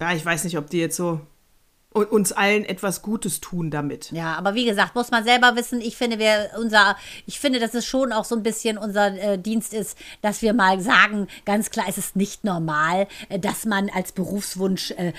ja, 0.00 0.12
ich 0.12 0.24
weiß 0.24 0.44
nicht, 0.44 0.58
ob 0.58 0.68
die 0.68 0.78
jetzt 0.78 0.96
so 0.96 1.20
uns 1.94 2.32
allen 2.32 2.64
etwas 2.64 3.02
Gutes 3.02 3.40
tun 3.40 3.70
damit. 3.70 4.10
Ja, 4.10 4.34
aber 4.34 4.54
wie 4.54 4.64
gesagt, 4.64 4.96
muss 4.96 5.12
man 5.12 5.22
selber 5.22 5.54
wissen. 5.54 5.80
Ich 5.80 5.96
finde, 5.96 6.18
wir 6.18 6.50
unser, 6.58 6.96
ich 7.24 7.38
finde, 7.38 7.60
dass 7.60 7.72
es 7.72 7.86
schon 7.86 8.12
auch 8.12 8.24
so 8.24 8.34
ein 8.34 8.42
bisschen 8.42 8.78
unser 8.78 9.14
äh, 9.16 9.38
Dienst 9.38 9.72
ist, 9.72 9.96
dass 10.20 10.42
wir 10.42 10.54
mal 10.54 10.80
sagen, 10.80 11.28
ganz 11.44 11.70
klar, 11.70 11.86
es 11.88 11.96
ist 11.96 12.16
nicht 12.16 12.42
normal, 12.42 13.06
äh, 13.28 13.38
dass 13.38 13.64
man 13.64 13.90
als 13.90 14.10
Berufswunsch 14.10 14.90
äh, 14.92 15.12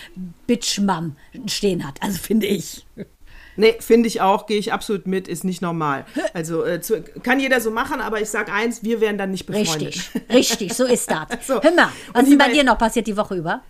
Bitchmam 0.48 1.16
stehen 1.48 1.88
hat. 1.88 2.04
Also 2.04 2.18
finde 2.20 2.48
ich. 2.48 2.86
Nee, 3.58 3.76
finde 3.80 4.08
ich 4.08 4.22
auch, 4.22 4.46
gehe 4.48 4.58
ich 4.58 4.74
absolut 4.74 5.08
mit, 5.08 5.28
ist 5.28 5.44
nicht 5.44 5.62
normal. 5.62 6.06
Also 6.34 6.66
äh, 6.66 6.82
zu, 6.82 7.02
kann 7.24 7.40
jeder 7.40 7.62
so 7.62 7.72
machen, 7.72 8.02
aber 8.02 8.22
ich 8.22 8.30
sag 8.30 8.52
eins, 8.52 8.84
wir 8.84 9.02
wären 9.02 9.18
dann 9.18 9.32
nicht 9.32 9.46
befreundet. 9.46 9.96
Richtig, 9.96 10.30
richtig, 10.34 10.74
so 10.74 10.86
ist 10.86 11.10
das. 11.10 11.26
So. 11.46 11.62
Hör 11.62 11.72
mal, 11.72 11.90
was 12.14 12.24
Und 12.24 12.32
ist 12.32 12.38
bei 12.40 12.52
dir 12.52 12.64
noch 12.64 12.78
passiert 12.78 13.08
die 13.08 13.16
Woche 13.16 13.36
über? 13.36 13.62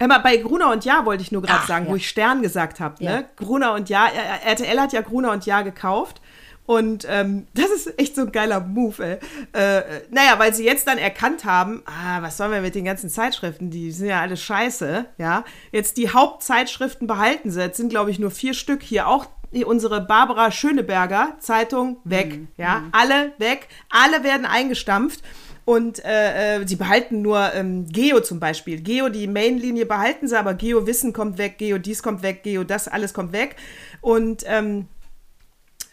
Hör 0.00 0.08
mal, 0.08 0.18
bei 0.18 0.36
Gruner 0.36 0.70
und 0.70 0.84
Ja 0.84 1.04
wollte 1.04 1.22
ich 1.22 1.32
nur 1.32 1.42
gerade 1.42 1.60
Ach, 1.62 1.66
sagen, 1.68 1.86
ja. 1.86 1.90
wo 1.90 1.96
ich 1.96 2.08
Stern 2.08 2.42
gesagt 2.42 2.78
habe. 2.80 3.02
Ja. 3.02 3.18
Ne? 3.18 3.28
Gruner 3.36 3.74
und 3.74 3.88
Ja, 3.88 4.06
RTL 4.44 4.80
hat 4.80 4.92
ja 4.92 5.00
Gruner 5.00 5.32
und 5.32 5.46
Ja 5.46 5.62
gekauft. 5.62 6.20
Und 6.68 7.06
ähm, 7.08 7.46
das 7.54 7.70
ist 7.70 7.98
echt 7.98 8.14
so 8.14 8.22
ein 8.22 8.32
geiler 8.32 8.60
Move, 8.60 9.02
ey. 9.02 9.18
Äh, 9.58 9.82
naja, 10.10 10.38
weil 10.38 10.52
sie 10.52 10.66
jetzt 10.66 10.86
dann 10.86 10.98
erkannt 10.98 11.46
haben, 11.46 11.82
ah, 11.86 12.20
was 12.20 12.36
sollen 12.36 12.52
wir 12.52 12.60
mit 12.60 12.74
den 12.74 12.84
ganzen 12.84 13.08
Zeitschriften? 13.08 13.70
Die 13.70 13.90
sind 13.90 14.08
ja 14.08 14.20
alle 14.20 14.36
scheiße, 14.36 15.06
ja. 15.16 15.44
Jetzt 15.72 15.96
die 15.96 16.10
Hauptzeitschriften 16.10 17.06
behalten 17.06 17.50
sie. 17.50 17.62
Jetzt 17.62 17.78
sind, 17.78 17.88
glaube 17.88 18.10
ich, 18.10 18.18
nur 18.18 18.30
vier 18.30 18.52
Stück 18.52 18.82
hier. 18.82 19.08
Auch 19.08 19.26
unsere 19.64 20.02
Barbara 20.02 20.50
Schöneberger 20.50 21.36
Zeitung 21.38 21.96
weg, 22.04 22.36
mhm. 22.36 22.48
ja. 22.58 22.80
Mhm. 22.80 22.88
Alle 22.92 23.32
weg. 23.38 23.68
Alle 23.88 24.22
werden 24.22 24.44
eingestampft. 24.44 25.22
Und 25.64 26.04
äh, 26.04 26.56
äh, 26.56 26.66
sie 26.66 26.76
behalten 26.76 27.22
nur 27.22 27.54
ähm, 27.54 27.86
Geo 27.86 28.20
zum 28.20 28.40
Beispiel. 28.40 28.80
Geo, 28.82 29.08
die 29.08 29.26
Mainlinie 29.26 29.86
behalten 29.86 30.28
sie, 30.28 30.38
aber 30.38 30.52
Geo 30.52 30.86
Wissen 30.86 31.14
kommt 31.14 31.38
weg, 31.38 31.56
Geo 31.56 31.78
dies 31.78 32.02
kommt 32.02 32.22
weg, 32.22 32.42
Geo 32.42 32.64
das, 32.64 32.88
alles 32.88 33.14
kommt 33.14 33.32
weg. 33.32 33.56
Und 34.02 34.44
ähm, 34.46 34.86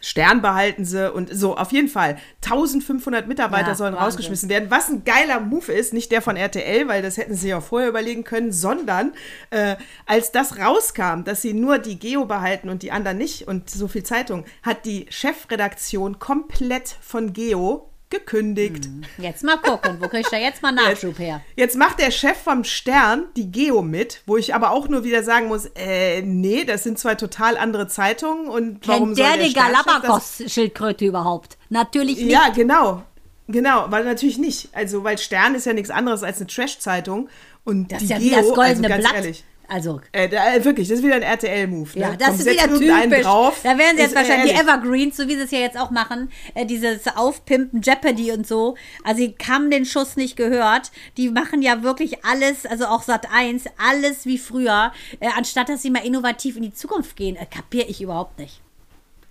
Stern 0.06 0.40
behalten 0.40 0.84
sie 0.84 1.10
und 1.10 1.30
so, 1.34 1.56
auf 1.56 1.72
jeden 1.72 1.88
Fall. 1.88 2.16
1500 2.44 3.26
Mitarbeiter 3.26 3.70
ja, 3.70 3.74
sollen 3.74 3.94
Wahnsinn. 3.94 4.04
rausgeschmissen 4.04 4.48
werden, 4.48 4.70
was 4.70 4.88
ein 4.88 5.02
geiler 5.04 5.40
Move 5.40 5.72
ist, 5.72 5.92
nicht 5.92 6.12
der 6.12 6.22
von 6.22 6.36
RTL, 6.36 6.86
weil 6.86 7.02
das 7.02 7.16
hätten 7.16 7.34
sie 7.34 7.48
ja 7.48 7.60
vorher 7.60 7.88
überlegen 7.88 8.22
können, 8.22 8.52
sondern 8.52 9.14
äh, 9.50 9.74
als 10.06 10.30
das 10.30 10.58
rauskam, 10.58 11.24
dass 11.24 11.42
sie 11.42 11.54
nur 11.54 11.78
die 11.78 11.98
Geo 11.98 12.24
behalten 12.24 12.68
und 12.68 12.84
die 12.84 12.92
anderen 12.92 13.18
nicht 13.18 13.48
und 13.48 13.68
so 13.68 13.88
viel 13.88 14.04
Zeitung, 14.04 14.44
hat 14.62 14.84
die 14.84 15.06
Chefredaktion 15.10 16.20
komplett 16.20 16.88
von 17.00 17.32
Geo 17.32 17.90
gekündigt. 18.10 18.84
Hm. 18.84 19.04
Jetzt 19.18 19.42
mal 19.42 19.56
gucken, 19.56 19.98
wo 20.00 20.16
ich 20.16 20.26
da 20.28 20.36
jetzt 20.36 20.62
mal 20.62 20.72
Nachschub 20.72 21.18
her? 21.18 21.42
Jetzt 21.56 21.76
macht 21.76 21.98
der 21.98 22.10
Chef 22.10 22.36
vom 22.36 22.64
Stern 22.64 23.24
die 23.36 23.50
Geo 23.50 23.82
mit, 23.82 24.22
wo 24.26 24.36
ich 24.36 24.54
aber 24.54 24.70
auch 24.70 24.88
nur 24.88 25.04
wieder 25.04 25.22
sagen 25.22 25.48
muss, 25.48 25.66
äh, 25.74 26.22
nee, 26.22 26.64
das 26.64 26.84
sind 26.84 26.98
zwei 26.98 27.14
total 27.14 27.56
andere 27.56 27.88
Zeitungen 27.88 28.48
und 28.48 28.82
Kennt 28.82 28.86
warum 28.86 29.14
der 29.14 29.28
soll 29.28 29.38
der 29.38 29.46
die 29.48 29.54
Galapagos-Schildkröte 29.54 31.04
überhaupt? 31.04 31.58
Natürlich 31.68 32.18
nicht. 32.18 32.30
Ja, 32.30 32.48
genau. 32.50 33.02
Genau, 33.48 33.86
weil 33.90 34.04
natürlich 34.04 34.38
nicht. 34.38 34.70
Also, 34.72 35.04
weil 35.04 35.18
Stern 35.18 35.54
ist 35.54 35.66
ja 35.66 35.72
nichts 35.72 35.90
anderes 35.90 36.22
als 36.22 36.38
eine 36.38 36.48
Trash-Zeitung. 36.48 37.28
Und 37.64 37.92
das 37.92 38.02
ist 38.02 38.10
ja 38.10 38.18
Geo, 38.18 38.26
wie 38.26 38.30
das 38.30 38.54
goldene 38.54 38.92
also 38.92 39.00
Blatt. 39.00 39.14
Ehrlich, 39.14 39.44
also. 39.68 40.00
Äh, 40.12 40.28
da, 40.28 40.54
äh, 40.54 40.64
wirklich, 40.64 40.88
das 40.88 40.98
ist 40.98 41.04
wieder 41.04 41.16
ein 41.16 41.22
RTL-Move. 41.22 41.90
Ne? 41.94 42.00
Ja, 42.00 42.16
das 42.16 42.28
Kommt 42.28 42.40
ist 42.40 42.46
wieder 42.46 42.78
typisch. 43.08 43.22
Drauf, 43.22 43.60
da 43.62 43.78
werden 43.78 43.96
sie 43.96 44.02
jetzt 44.02 44.14
wahrscheinlich 44.14 44.54
die 44.54 44.60
Evergreens, 44.60 45.16
so 45.16 45.28
wie 45.28 45.36
sie 45.36 45.42
es 45.42 45.50
ja 45.50 45.58
jetzt 45.58 45.78
auch 45.78 45.90
machen, 45.90 46.30
äh, 46.54 46.66
dieses 46.66 47.06
Aufpimpen, 47.16 47.80
Jeopardy 47.82 48.32
und 48.32 48.46
so. 48.46 48.76
Also, 49.04 49.18
sie 49.22 49.34
haben 49.48 49.70
den 49.70 49.84
Schuss 49.84 50.16
nicht 50.16 50.36
gehört. 50.36 50.90
Die 51.16 51.30
machen 51.30 51.62
ja 51.62 51.82
wirklich 51.82 52.24
alles, 52.24 52.66
also 52.66 52.86
auch 52.86 53.02
Sat 53.02 53.28
1, 53.32 53.64
alles 53.78 54.26
wie 54.26 54.38
früher, 54.38 54.92
äh, 55.20 55.28
anstatt 55.36 55.68
dass 55.68 55.82
sie 55.82 55.90
mal 55.90 56.04
innovativ 56.04 56.56
in 56.56 56.62
die 56.62 56.72
Zukunft 56.72 57.16
gehen. 57.16 57.36
Äh, 57.36 57.46
kapiere 57.46 57.86
ich 57.86 58.00
überhaupt 58.00 58.38
nicht. 58.38 58.60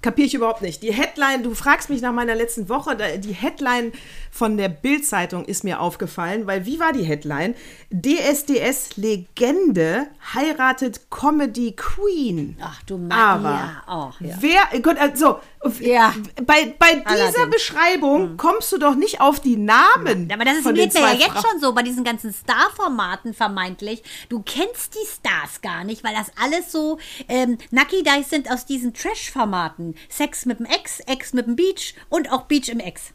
Kapiere 0.05 0.27
ich 0.27 0.35
überhaupt 0.35 0.61
nicht. 0.61 0.83
Die 0.83 0.93
Headline, 0.93 1.41
du 1.41 1.55
fragst 1.55 1.89
mich 1.89 1.99
nach 1.99 2.13
meiner 2.13 2.35
letzten 2.35 2.69
Woche, 2.69 2.95
die 3.17 3.33
Headline 3.33 3.91
von 4.29 4.55
der 4.55 4.69
Bild-Zeitung 4.69 5.45
ist 5.45 5.63
mir 5.63 5.81
aufgefallen, 5.81 6.45
weil 6.45 6.67
wie 6.67 6.79
war 6.79 6.93
die 6.93 7.01
Headline? 7.01 7.55
DSDS-Legende 7.89 10.05
heiratet 10.35 11.09
Comedy 11.09 11.75
Queen. 11.75 12.55
Ach 12.61 12.83
du 12.83 12.99
Mann. 12.99 13.11
Aber 13.13 13.49
ja. 13.49 13.83
Oh, 13.87 14.11
ja. 14.23 14.35
wer, 14.41 14.61
Gott, 14.81 14.99
also, 14.99 15.39
ja. 15.79 16.13
bei, 16.45 16.73
bei 16.77 17.03
dieser. 17.09 17.47
Beschreibung 17.47 18.29
hm. 18.29 18.37
kommst 18.37 18.71
du 18.71 18.77
doch 18.77 18.95
nicht 18.95 19.21
auf 19.21 19.39
die 19.39 19.57
Namen. 19.57 20.29
Aber 20.31 20.45
das 20.45 20.57
ist 20.57 20.73
geht 20.73 20.93
mir 20.93 20.99
ja 21.01 21.13
jetzt 21.13 21.47
schon 21.47 21.59
so 21.59 21.73
bei 21.73 21.83
diesen 21.83 22.03
ganzen 22.03 22.33
Star-Formaten 22.33 23.33
vermeintlich. 23.33 24.03
Du 24.29 24.41
kennst 24.41 24.95
die 24.95 25.07
Stars 25.07 25.61
gar 25.61 25.83
nicht, 25.83 26.03
weil 26.03 26.13
das 26.15 26.31
alles 26.41 26.71
so 26.71 26.99
ähm, 27.27 27.57
Nucky 27.71 28.03
Dice 28.03 28.29
sind 28.29 28.51
aus 28.51 28.65
diesen 28.65 28.93
Trash-Formaten. 28.93 29.95
Sex 30.09 30.45
mit 30.45 30.59
dem 30.59 30.65
Ex, 30.65 30.99
Ex 31.01 31.33
mit 31.33 31.47
dem 31.47 31.55
Beach 31.55 31.95
und 32.09 32.31
auch 32.31 32.43
Beach 32.43 32.69
im 32.69 32.79
Ex. 32.79 33.13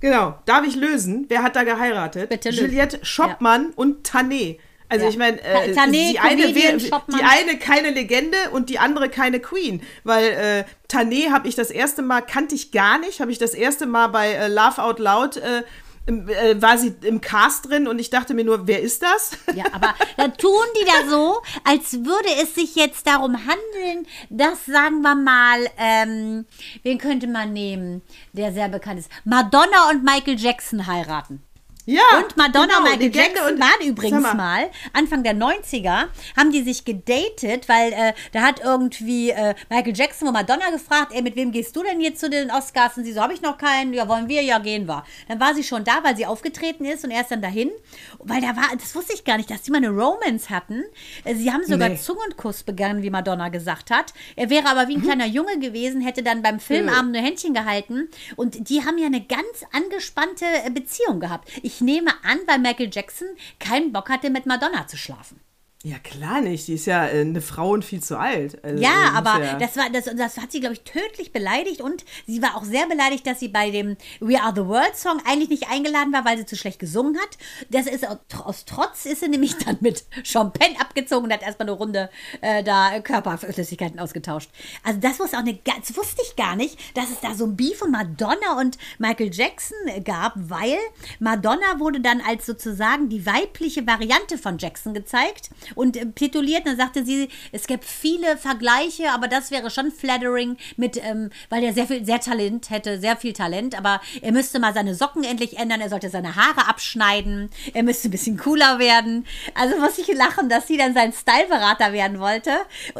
Genau. 0.00 0.38
Darf 0.44 0.66
ich 0.66 0.76
lösen? 0.76 1.26
Wer 1.28 1.42
hat 1.42 1.56
da 1.56 1.64
geheiratet? 1.64 2.28
Bitte 2.28 2.50
Juliette 2.50 3.04
Schoppmann 3.04 3.68
ja. 3.68 3.72
und 3.76 4.08
Tané. 4.08 4.58
Also 4.88 5.04
ja. 5.04 5.10
ich 5.10 5.16
meine, 5.16 5.40
äh, 5.42 5.72
die, 5.90 6.18
eine, 6.18 6.52
die 6.52 7.24
eine 7.24 7.58
keine 7.58 7.90
Legende 7.90 8.36
und 8.52 8.68
die 8.68 8.78
andere 8.78 9.08
keine 9.08 9.40
Queen, 9.40 9.82
weil 10.04 10.24
äh, 10.24 10.64
Tané 10.88 11.30
habe 11.30 11.48
ich 11.48 11.54
das 11.56 11.70
erste 11.70 12.02
Mal 12.02 12.20
kannte 12.20 12.54
ich 12.54 12.70
gar 12.70 12.98
nicht, 12.98 13.20
habe 13.20 13.32
ich 13.32 13.38
das 13.38 13.54
erste 13.54 13.86
Mal 13.86 14.08
bei 14.08 14.32
äh, 14.32 14.48
Laugh 14.48 14.78
Out 14.78 14.98
Loud 15.00 15.38
äh, 15.38 15.62
äh, 16.06 16.62
war 16.62 16.78
sie 16.78 16.94
im 17.02 17.20
Cast 17.20 17.68
drin 17.68 17.88
und 17.88 17.98
ich 17.98 18.10
dachte 18.10 18.34
mir 18.34 18.44
nur, 18.44 18.66
wer 18.66 18.80
ist 18.80 19.02
das? 19.02 19.32
Ja, 19.54 19.64
aber 19.72 19.94
dann 20.16 20.36
tun 20.36 20.64
die 20.80 20.84
da 20.84 21.10
so, 21.10 21.42
als 21.64 22.04
würde 22.04 22.28
es 22.42 22.54
sich 22.54 22.76
jetzt 22.76 23.06
darum 23.06 23.36
handeln, 23.36 24.06
dass, 24.30 24.66
sagen 24.66 25.02
wir 25.02 25.14
mal, 25.16 25.66
ähm, 25.78 26.46
wen 26.82 26.98
könnte 26.98 27.26
man 27.26 27.52
nehmen, 27.52 28.02
der 28.32 28.52
sehr 28.52 28.68
bekannt 28.68 29.00
ist? 29.00 29.10
Madonna 29.24 29.90
und 29.90 30.04
Michael 30.04 30.38
Jackson 30.38 30.86
heiraten. 30.86 31.42
Ja. 31.86 32.02
Und 32.18 32.36
Madonna 32.36 32.66
genau, 32.66 32.78
und 32.78 32.98
Michael 32.98 33.14
Jackson 33.14 33.52
und, 33.52 33.60
waren 33.60 33.88
übrigens 33.88 34.22
mal. 34.22 34.34
mal, 34.34 34.70
Anfang 34.92 35.22
der 35.22 35.34
90er, 35.34 36.08
haben 36.36 36.50
die 36.50 36.62
sich 36.62 36.84
gedatet, 36.84 37.68
weil 37.68 37.92
äh, 37.92 38.12
da 38.32 38.42
hat 38.42 38.60
irgendwie 38.60 39.30
äh, 39.30 39.54
Michael 39.70 39.96
Jackson 39.96 40.26
und 40.26 40.34
Madonna 40.34 40.70
gefragt, 40.70 41.12
ey, 41.14 41.22
mit 41.22 41.36
wem 41.36 41.52
gehst 41.52 41.76
du 41.76 41.84
denn 41.84 42.00
jetzt 42.00 42.20
zu 42.20 42.28
den 42.28 42.50
Oscars? 42.50 42.96
Und 42.96 43.04
sie 43.04 43.12
so, 43.12 43.20
habe 43.20 43.34
ich 43.34 43.40
noch 43.40 43.56
keinen, 43.56 43.92
ja, 43.92 44.08
wollen 44.08 44.28
wir, 44.28 44.42
ja, 44.42 44.58
gehen 44.58 44.88
wir. 44.88 45.04
Dann 45.28 45.38
war 45.38 45.54
sie 45.54 45.62
schon 45.62 45.84
da, 45.84 46.02
weil 46.02 46.16
sie 46.16 46.26
aufgetreten 46.26 46.84
ist 46.84 47.04
und 47.04 47.12
er 47.12 47.20
ist 47.20 47.30
dann 47.30 47.40
dahin. 47.40 47.70
Weil 48.18 48.40
da 48.40 48.48
war, 48.56 48.64
das 48.76 48.94
wusste 48.96 49.14
ich 49.14 49.24
gar 49.24 49.36
nicht, 49.36 49.50
dass 49.50 49.62
die 49.62 49.70
mal 49.70 49.78
eine 49.78 49.90
Romance 49.90 50.50
hatten. 50.50 50.82
Äh, 51.22 51.36
sie 51.36 51.52
haben 51.52 51.62
sogar 51.64 51.88
nee. 51.88 51.96
Zungenkuss 51.96 52.64
begangen, 52.64 53.04
wie 53.04 53.10
Madonna 53.10 53.48
gesagt 53.48 53.92
hat. 53.92 54.12
Er 54.34 54.50
wäre 54.50 54.68
aber 54.68 54.88
wie 54.88 54.96
ein 54.96 55.00
mhm. 55.02 55.04
kleiner 55.04 55.26
Junge 55.26 55.60
gewesen, 55.60 56.00
hätte 56.00 56.24
dann 56.24 56.42
beim 56.42 56.58
Filmabend 56.58 57.12
nur 57.12 57.22
Händchen 57.22 57.54
gehalten. 57.54 58.08
Und 58.34 58.68
die 58.68 58.84
haben 58.84 58.98
ja 58.98 59.06
eine 59.06 59.20
ganz 59.20 59.64
angespannte 59.70 60.44
äh, 60.64 60.70
Beziehung 60.70 61.20
gehabt. 61.20 61.48
Ich 61.62 61.75
ich 61.76 61.82
nehme 61.82 62.10
an, 62.24 62.38
weil 62.46 62.58
Michael 62.58 62.88
Jackson 62.90 63.28
keinen 63.58 63.92
Bock 63.92 64.08
hatte, 64.08 64.30
mit 64.30 64.46
Madonna 64.46 64.86
zu 64.86 64.96
schlafen. 64.96 65.40
Ja, 65.86 66.00
klar 66.00 66.40
nicht. 66.40 66.66
Die 66.66 66.72
ist 66.72 66.86
ja 66.86 67.06
äh, 67.06 67.20
eine 67.20 67.40
Frau 67.40 67.70
und 67.70 67.84
viel 67.84 68.02
zu 68.02 68.18
alt. 68.18 68.58
Also, 68.64 68.82
ja, 68.82 69.12
aber 69.14 69.40
ja 69.40 69.56
das, 69.56 69.76
war, 69.76 69.88
das, 69.88 70.06
das 70.06 70.36
hat 70.36 70.50
sie, 70.50 70.58
glaube 70.58 70.72
ich, 70.72 70.80
tödlich 70.80 71.30
beleidigt 71.30 71.80
und 71.80 72.04
sie 72.26 72.42
war 72.42 72.56
auch 72.56 72.64
sehr 72.64 72.88
beleidigt, 72.88 73.24
dass 73.24 73.38
sie 73.38 73.46
bei 73.46 73.70
dem 73.70 73.96
We 74.18 74.40
Are 74.42 74.52
the 74.52 74.66
World 74.66 74.96
Song 74.96 75.22
eigentlich 75.24 75.48
nicht 75.48 75.70
eingeladen 75.70 76.12
war, 76.12 76.24
weil 76.24 76.38
sie 76.38 76.44
zu 76.44 76.56
schlecht 76.56 76.80
gesungen 76.80 77.16
hat. 77.16 77.38
Das 77.70 77.86
ist 77.86 78.04
aus 78.04 78.64
Trotz 78.64 79.06
ist 79.06 79.20
sie 79.20 79.28
nämlich 79.28 79.58
dann 79.64 79.76
mit 79.78 80.02
Champagne 80.24 80.74
abgezogen 80.80 81.26
und 81.26 81.32
hat 81.32 81.42
erstmal 81.42 81.68
eine 81.68 81.78
Runde 81.78 82.10
äh, 82.40 82.64
da 82.64 82.98
Körperflüssigkeiten 82.98 84.00
ausgetauscht. 84.00 84.50
Also 84.82 84.98
das 84.98 85.20
wusste 85.20 85.36
auch 85.36 85.42
eine, 85.42 85.56
das 85.62 85.96
wusste 85.96 86.20
ich 86.26 86.34
gar 86.34 86.56
nicht, 86.56 86.80
dass 86.96 87.10
es 87.10 87.20
da 87.20 87.32
so 87.32 87.44
ein 87.44 87.54
Beef 87.54 87.78
von 87.78 87.92
Madonna 87.92 88.58
und 88.58 88.76
Michael 88.98 89.32
Jackson 89.32 89.76
gab, 90.02 90.32
weil 90.34 90.78
Madonna 91.20 91.78
wurde 91.78 92.00
dann 92.00 92.20
als 92.22 92.44
sozusagen 92.44 93.08
die 93.08 93.24
weibliche 93.24 93.86
Variante 93.86 94.36
von 94.36 94.58
Jackson 94.58 94.92
gezeigt 94.92 95.50
und 95.76 95.96
äh, 95.96 96.06
tituliert. 96.10 96.66
Dann 96.66 96.76
sagte 96.76 97.04
sie, 97.04 97.28
es 97.52 97.68
gäbe 97.68 97.84
viele 97.84 98.36
Vergleiche, 98.36 99.12
aber 99.12 99.28
das 99.28 99.52
wäre 99.52 99.70
schon 99.70 99.92
flattering 99.92 100.56
mit, 100.76 100.96
ähm, 100.96 101.30
weil 101.48 101.62
er 101.62 101.72
sehr 101.72 101.86
viel, 101.86 102.04
sehr 102.04 102.20
Talent 102.20 102.70
hätte, 102.70 102.98
sehr 102.98 103.16
viel 103.16 103.32
Talent, 103.32 103.78
aber 103.78 104.00
er 104.20 104.32
müsste 104.32 104.58
mal 104.58 104.74
seine 104.74 104.94
Socken 104.94 105.22
endlich 105.22 105.58
ändern, 105.58 105.80
er 105.80 105.90
sollte 105.90 106.10
seine 106.10 106.34
Haare 106.34 106.68
abschneiden, 106.68 107.50
er 107.74 107.84
müsste 107.84 108.08
ein 108.08 108.10
bisschen 108.10 108.36
cooler 108.36 108.78
werden. 108.78 109.24
Also 109.54 109.76
muss 109.78 109.98
ich 109.98 110.08
lachen, 110.08 110.48
dass 110.48 110.66
sie 110.66 110.76
dann 110.76 110.94
sein 110.94 111.12
Styleberater 111.12 111.92
werden 111.92 112.18
wollte. 112.18 112.50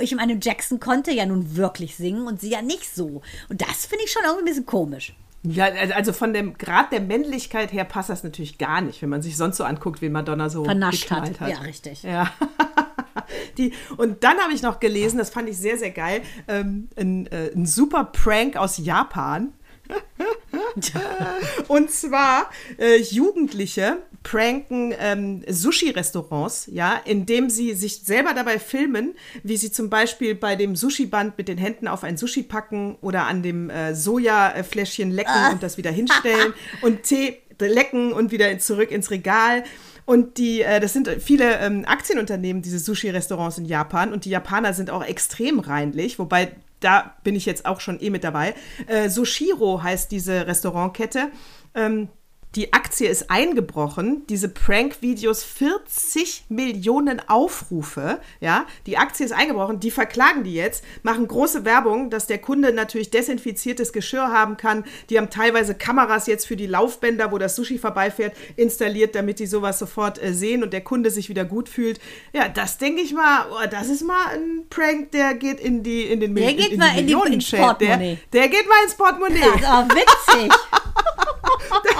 Ich 0.01 0.15
meine, 0.15 0.39
Jackson 0.41 0.79
konnte 0.79 1.11
ja 1.11 1.27
nun 1.27 1.57
wirklich 1.57 1.97
singen 1.97 2.27
und 2.27 2.41
sie 2.41 2.51
ja 2.51 2.63
nicht 2.63 2.95
so. 2.95 3.23
Und 3.49 3.63
das 3.63 3.87
finde 3.87 4.05
ich 4.05 4.13
schon 4.13 4.23
irgendwie 4.23 4.43
ein 4.43 4.47
bisschen 4.47 4.67
komisch. 4.67 5.15
Ja, 5.51 5.67
also 5.95 6.13
von 6.13 6.33
dem 6.33 6.57
Grad 6.59 6.93
der 6.93 7.01
Männlichkeit 7.01 7.73
her 7.73 7.85
passt 7.85 8.11
das 8.11 8.25
natürlich 8.25 8.59
gar 8.59 8.81
nicht, 8.81 9.03
wenn 9.03 9.09
man 9.09 9.23
sich 9.23 9.37
sonst 9.37 9.57
so 9.57 9.65
anguckt, 9.65 10.03
wie 10.03 10.09
Madonna 10.09 10.49
so 10.49 10.65
vernascht 10.65 11.11
hat. 11.11 11.41
hat. 11.41 11.51
Ja, 11.51 11.59
richtig. 11.59 12.03
Ja. 12.03 12.31
Die, 13.59 13.73
und 13.97 14.23
dann 14.23 14.39
habe 14.39 14.53
ich 14.53 14.63
noch 14.63 14.81
gelesen, 14.81 15.19
das 15.19 15.31
fand 15.31 15.49
ich 15.49 15.59
sehr, 15.59 15.79
sehr 15.79 15.91
geil, 15.91 16.21
ähm, 16.49 16.89
ein, 16.97 17.27
äh, 17.29 17.51
ein 17.55 17.67
super 17.67 18.05
Prank 18.05 18.57
aus 18.57 18.79
Japan. 18.79 19.53
und 21.69 21.91
zwar 21.91 22.51
äh, 22.79 22.97
Jugendliche 23.01 23.99
pranken 24.23 24.93
ähm, 24.99 25.43
Sushi-Restaurants, 25.49 26.69
ja, 26.73 27.01
indem 27.05 27.49
sie 27.49 27.75
sich 27.75 28.03
selber 28.03 28.35
dabei 28.35 28.59
filmen, 28.59 29.15
wie 29.43 29.57
sie 29.57 29.71
zum 29.71 29.89
Beispiel 29.89 30.35
bei 30.35 30.57
dem 30.57 30.75
Sushi-Band 30.75 31.39
mit 31.39 31.49
den 31.49 31.59
Händen 31.59 31.87
auf 31.87 32.03
ein 32.03 32.17
Sushi 32.17 32.43
packen 32.43 32.97
oder 33.01 33.27
an 33.27 33.43
dem 33.43 33.71
äh, 33.71 33.95
Sojafläschchen 33.95 35.11
lecken 35.11 35.33
ah. 35.33 35.51
und 35.51 35.63
das 35.63 35.79
wieder 35.79 35.91
hinstellen 35.91 36.55
und 36.83 37.05
Tee 37.05 37.39
lecken 37.61 38.13
und 38.13 38.33
wieder 38.33 38.59
zurück 38.59 38.91
ins 38.91 39.11
Regal. 39.11 39.65
Und 40.07 40.39
die, 40.39 40.63
äh, 40.63 40.79
das 40.81 40.93
sind 40.93 41.09
viele 41.21 41.59
ähm, 41.59 41.85
Aktienunternehmen, 41.87 42.63
diese 42.63 42.79
Sushi-Restaurants 42.79 43.59
in 43.59 43.65
Japan. 43.65 44.13
Und 44.13 44.25
die 44.25 44.31
Japaner 44.31 44.73
sind 44.73 44.91
auch 44.91 45.05
extrem 45.05 45.59
reinlich, 45.59 46.19
wobei 46.19 46.53
da 46.81 47.15
bin 47.25 47.35
ich 47.35 47.47
jetzt 47.47 47.67
auch 47.67 47.81
schon 47.81 48.01
eh 48.01 48.11
mit 48.11 48.25
dabei. 48.25 48.55
Äh, 48.87 49.09
Sushiro 49.09 49.83
heißt 49.83 50.11
diese 50.11 50.47
Restaurantkette. 50.47 51.31
Ähm, 51.75 52.09
die 52.57 52.73
Aktie 52.73 53.09
ist 53.09 53.31
eingebrochen, 53.31 54.27
diese 54.29 54.49
Prank-Videos 54.49 55.45
40 55.45 56.47
Millionen 56.49 57.21
Aufrufe, 57.29 58.19
ja, 58.41 58.65
die 58.87 58.97
Aktie 58.97 59.27
ist 59.27 59.33
eingebrochen, 59.33 59.79
die 59.79 59.91
verklagen 59.91 60.43
die 60.43 60.55
jetzt, 60.55 60.83
machen 61.03 61.29
große 61.29 61.67
Werbung, 61.67 62.09
dass 62.09 62.27
der 62.27 62.39
Kunde 62.39 62.73
natürlich 62.73 63.11
desinfiziertes 63.11 63.93
Geschirr 63.93 64.29
haben 64.33 64.57
kann. 64.57 64.85
Die 65.11 65.19
haben 65.19 65.29
teilweise 65.29 65.75
Kameras 65.75 66.27
jetzt 66.27 66.47
für 66.47 66.57
die 66.57 66.67
Laufbänder, 66.67 67.31
wo 67.31 67.37
das 67.39 67.55
Sushi 67.57 67.79
vorbeifährt, 67.79 68.35
installiert, 68.57 69.15
damit 69.15 69.39
die 69.39 69.47
sowas 69.47 69.79
sofort 69.79 70.23
äh, 70.23 70.33
sehen 70.33 70.63
und 70.63 70.73
der 70.73 70.81
Kunde 70.81 71.11
sich 71.11 71.29
wieder 71.29 71.45
gut 71.45 71.69
fühlt. 71.69 72.01
Ja, 72.33 72.49
das 72.49 72.79
denke 72.79 73.03
ich 73.03 73.13
mal, 73.13 73.47
oh, 73.53 73.67
das 73.71 73.89
ist 73.89 74.03
mal 74.03 74.29
ein 74.33 74.65
Prank, 74.71 75.13
der 75.13 75.35
geht 75.35 75.61
in 75.61 75.83
die 75.83 76.05
in 76.05 76.21
den 76.21 76.35
Der 76.35 76.55
geht 76.55 76.73
in 76.73 76.79
mal 76.79 76.99
in 76.99 77.07
die- 77.07 77.13
ins 77.35 77.51
der, 77.51 77.59
Portemonnaie. 77.59 78.19
der 78.33 78.49
geht 78.49 78.67
mal 78.67 78.83
ins 78.85 78.95
Portemonnaie. 78.95 79.41
Das 79.41 79.61
ist 79.61 79.69
auch 79.69 79.89
witzig. 79.91 80.53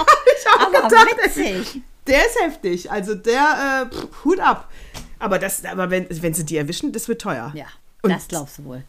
Auch 0.55 0.67
Aber 0.67 0.87
gedacht, 0.87 1.17
witzig. 1.25 1.81
Der 2.07 2.25
ist 2.25 2.39
heftig. 2.41 2.91
Also 2.91 3.15
der, 3.15 3.87
äh, 3.91 3.95
pff, 3.95 4.23
Hut 4.25 4.39
ab. 4.39 4.69
Aber, 5.19 5.39
das, 5.39 5.65
aber 5.65 5.89
wenn, 5.89 6.07
wenn 6.21 6.33
sie 6.33 6.45
die 6.45 6.57
erwischen, 6.57 6.91
das 6.93 7.07
wird 7.07 7.21
teuer. 7.21 7.51
Ja, 7.55 7.65
Und- 8.03 8.11
das 8.11 8.27
glaubst 8.27 8.59
du 8.59 8.65
wohl. 8.65 8.83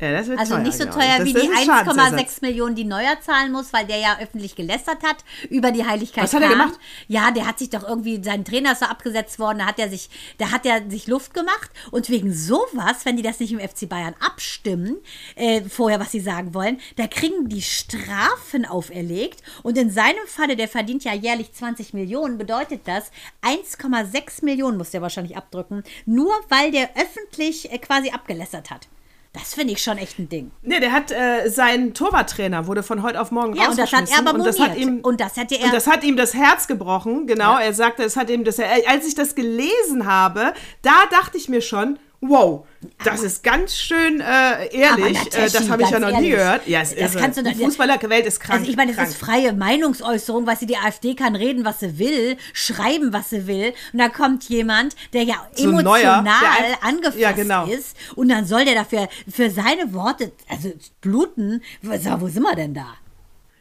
Ja, 0.00 0.12
das 0.12 0.28
wird 0.28 0.38
Also 0.38 0.54
teuer, 0.54 0.62
nicht 0.62 0.78
so 0.78 0.84
teuer 0.84 1.18
das, 1.18 1.24
wie 1.26 1.32
das 1.34 1.42
die 1.42 1.48
ist 1.48 1.64
Schadensersatz. 1.66 2.20
1,6 2.20 2.38
Millionen, 2.40 2.74
die 2.74 2.84
Neuer 2.84 3.20
zahlen 3.20 3.52
muss, 3.52 3.72
weil 3.72 3.86
der 3.86 3.98
ja 3.98 4.18
öffentlich 4.18 4.56
gelästert 4.56 5.02
hat 5.02 5.18
über 5.50 5.72
die 5.72 5.84
Heiligkeit. 5.84 6.24
Was 6.24 6.32
hat 6.32 6.42
er 6.42 6.48
gemacht? 6.48 6.78
Ja, 7.08 7.30
der 7.30 7.46
hat 7.46 7.58
sich 7.58 7.70
doch 7.70 7.86
irgendwie, 7.86 8.22
sein 8.22 8.44
Trainer 8.44 8.72
ist 8.72 8.80
so 8.80 8.86
abgesetzt 8.86 9.38
worden, 9.38 9.58
da 9.58 9.66
hat 9.66 9.78
er 9.78 9.90
sich, 9.90 10.08
da 10.38 10.50
hat 10.50 10.64
er 10.64 10.88
sich 10.88 11.06
Luft 11.06 11.34
gemacht 11.34 11.70
und 11.90 12.08
wegen 12.08 12.32
sowas, 12.32 13.04
wenn 13.04 13.16
die 13.16 13.22
das 13.22 13.40
nicht 13.40 13.52
im 13.52 13.60
FC 13.60 13.88
Bayern 13.88 14.14
abstimmen, 14.20 14.96
äh, 15.36 15.62
vorher, 15.62 16.00
was 16.00 16.12
sie 16.12 16.20
sagen 16.20 16.54
wollen, 16.54 16.80
da 16.96 17.06
kriegen 17.06 17.48
die 17.48 17.62
Strafen 17.62 18.64
auferlegt 18.64 19.42
und 19.62 19.76
in 19.76 19.90
seinem 19.90 20.26
Falle, 20.26 20.56
der 20.56 20.68
verdient 20.68 21.04
ja 21.04 21.12
jährlich 21.12 21.52
20 21.52 21.92
Millionen, 21.92 22.38
bedeutet 22.38 22.82
das 22.86 23.10
1,6 23.42 24.44
Millionen 24.44 24.78
muss 24.78 24.90
der 24.90 25.02
wahrscheinlich 25.02 25.36
abdrücken, 25.36 25.84
nur 26.06 26.32
weil 26.48 26.70
der 26.70 26.90
öffentlich 26.96 27.70
äh, 27.70 27.78
quasi 27.78 28.10
abgelästert 28.10 28.70
hat. 28.70 28.88
Das 29.32 29.54
finde 29.54 29.72
ich 29.74 29.82
schon 29.82 29.96
echt 29.96 30.18
ein 30.18 30.28
Ding. 30.28 30.50
Nee, 30.62 30.80
der 30.80 30.90
hat 30.90 31.12
äh, 31.12 31.48
sein 31.48 31.94
Torwarttrainer 31.94 32.66
wurde 32.66 32.82
von 32.82 33.02
heute 33.04 33.20
auf 33.20 33.30
morgen 33.30 33.54
Ja, 33.54 33.68
und 33.68 33.78
das 33.78 33.92
hat 33.92 34.10
er 34.10 34.16
rausgeschmissen. 34.18 34.26
aber 34.28 34.38
und 34.38 34.44
das 34.44 34.58
hat 34.58 34.76
ihm 34.76 35.00
Und 35.02 35.20
das 35.20 35.36
hätte 35.36 35.54
er- 35.54 35.64
und 35.66 35.72
das 35.72 35.86
hat 35.86 36.02
ihm 36.02 36.16
das 36.16 36.34
Herz 36.34 36.66
gebrochen. 36.66 37.28
Genau, 37.28 37.56
er 37.56 37.72
sagte, 37.72 38.02
es 38.02 38.16
hat 38.16 38.28
ihm 38.28 38.42
das 38.42 38.58
als 38.58 39.06
ich 39.06 39.14
das 39.14 39.36
gelesen 39.36 40.04
habe, 40.06 40.52
da 40.82 40.94
dachte 41.12 41.38
ich 41.38 41.48
mir 41.48 41.60
schon, 41.60 41.98
wow, 42.20 42.66
das 43.04 43.22
ist 43.22 43.42
ganz 43.42 43.74
schön 43.76 44.20
äh, 44.20 44.66
ehrlich. 44.74 45.18
Aber 45.18 45.38
Äh, 45.38 45.50
das 45.50 45.70
habe 45.70 45.82
ich 45.82 45.90
ja 45.90 45.98
noch 45.98 46.08
nie 46.08 46.14
ehrlich, 46.14 46.30
gehört. 46.30 46.66
Ja, 46.66 46.80
es 46.82 46.94
das 46.94 47.14
ist 47.14 47.20
kannst 47.20 47.38
du 47.38 47.42
die 47.42 47.54
Fußballerwelt 47.54 48.26
ist 48.26 48.40
krank. 48.40 48.60
Also 48.60 48.70
ich 48.70 48.76
meine, 48.76 48.92
es 48.92 48.98
ist 48.98 49.16
freie 49.16 49.52
Meinungsäußerung, 49.52 50.46
was 50.46 50.60
sie 50.60 50.66
die 50.66 50.76
AfD 50.76 51.14
kann 51.14 51.34
reden, 51.34 51.64
was 51.64 51.80
sie 51.80 51.98
will, 51.98 52.36
schreiben, 52.52 53.12
was 53.12 53.30
sie 53.30 53.46
will. 53.46 53.72
Und 53.92 53.98
da 53.98 54.08
kommt 54.08 54.44
jemand, 54.48 54.96
der 55.12 55.22
ja 55.24 55.46
So 55.54 55.70
emotional 55.70 56.22
Neuer, 56.22 56.32
der 56.68 56.84
angefasst 56.84 57.18
Ja, 57.18 57.32
genau. 57.32 57.66
ist. 57.66 57.96
Und 58.16 58.28
dann 58.28 58.44
soll 58.46 58.64
der 58.64 58.74
dafür 58.74 59.08
für 59.30 59.50
seine 59.50 59.92
Worte, 59.92 60.32
also 60.48 60.72
bluten. 61.00 61.62
Wo 61.82 61.90
wo 62.20 62.28
sind 62.28 62.42
wir 62.42 62.54
denn 62.54 62.74
da? 62.74 62.86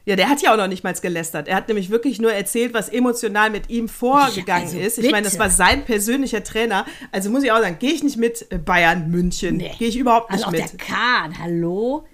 Ja, 0.05 0.15
der 0.15 0.29
hat 0.29 0.41
ja 0.41 0.51
auch 0.53 0.57
noch 0.57 0.67
nicht 0.67 0.83
mal 0.83 0.93
gelästert. 0.93 1.47
Er 1.47 1.55
hat 1.55 1.67
nämlich 1.67 1.89
wirklich 1.89 2.19
nur 2.19 2.33
erzählt, 2.33 2.73
was 2.73 2.89
emotional 2.89 3.49
mit 3.51 3.69
ihm 3.69 3.87
vorgegangen 3.87 4.67
Ja, 4.67 4.73
also 4.73 4.79
ist. 4.79 4.97
Ich 4.97 5.11
meine, 5.11 5.25
das 5.25 5.37
war 5.37 5.49
sein 5.49 5.85
persönlicher 5.85 6.43
Trainer. 6.43 6.85
Also 7.11 7.29
muss 7.29 7.43
ich 7.43 7.51
auch 7.51 7.59
sagen, 7.59 7.77
gehe 7.79 7.91
ich 7.91 8.01
nicht 8.03 8.17
mit 8.17 8.47
Bayern 8.65 9.11
München. 9.11 9.57
Nee. 9.57 9.71
Gehe 9.77 9.87
ich 9.89 9.97
überhaupt 9.97 10.31
nicht 10.31 10.45
Also 10.45 10.47
auch 10.47 10.51
mit. 10.63 10.71
der 10.71 10.77
Kahn, 10.79 11.37
hallo? 11.37 12.05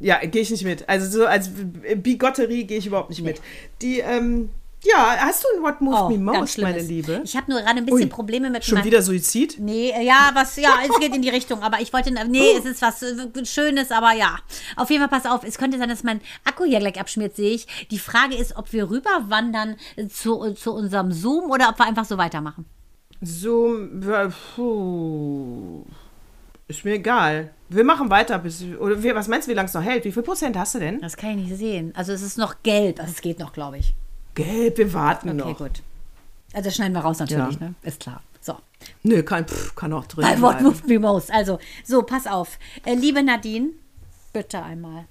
Ja, 0.00 0.18
gehe 0.18 0.42
ich 0.42 0.50
nicht 0.50 0.64
mit. 0.64 0.88
Also 0.88 1.08
so 1.20 1.26
als 1.26 1.50
Bigotterie 1.96 2.64
gehe 2.64 2.78
ich 2.78 2.86
überhaupt 2.86 3.10
nicht 3.10 3.22
mit. 3.22 3.40
Die, 3.80 4.00
ähm, 4.00 4.50
ja, 4.82 5.16
hast 5.20 5.44
du 5.44 5.48
ein 5.56 5.62
What 5.62 5.80
Moved 5.80 6.18
Me 6.18 6.30
Oh, 6.30 6.32
ganz 6.32 6.56
Most, 6.56 6.58
meine. 6.58 6.80
Liebe? 6.80 7.22
Ich 7.24 7.36
habe 7.36 7.50
nur 7.50 7.60
gerade 7.60 7.78
ein 7.78 7.84
bisschen 7.84 8.02
Ui, 8.02 8.06
Probleme 8.08 8.50
mit 8.50 8.64
Schon 8.64 8.82
wieder 8.84 9.02
Suizid? 9.02 9.56
Nee, 9.58 9.90
äh, 9.90 10.04
ja, 10.04 10.30
was, 10.34 10.56
ja, 10.56 10.78
es 10.82 10.98
geht 10.98 11.14
in 11.14 11.22
die 11.22 11.28
Richtung, 11.28 11.62
aber 11.62 11.80
ich 11.80 11.92
wollte, 11.92 12.12
nee, 12.28 12.52
es 12.58 12.64
ist 12.64 12.82
was 12.82 13.02
äh, 13.02 13.44
Schönes, 13.44 13.90
aber 13.90 14.12
ja. 14.12 14.38
Auf 14.76 14.90
jeden 14.90 15.06
Fall, 15.06 15.20
pass 15.20 15.30
auf, 15.30 15.44
es 15.44 15.58
könnte 15.58 15.78
sein, 15.78 15.88
dass 15.88 16.02
mein 16.02 16.20
Akku 16.44 16.64
hier 16.64 16.80
gleich 16.80 16.98
abschmiert, 16.98 17.36
sehe 17.36 17.50
ich. 17.50 17.66
Die 17.90 17.98
Frage 17.98 18.34
ist, 18.34 18.56
ob 18.56 18.72
wir 18.72 18.90
rüberwandern 18.90 19.76
zu, 20.08 20.52
zu 20.54 20.72
unserem 20.72 21.12
Zoom 21.12 21.50
oder 21.50 21.68
ob 21.68 21.78
wir 21.78 21.86
einfach 21.86 22.04
so 22.04 22.18
weitermachen. 22.18 22.64
Äh, 23.22 24.28
puh. 24.56 25.84
Ist 26.66 26.84
mir 26.84 26.94
egal. 26.94 27.50
Wir 27.68 27.84
machen 27.84 28.10
weiter 28.10 28.38
bis. 28.38 28.64
Oder 28.80 29.02
wie, 29.02 29.14
was 29.14 29.28
meinst 29.28 29.46
du, 29.46 29.52
wie 29.52 29.54
lange 29.54 29.68
es 29.68 29.74
noch 29.74 29.82
hält? 29.82 30.04
Wie 30.04 30.12
viel 30.12 30.22
Prozent 30.22 30.56
hast 30.56 30.74
du 30.74 30.78
denn? 30.78 31.00
Das 31.00 31.16
kann 31.16 31.38
ich 31.38 31.48
nicht 31.48 31.58
sehen. 31.58 31.92
Also 31.94 32.12
es 32.12 32.22
ist 32.22 32.38
noch 32.38 32.62
gelb, 32.62 32.98
also 32.98 33.12
es 33.12 33.20
geht 33.20 33.38
noch, 33.38 33.52
glaube 33.52 33.78
ich. 33.78 33.94
Gelb, 34.34 34.78
wir 34.78 34.92
warten 34.94 35.28
Okay, 35.28 35.38
noch. 35.50 35.58
gut. 35.58 35.82
Also 36.52 36.68
das 36.68 36.76
schneiden 36.76 36.94
wir 36.94 37.00
raus 37.00 37.18
natürlich, 37.18 37.54
Ja. 37.60 37.68
ne? 37.68 37.74
Ist 37.82 38.00
klar. 38.00 38.22
So. 38.40 38.56
Nö, 39.02 39.22
kann, 39.22 39.46
pff, 39.46 39.74
kann 39.74 39.92
auch 39.92 40.06
drin 40.06 40.24
Bei 40.24 40.40
What 40.40 40.60
moved 40.60 40.86
me 40.88 40.98
most. 40.98 41.30
Also, 41.32 41.58
so, 41.84 42.02
pass 42.02 42.26
auf. 42.26 42.58
Äh, 42.84 42.94
liebe 42.94 43.22
Nadine, 43.22 43.70
bitte 44.32 44.62
einmal. 44.62 45.06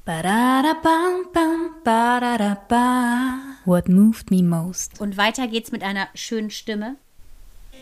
What 3.66 3.88
moved 3.90 4.32
me 4.32 4.44
most? 4.44 5.00
Und 5.00 5.18
weiter 5.18 5.48
geht's 5.48 5.72
mit 5.72 5.84
einer 5.84 6.08
schönen 6.14 6.50
Stimme. 6.52 6.96
Kein. 7.72 7.82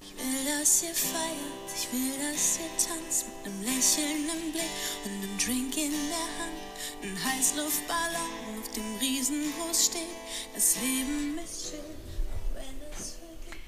Ich 0.00 0.14
will, 0.16 0.58
dass 0.58 0.82
ihr 0.82 0.94
feiert, 0.94 1.68
ich 1.76 1.92
will, 1.92 2.12
dass 2.32 2.58
ihr 2.58 2.70
tanzt 2.76 3.26
mit 3.26 3.46
einem 3.52 3.62
Lächeln 3.62 4.26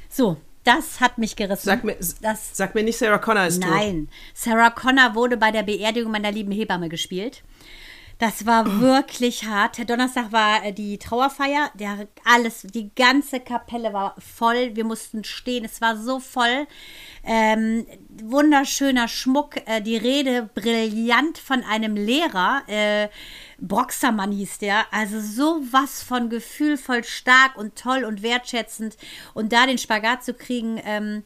So, 0.09 0.37
das 0.65 1.01
hat 1.01 1.19
mich 1.19 1.37
gerissen. 1.37 1.67
Sag 1.67 1.85
mir, 1.85 1.97
das, 2.23 2.51
sag 2.57 2.75
mir 2.75 2.83
nicht, 2.83 2.99
Sarah 2.99 3.19
Connor 3.19 3.47
ist 3.47 3.63
tot. 3.63 3.71
Nein, 3.71 4.09
Sarah 4.33 4.71
Connor 4.71 5.15
wurde 5.15 5.37
bei 5.37 5.51
der 5.51 5.63
Beerdigung 5.63 6.13
meiner 6.13 6.31
lieben 6.33 6.53
Hebamme 6.53 6.89
gespielt. 6.89 7.43
Das 8.19 8.47
war 8.47 8.81
wirklich 8.81 9.45
hart. 9.45 9.89
Donnerstag 9.91 10.31
war 10.31 10.65
äh, 10.65 10.73
die 10.73 10.99
Trauerfeier. 10.99 11.71
Der 11.75 12.07
alles, 12.25 12.63
die 12.63 12.95
ganze 12.95 13.41
Kapelle 13.41 13.93
war 13.93 14.15
voll. 14.19 14.77
Wir 14.77 14.85
mussten 14.85 15.25
stehen. 15.25 15.65
Es 15.65 15.81
war 15.81 15.97
so 15.97 16.21
voll. 16.21 16.67
Ähm, 17.25 17.87
wunderschöner 18.23 19.09
Schmuck. 19.09 19.57
Äh, 19.67 19.81
die 19.83 19.97
Rede 19.97 20.49
brillant 20.55 21.39
von 21.39 21.65
einem 21.65 21.97
Lehrer. 21.97 22.63
Äh, 22.69 23.09
Broxermann 23.59 24.31
hieß 24.31 24.59
der. 24.59 24.93
Also 24.93 25.21
sowas 25.21 26.03
von 26.03 26.31
gefühlvoll 26.31 27.03
stark 27.03 27.57
und 27.57 27.77
toll 27.77 28.05
und 28.05 28.23
wertschätzend. 28.23 28.97
Und 29.35 29.53
da 29.53 29.67
den 29.67 29.79
Spagat 29.79 30.25
zu 30.25 30.35
kriegen, 30.35 30.81
ähm, 30.85 31.25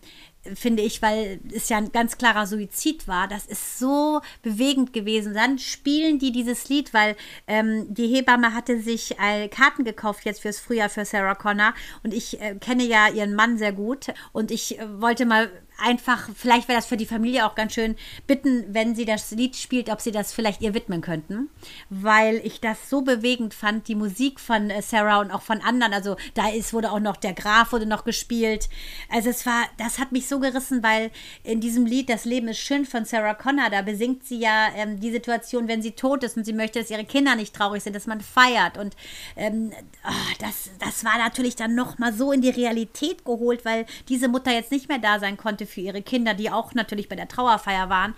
finde 0.55 0.83
ich, 0.83 1.03
weil 1.03 1.41
es 1.53 1.69
ja 1.69 1.79
ein 1.79 1.93
ganz 1.93 2.19
klarer 2.19 2.47
Suizid 2.47 3.09
war. 3.09 3.29
Das 3.29 3.47
ist 3.47 3.79
so 3.79 4.21
bewegend 4.43 4.93
gewesen. 4.93 5.35
Dann 5.35 5.59
spielen 5.59 6.19
die 6.19 6.33
dieses 6.33 6.69
Lied, 6.69 6.95
weil 6.95 7.17
ähm, 7.47 7.87
die 7.93 8.09
Hebamme 8.09 8.55
hatte 8.55 8.81
sich 8.81 9.19
äh, 9.19 9.49
Karten 9.49 9.85
gekauft 9.85 10.25
jetzt 10.25 10.43
fürs 10.43 10.59
Frühjahr 10.59 10.89
für 10.89 11.05
Sarah 11.05 11.35
Connor 11.35 11.75
und 12.03 12.15
ich 12.15 12.41
äh, 12.41 12.55
kenne 12.55 12.85
ja 12.85 13.09
ihren 13.09 13.35
Mann 13.35 13.59
sehr 13.59 13.73
gut 13.73 14.07
und 14.33 14.51
ich 14.51 14.79
äh, 14.79 15.01
wollte 15.01 15.27
mal 15.27 15.51
einfach, 15.79 16.29
vielleicht 16.35 16.69
wäre 16.69 16.79
das 16.79 16.87
für 16.87 16.97
die 16.97 17.07
Familie 17.07 17.47
auch 17.47 17.55
ganz 17.55 17.75
schön, 17.75 17.97
bitten, 18.27 18.65
wenn 18.69 18.95
sie 18.95 19.05
das 19.05 19.31
Lied 19.31 19.57
spielt, 19.57 19.91
ob 19.91 20.01
sie 20.01 20.11
das 20.11 20.33
vielleicht 20.33 20.61
ihr 20.61 20.75
widmen 20.75 21.01
könnten, 21.01 21.49
weil 21.89 22.41
ich 22.45 22.61
das 22.61 22.91
so 22.91 23.03
bewegend 23.03 23.55
fand, 23.55 23.89
die 23.89 23.95
Musik 23.95 24.41
von 24.41 24.71
äh, 24.71 24.83
Sarah 24.83 25.21
und 25.21 25.31
auch 25.31 25.43
von 25.43 25.61
anderen, 25.61 25.93
also 25.93 26.17
da 26.35 26.49
ist, 26.49 26.73
wurde 26.73 26.91
auch 26.91 27.01
noch 27.01 27.17
der 27.17 27.33
Graf 27.33 27.73
wurde 27.73 27.87
noch 27.87 28.05
gespielt, 28.05 28.69
also 29.09 29.31
es 29.31 29.47
war, 29.47 29.67
das 29.79 29.99
hat 29.99 30.13
mich 30.13 30.27
so 30.27 30.41
gerissen, 30.41 30.83
weil 30.83 31.11
in 31.45 31.61
diesem 31.61 31.87
Lied 31.87 32.09
Das 32.09 32.25
Leben 32.25 32.49
ist 32.49 32.59
schön 32.59 32.85
von 32.85 33.05
Sarah 33.05 33.35
Connor, 33.35 33.71
da 33.71 33.83
besingt 33.83 34.25
sie 34.25 34.41
ja 34.41 34.69
ähm, 34.75 34.99
die 34.99 35.11
Situation, 35.11 35.69
wenn 35.69 35.83
sie 35.83 35.93
tot 35.93 36.25
ist 36.25 36.37
und 36.37 36.45
sie 36.45 36.53
möchte, 36.53 36.81
dass 36.81 36.91
ihre 36.91 37.05
Kinder 37.05 37.37
nicht 37.37 37.55
traurig 37.55 37.83
sind, 37.83 37.95
dass 37.95 38.07
man 38.07 38.21
feiert. 38.21 38.79
Und 38.79 38.97
ähm, 39.37 39.73
ah, 40.03 40.13
das, 40.41 40.71
das 40.79 41.05
war 41.05 41.19
natürlich 41.19 41.57
dann 41.57 41.75
nochmal 41.75 42.13
so 42.13 42.33
in 42.33 42.41
die 42.41 42.51
Realität 42.51 43.25
geholt, 43.25 43.65
weil 43.65 43.87
diese 44.09 44.29
Mutter 44.29 44.53
jetzt 44.53 44.73
nicht 44.73 44.89
mehr 44.89 44.99
da 44.99 45.21
sein 45.21 45.37
konnte 45.37 45.67
für 45.69 45.81
ihre 45.81 46.03
Kinder, 46.03 46.35
die 46.35 46.51
auch 46.51 46.75
natürlich 46.75 47.09
bei 47.09 47.17
der 47.17 47.29
Trauerfeier 47.29 47.89
waren. 47.89 48.15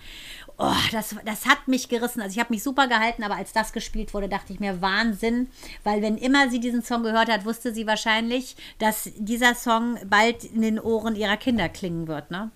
Oh, 0.57 0.73
das, 0.91 1.15
das 1.25 1.45
hat 1.45 1.67
mich 1.67 1.89
gerissen. 1.89 2.21
Also 2.21 2.33
ich 2.33 2.39
habe 2.39 2.53
mich 2.53 2.61
super 2.61 2.87
gehalten, 2.87 3.23
aber 3.23 3.35
als 3.35 3.51
das 3.51 3.73
gespielt 3.73 4.13
wurde, 4.13 4.29
dachte 4.29 4.53
ich 4.53 4.59
mir 4.59 4.81
Wahnsinn, 4.81 5.49
weil 5.83 6.01
wenn 6.01 6.17
immer 6.17 6.49
sie 6.49 6.59
diesen 6.59 6.83
Song 6.83 7.03
gehört 7.03 7.29
hat, 7.29 7.45
wusste 7.45 7.73
sie 7.73 7.87
wahrscheinlich, 7.87 8.55
dass 8.77 9.09
dieser 9.17 9.55
Song 9.55 9.97
bald 10.05 10.43
in 10.43 10.61
den 10.61 10.79
Ohren 10.79 11.15
ihrer 11.15 11.37
Kinder 11.37 11.67
klingen 11.67 12.07
wird. 12.07 12.29
Ne? 12.29 12.51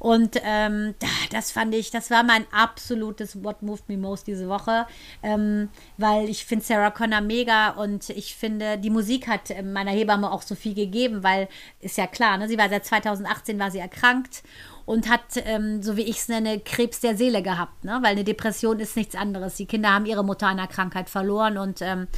Und 0.00 0.36
ähm, 0.42 0.94
da- 0.98 1.06
das 1.30 1.52
fand 1.52 1.74
ich, 1.74 1.90
das 1.90 2.10
war 2.10 2.22
mein 2.22 2.46
absolutes 2.52 3.44
What 3.44 3.60
Moved 3.60 3.86
Me 3.88 3.98
Most 3.98 4.26
diese 4.26 4.48
Woche, 4.48 4.86
ähm, 5.22 5.68
weil 5.98 6.28
ich 6.30 6.46
finde 6.46 6.64
Sarah 6.64 6.90
Connor 6.90 7.20
mega 7.20 7.68
und 7.72 8.08
ich 8.08 8.34
finde, 8.34 8.78
die 8.78 8.88
Musik 8.88 9.28
hat 9.28 9.50
äh, 9.50 9.62
meiner 9.62 9.90
Hebamme 9.90 10.32
auch 10.32 10.40
so 10.40 10.54
viel 10.54 10.72
gegeben, 10.74 11.22
weil 11.22 11.48
ist 11.80 11.98
ja 11.98 12.06
klar, 12.06 12.38
ne, 12.38 12.48
sie 12.48 12.56
war 12.56 12.70
seit 12.70 12.86
2018 12.86 13.58
war 13.58 13.70
sie 13.70 13.78
erkrankt 13.78 14.42
und 14.86 15.10
hat, 15.10 15.20
ähm, 15.44 15.82
so 15.82 15.98
wie 15.98 16.02
ich 16.04 16.16
es 16.16 16.28
nenne, 16.28 16.60
Krebs 16.60 17.00
der 17.00 17.14
Seele 17.14 17.42
gehabt, 17.42 17.84
ne? 17.84 17.98
weil 18.02 18.12
eine 18.12 18.24
Depression 18.24 18.80
ist 18.80 18.96
nichts 18.96 19.14
anderes. 19.14 19.56
Die 19.56 19.66
Kinder 19.66 19.92
haben 19.92 20.06
ihre 20.06 20.24
Mutter 20.24 20.46
einer 20.46 20.66
Krankheit 20.66 21.10
verloren 21.10 21.58
und 21.58 21.82
ähm, 21.82 22.08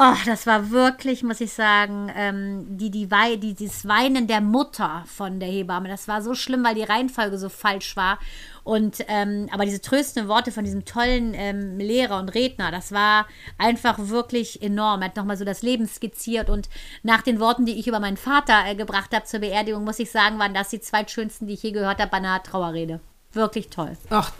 Oh, 0.00 0.14
das 0.26 0.46
war 0.46 0.70
wirklich, 0.70 1.24
muss 1.24 1.40
ich 1.40 1.52
sagen, 1.52 2.12
ähm, 2.14 2.78
die, 2.78 2.88
die, 2.88 3.08
die, 3.38 3.54
dieses 3.54 3.88
Weinen 3.88 4.28
der 4.28 4.40
Mutter 4.40 5.02
von 5.06 5.40
der 5.40 5.48
Hebamme. 5.48 5.88
Das 5.88 6.06
war 6.06 6.22
so 6.22 6.34
schlimm, 6.34 6.62
weil 6.62 6.76
die 6.76 6.84
Reihenfolge 6.84 7.36
so 7.36 7.48
falsch 7.48 7.96
war. 7.96 8.20
Und 8.62 9.04
ähm, 9.08 9.48
aber 9.50 9.64
diese 9.64 9.80
tröstenden 9.80 10.28
Worte 10.28 10.52
von 10.52 10.62
diesem 10.62 10.84
tollen 10.84 11.34
ähm, 11.34 11.78
Lehrer 11.78 12.20
und 12.20 12.28
Redner, 12.28 12.70
das 12.70 12.92
war 12.92 13.26
einfach 13.56 13.98
wirklich 13.98 14.62
enorm. 14.62 15.02
Er 15.02 15.08
hat 15.08 15.16
nochmal 15.16 15.36
so 15.36 15.44
das 15.44 15.62
Leben 15.62 15.88
skizziert 15.88 16.48
und 16.48 16.68
nach 17.02 17.22
den 17.22 17.40
Worten, 17.40 17.66
die 17.66 17.80
ich 17.80 17.88
über 17.88 17.98
meinen 17.98 18.18
Vater 18.18 18.66
äh, 18.66 18.76
gebracht 18.76 19.12
habe 19.12 19.24
zur 19.24 19.40
Beerdigung, 19.40 19.82
muss 19.82 19.98
ich 19.98 20.12
sagen, 20.12 20.38
waren 20.38 20.54
das 20.54 20.68
die 20.68 20.80
zweitschönsten, 20.80 21.48
die 21.48 21.54
ich 21.54 21.62
je 21.64 21.72
gehört 21.72 21.98
habe 21.98 22.10
bei 22.10 22.18
einer 22.18 22.40
Trauerrede. 22.40 23.00
Wirklich 23.32 23.68
toll. 23.68 23.96
Ach, 24.10 24.30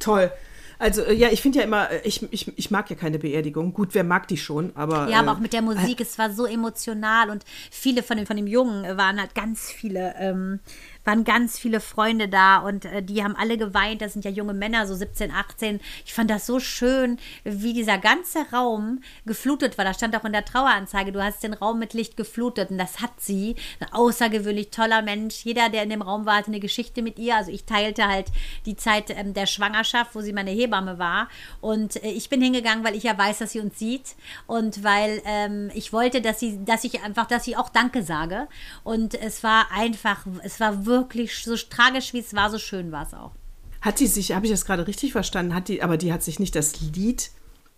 toll. 0.00 0.32
Also 0.78 1.02
äh, 1.02 1.14
ja, 1.14 1.28
ich 1.30 1.42
finde 1.42 1.58
ja 1.58 1.64
immer, 1.64 1.90
äh, 1.90 2.00
ich, 2.04 2.26
ich, 2.32 2.56
ich 2.56 2.70
mag 2.70 2.90
ja 2.90 2.96
keine 2.96 3.18
Beerdigung. 3.18 3.72
Gut, 3.72 3.94
wer 3.94 4.04
mag 4.04 4.28
die 4.28 4.36
schon, 4.36 4.72
aber. 4.74 5.08
Ja, 5.08 5.20
aber 5.20 5.28
äh, 5.28 5.34
auch 5.34 5.38
mit 5.38 5.52
der 5.52 5.62
Musik, 5.62 6.00
es 6.00 6.18
war 6.18 6.30
so 6.30 6.46
emotional 6.46 7.30
und 7.30 7.44
viele 7.70 8.02
von 8.02 8.16
dem, 8.16 8.26
von 8.26 8.36
dem 8.36 8.46
Jungen 8.46 8.96
waren 8.96 9.20
halt 9.20 9.34
ganz 9.34 9.70
viele 9.70 10.14
ähm, 10.18 10.60
waren 11.04 11.24
ganz 11.24 11.58
viele 11.58 11.80
Freunde 11.80 12.28
da 12.28 12.58
und 12.58 12.84
äh, 12.84 13.02
die 13.02 13.22
haben 13.22 13.36
alle 13.36 13.56
geweint. 13.58 14.00
Das 14.00 14.14
sind 14.14 14.24
ja 14.24 14.30
junge 14.30 14.54
Männer, 14.54 14.86
so 14.86 14.94
17, 14.94 15.30
18. 15.30 15.80
Ich 16.04 16.14
fand 16.14 16.30
das 16.30 16.46
so 16.46 16.60
schön, 16.60 17.18
wie 17.44 17.72
dieser 17.72 17.98
ganze 17.98 18.46
Raum 18.52 19.02
geflutet 19.26 19.78
war. 19.78 19.84
Da 19.84 19.94
stand 19.94 20.16
auch 20.16 20.24
in 20.24 20.32
der 20.32 20.44
Traueranzeige, 20.44 21.12
du 21.12 21.22
hast 21.22 21.42
den 21.42 21.54
Raum 21.54 21.78
mit 21.78 21.92
Licht 21.94 22.16
geflutet 22.16 22.70
und 22.70 22.78
das 22.78 23.00
hat 23.00 23.20
sie. 23.20 23.56
Ein 23.80 23.92
außergewöhnlich 23.92 24.70
toller 24.70 25.02
Mensch. 25.02 25.44
Jeder, 25.44 25.68
der 25.68 25.82
in 25.82 25.90
dem 25.90 26.02
Raum 26.02 26.26
war, 26.26 26.36
hatte 26.36 26.48
eine 26.48 26.60
Geschichte 26.60 27.02
mit 27.02 27.18
ihr. 27.18 27.36
Also 27.36 27.50
ich 27.50 27.64
teilte 27.64 28.06
halt 28.06 28.28
die 28.66 28.76
Zeit 28.76 29.10
ähm, 29.10 29.34
der 29.34 29.46
Schwangerschaft, 29.46 30.14
wo 30.14 30.20
sie 30.20 30.32
meine 30.32 30.50
Hebamme 30.50 30.98
war. 30.98 31.28
Und 31.60 32.02
äh, 32.02 32.10
ich 32.10 32.28
bin 32.28 32.40
hingegangen, 32.40 32.84
weil 32.84 32.94
ich 32.94 33.02
ja 33.02 33.16
weiß, 33.16 33.38
dass 33.38 33.52
sie 33.52 33.60
uns 33.60 33.78
sieht 33.78 34.14
und 34.46 34.82
weil 34.84 35.22
ähm, 35.24 35.70
ich 35.74 35.92
wollte, 35.92 36.20
dass 36.20 36.40
sie, 36.40 36.64
dass 36.64 36.84
ich 36.84 37.02
einfach, 37.02 37.26
dass 37.26 37.46
ich 37.46 37.56
auch 37.56 37.68
Danke 37.68 38.02
sage. 38.02 38.48
Und 38.82 39.14
es 39.14 39.42
war 39.42 39.70
einfach, 39.72 40.26
es 40.42 40.60
war 40.60 40.86
wirklich 40.86 40.93
wirklich 40.94 41.44
so 41.44 41.56
tragisch, 41.56 42.12
wie 42.12 42.20
es 42.20 42.34
war, 42.34 42.50
so 42.50 42.58
schön 42.58 42.92
war 42.92 43.06
es 43.06 43.14
auch. 43.14 43.32
Hat 43.80 44.00
die 44.00 44.06
sich, 44.06 44.32
habe 44.32 44.46
ich 44.46 44.52
das 44.52 44.64
gerade 44.64 44.86
richtig 44.86 45.12
verstanden, 45.12 45.54
hat 45.54 45.68
die, 45.68 45.82
aber 45.82 45.96
die 45.96 46.12
hat 46.12 46.22
sich 46.22 46.38
nicht 46.38 46.54
das 46.54 46.80
Lied 46.80 47.30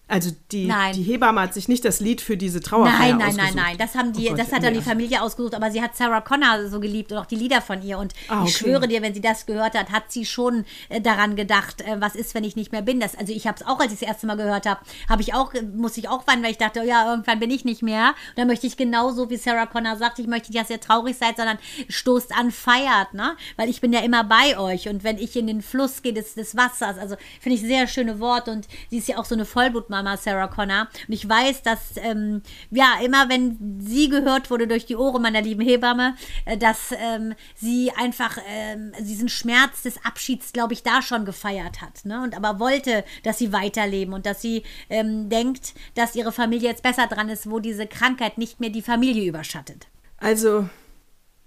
also 0.09 0.30
die, 0.52 0.66
Nein. 0.66 0.92
die 0.94 1.02
Hebamme 1.02 1.40
hat 1.40 1.52
sich 1.52 1.66
nicht 1.66 1.84
das 1.84 1.98
Lied 1.98 2.20
für 2.20 2.36
diese 2.36 2.61
Trauerfeier 2.61 2.98
Nein, 2.98 3.18
nein, 3.18 3.28
ausgesucht. 3.28 3.54
nein, 3.57 3.64
nein. 3.64 3.78
Das 3.78 3.94
haben 3.96 4.12
die, 4.12 4.26
Oh 4.26 4.30
Gott, 4.30 4.38
das 4.38 4.52
hat 4.52 4.62
dann 4.62 4.72
nee. 4.72 4.78
die 4.78 4.84
Familie 4.84 5.20
ausgesucht, 5.20 5.54
aber 5.54 5.70
sie 5.72 5.82
hat 5.82 5.96
Sarah 5.96 6.20
Connor 6.20 6.68
so 6.68 6.78
geliebt 6.78 7.11
und 7.11 7.18
auch 7.18 7.26
die 7.26 7.34
Lieder 7.34 7.61
von 7.61 7.82
ihr. 7.82 7.98
Und 7.98 8.12
Ah, 8.28 8.40
okay. 8.40 8.48
ich 8.48 8.57
schwöre 8.57 8.86
dir, 8.86 9.02
wenn 9.02 9.14
sie 9.14 9.20
das 9.20 9.46
gehört 9.46 9.74
hat, 9.74 9.90
hat 9.90 10.12
sie 10.12 10.24
schon 10.24 10.64
äh, 10.90 11.00
daran 11.00 11.34
gedacht, 11.34 11.80
äh, 11.80 12.00
was 12.00 12.14
ist, 12.14 12.34
wenn 12.34 12.44
ich 12.44 12.54
nicht 12.54 12.70
mehr 12.70 12.82
bin. 12.82 13.00
Das, 13.00 13.16
also 13.16 13.32
ich 13.32 13.48
habe 13.48 13.57
es 13.61 13.66
auch, 13.66 13.80
als 13.80 13.92
ich 13.92 13.98
das 13.98 14.09
erste 14.09 14.28
Mal 14.28 14.36
gehört 14.36 14.66
habe, 14.66 14.80
habe 15.09 15.22
ich 15.22 15.34
auch, 15.34 15.52
äh, 15.54 15.62
musste 15.62 15.98
ich 15.98 16.09
auch 16.09 16.24
weinen, 16.28 16.44
weil 16.44 16.52
ich 16.52 16.59
dachte, 16.59 16.82
oh 16.82 16.86
ja, 16.86 17.11
irgendwann 17.11 17.40
bin 17.40 17.50
ich 17.50 17.64
nicht 17.64 17.82
mehr. 17.82 18.11
Und 18.30 18.38
dann 18.38 18.46
möchte 18.46 18.68
ich 18.68 18.76
genauso, 18.76 19.28
wie 19.28 19.36
Sarah 19.36 19.66
Connor 19.66 19.96
sagt, 19.96 20.20
ich 20.20 20.28
möchte 20.28 20.52
nicht, 20.52 20.62
dass 20.62 20.70
ihr 20.70 20.80
traurig 20.80 21.16
seid, 21.18 21.36
sondern 21.36 21.59
stoßt 21.88 22.32
an, 22.36 22.52
feiert, 22.52 23.12
ne? 23.12 23.36
Weil 23.57 23.68
ich 23.68 23.80
bin 23.80 23.92
ja 23.92 24.00
immer 24.00 24.22
bei 24.22 24.57
euch. 24.57 24.88
Und 24.88 25.02
wenn 25.02 25.18
ich 25.18 25.34
in 25.34 25.48
den 25.48 25.62
Fluss 25.62 26.02
gehe 26.02 26.12
des, 26.12 26.34
des 26.34 26.57
Wassers, 26.57 26.96
also 26.96 27.16
finde 27.40 27.57
ich 27.57 27.62
sehr 27.62 27.88
schöne 27.88 28.20
Worte. 28.20 28.52
Und 28.52 28.68
sie 28.88 28.98
ist 28.98 29.09
ja 29.09 29.18
auch 29.18 29.24
so 29.24 29.34
eine 29.34 29.44
Vollblutmama, 29.97 30.16
Sarah 30.16 30.49
Connor. 30.49 30.88
Und 31.07 31.14
ich 31.14 31.28
weiß, 31.28 31.62
dass, 31.62 31.97
ähm, 31.97 32.42
ja, 32.70 32.99
immer 33.05 33.28
wenn 33.28 33.80
sie 33.80 34.09
gehört 34.09 34.51
wurde 34.51 34.66
durch 34.66 34.86
die 34.86 34.97
Ohren 34.97 35.22
meiner 35.22 35.40
lieben 35.40 35.62
Hebamme, 35.62 36.16
äh, 36.44 36.57
dass 36.57 36.92
ähm, 36.92 37.34
sie 37.55 37.90
einfach 37.97 38.38
ähm, 38.49 38.92
diesen 39.01 39.28
Schmerz 39.28 39.82
des 39.82 40.05
Abschieds, 40.05 40.53
glaube 40.53 40.74
ich, 40.74 40.82
da 40.82 41.03
schon 41.03 41.24
gefeiert 41.24 41.80
hat. 41.80 42.05
Ne? 42.05 42.22
Und 42.22 42.36
aber 42.36 42.59
wollte, 42.59 43.05
dass 43.22 43.38
sie 43.38 43.53
weiterleben 43.53 44.14
und 44.14 44.26
dass 44.26 44.42
sie 44.42 44.62
ähm, 44.90 45.28
denkt, 45.28 45.74
dass 45.94 46.14
ihre 46.14 46.32
Familie 46.32 46.70
jetzt 46.70 46.82
besser 46.82 47.07
dran 47.07 47.28
ist, 47.28 47.51
wo 47.51 47.59
diese 47.59 47.86
Krankheit 47.86 48.38
nicht 48.38 48.61
mehr 48.61 48.70
die 48.70 48.82
Familie 48.82 49.28
überschattet. 49.28 49.86
Also 50.18 50.68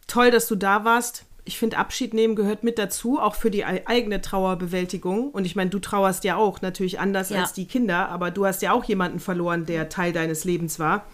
toll, 0.08 0.32
dass 0.32 0.48
du 0.48 0.56
da 0.56 0.84
warst. 0.84 1.26
Ich 1.50 1.58
finde, 1.58 1.80
Abschied 1.80 2.14
nehmen 2.14 2.36
gehört 2.36 2.64
mit 2.64 2.78
dazu, 2.78 3.20
auch 3.20 3.34
für 3.34 3.50
die 3.50 3.66
ei- 3.66 3.82
eigene 3.88 4.22
Trauerbewältigung. 4.22 5.32
Und 5.32 5.46
ich 5.46 5.56
meine, 5.56 5.72
du 5.72 5.80
trauerst 5.80 6.24
ja 6.24 6.36
auch 6.36 6.62
natürlich 6.62 7.00
anders 7.00 7.32
Ja. 7.32 7.42
als 7.42 7.54
die 7.54 7.66
Kinder, 7.66 8.10
aber 8.10 8.30
du 8.30 8.46
hast 8.46 8.62
ja 8.62 8.72
auch 8.72 8.84
jemanden 8.84 9.18
verloren, 9.20 9.66
der 9.66 9.90
Teil 9.90 10.14
deines 10.14 10.44
Lebens 10.46 10.78
war. 10.78 11.08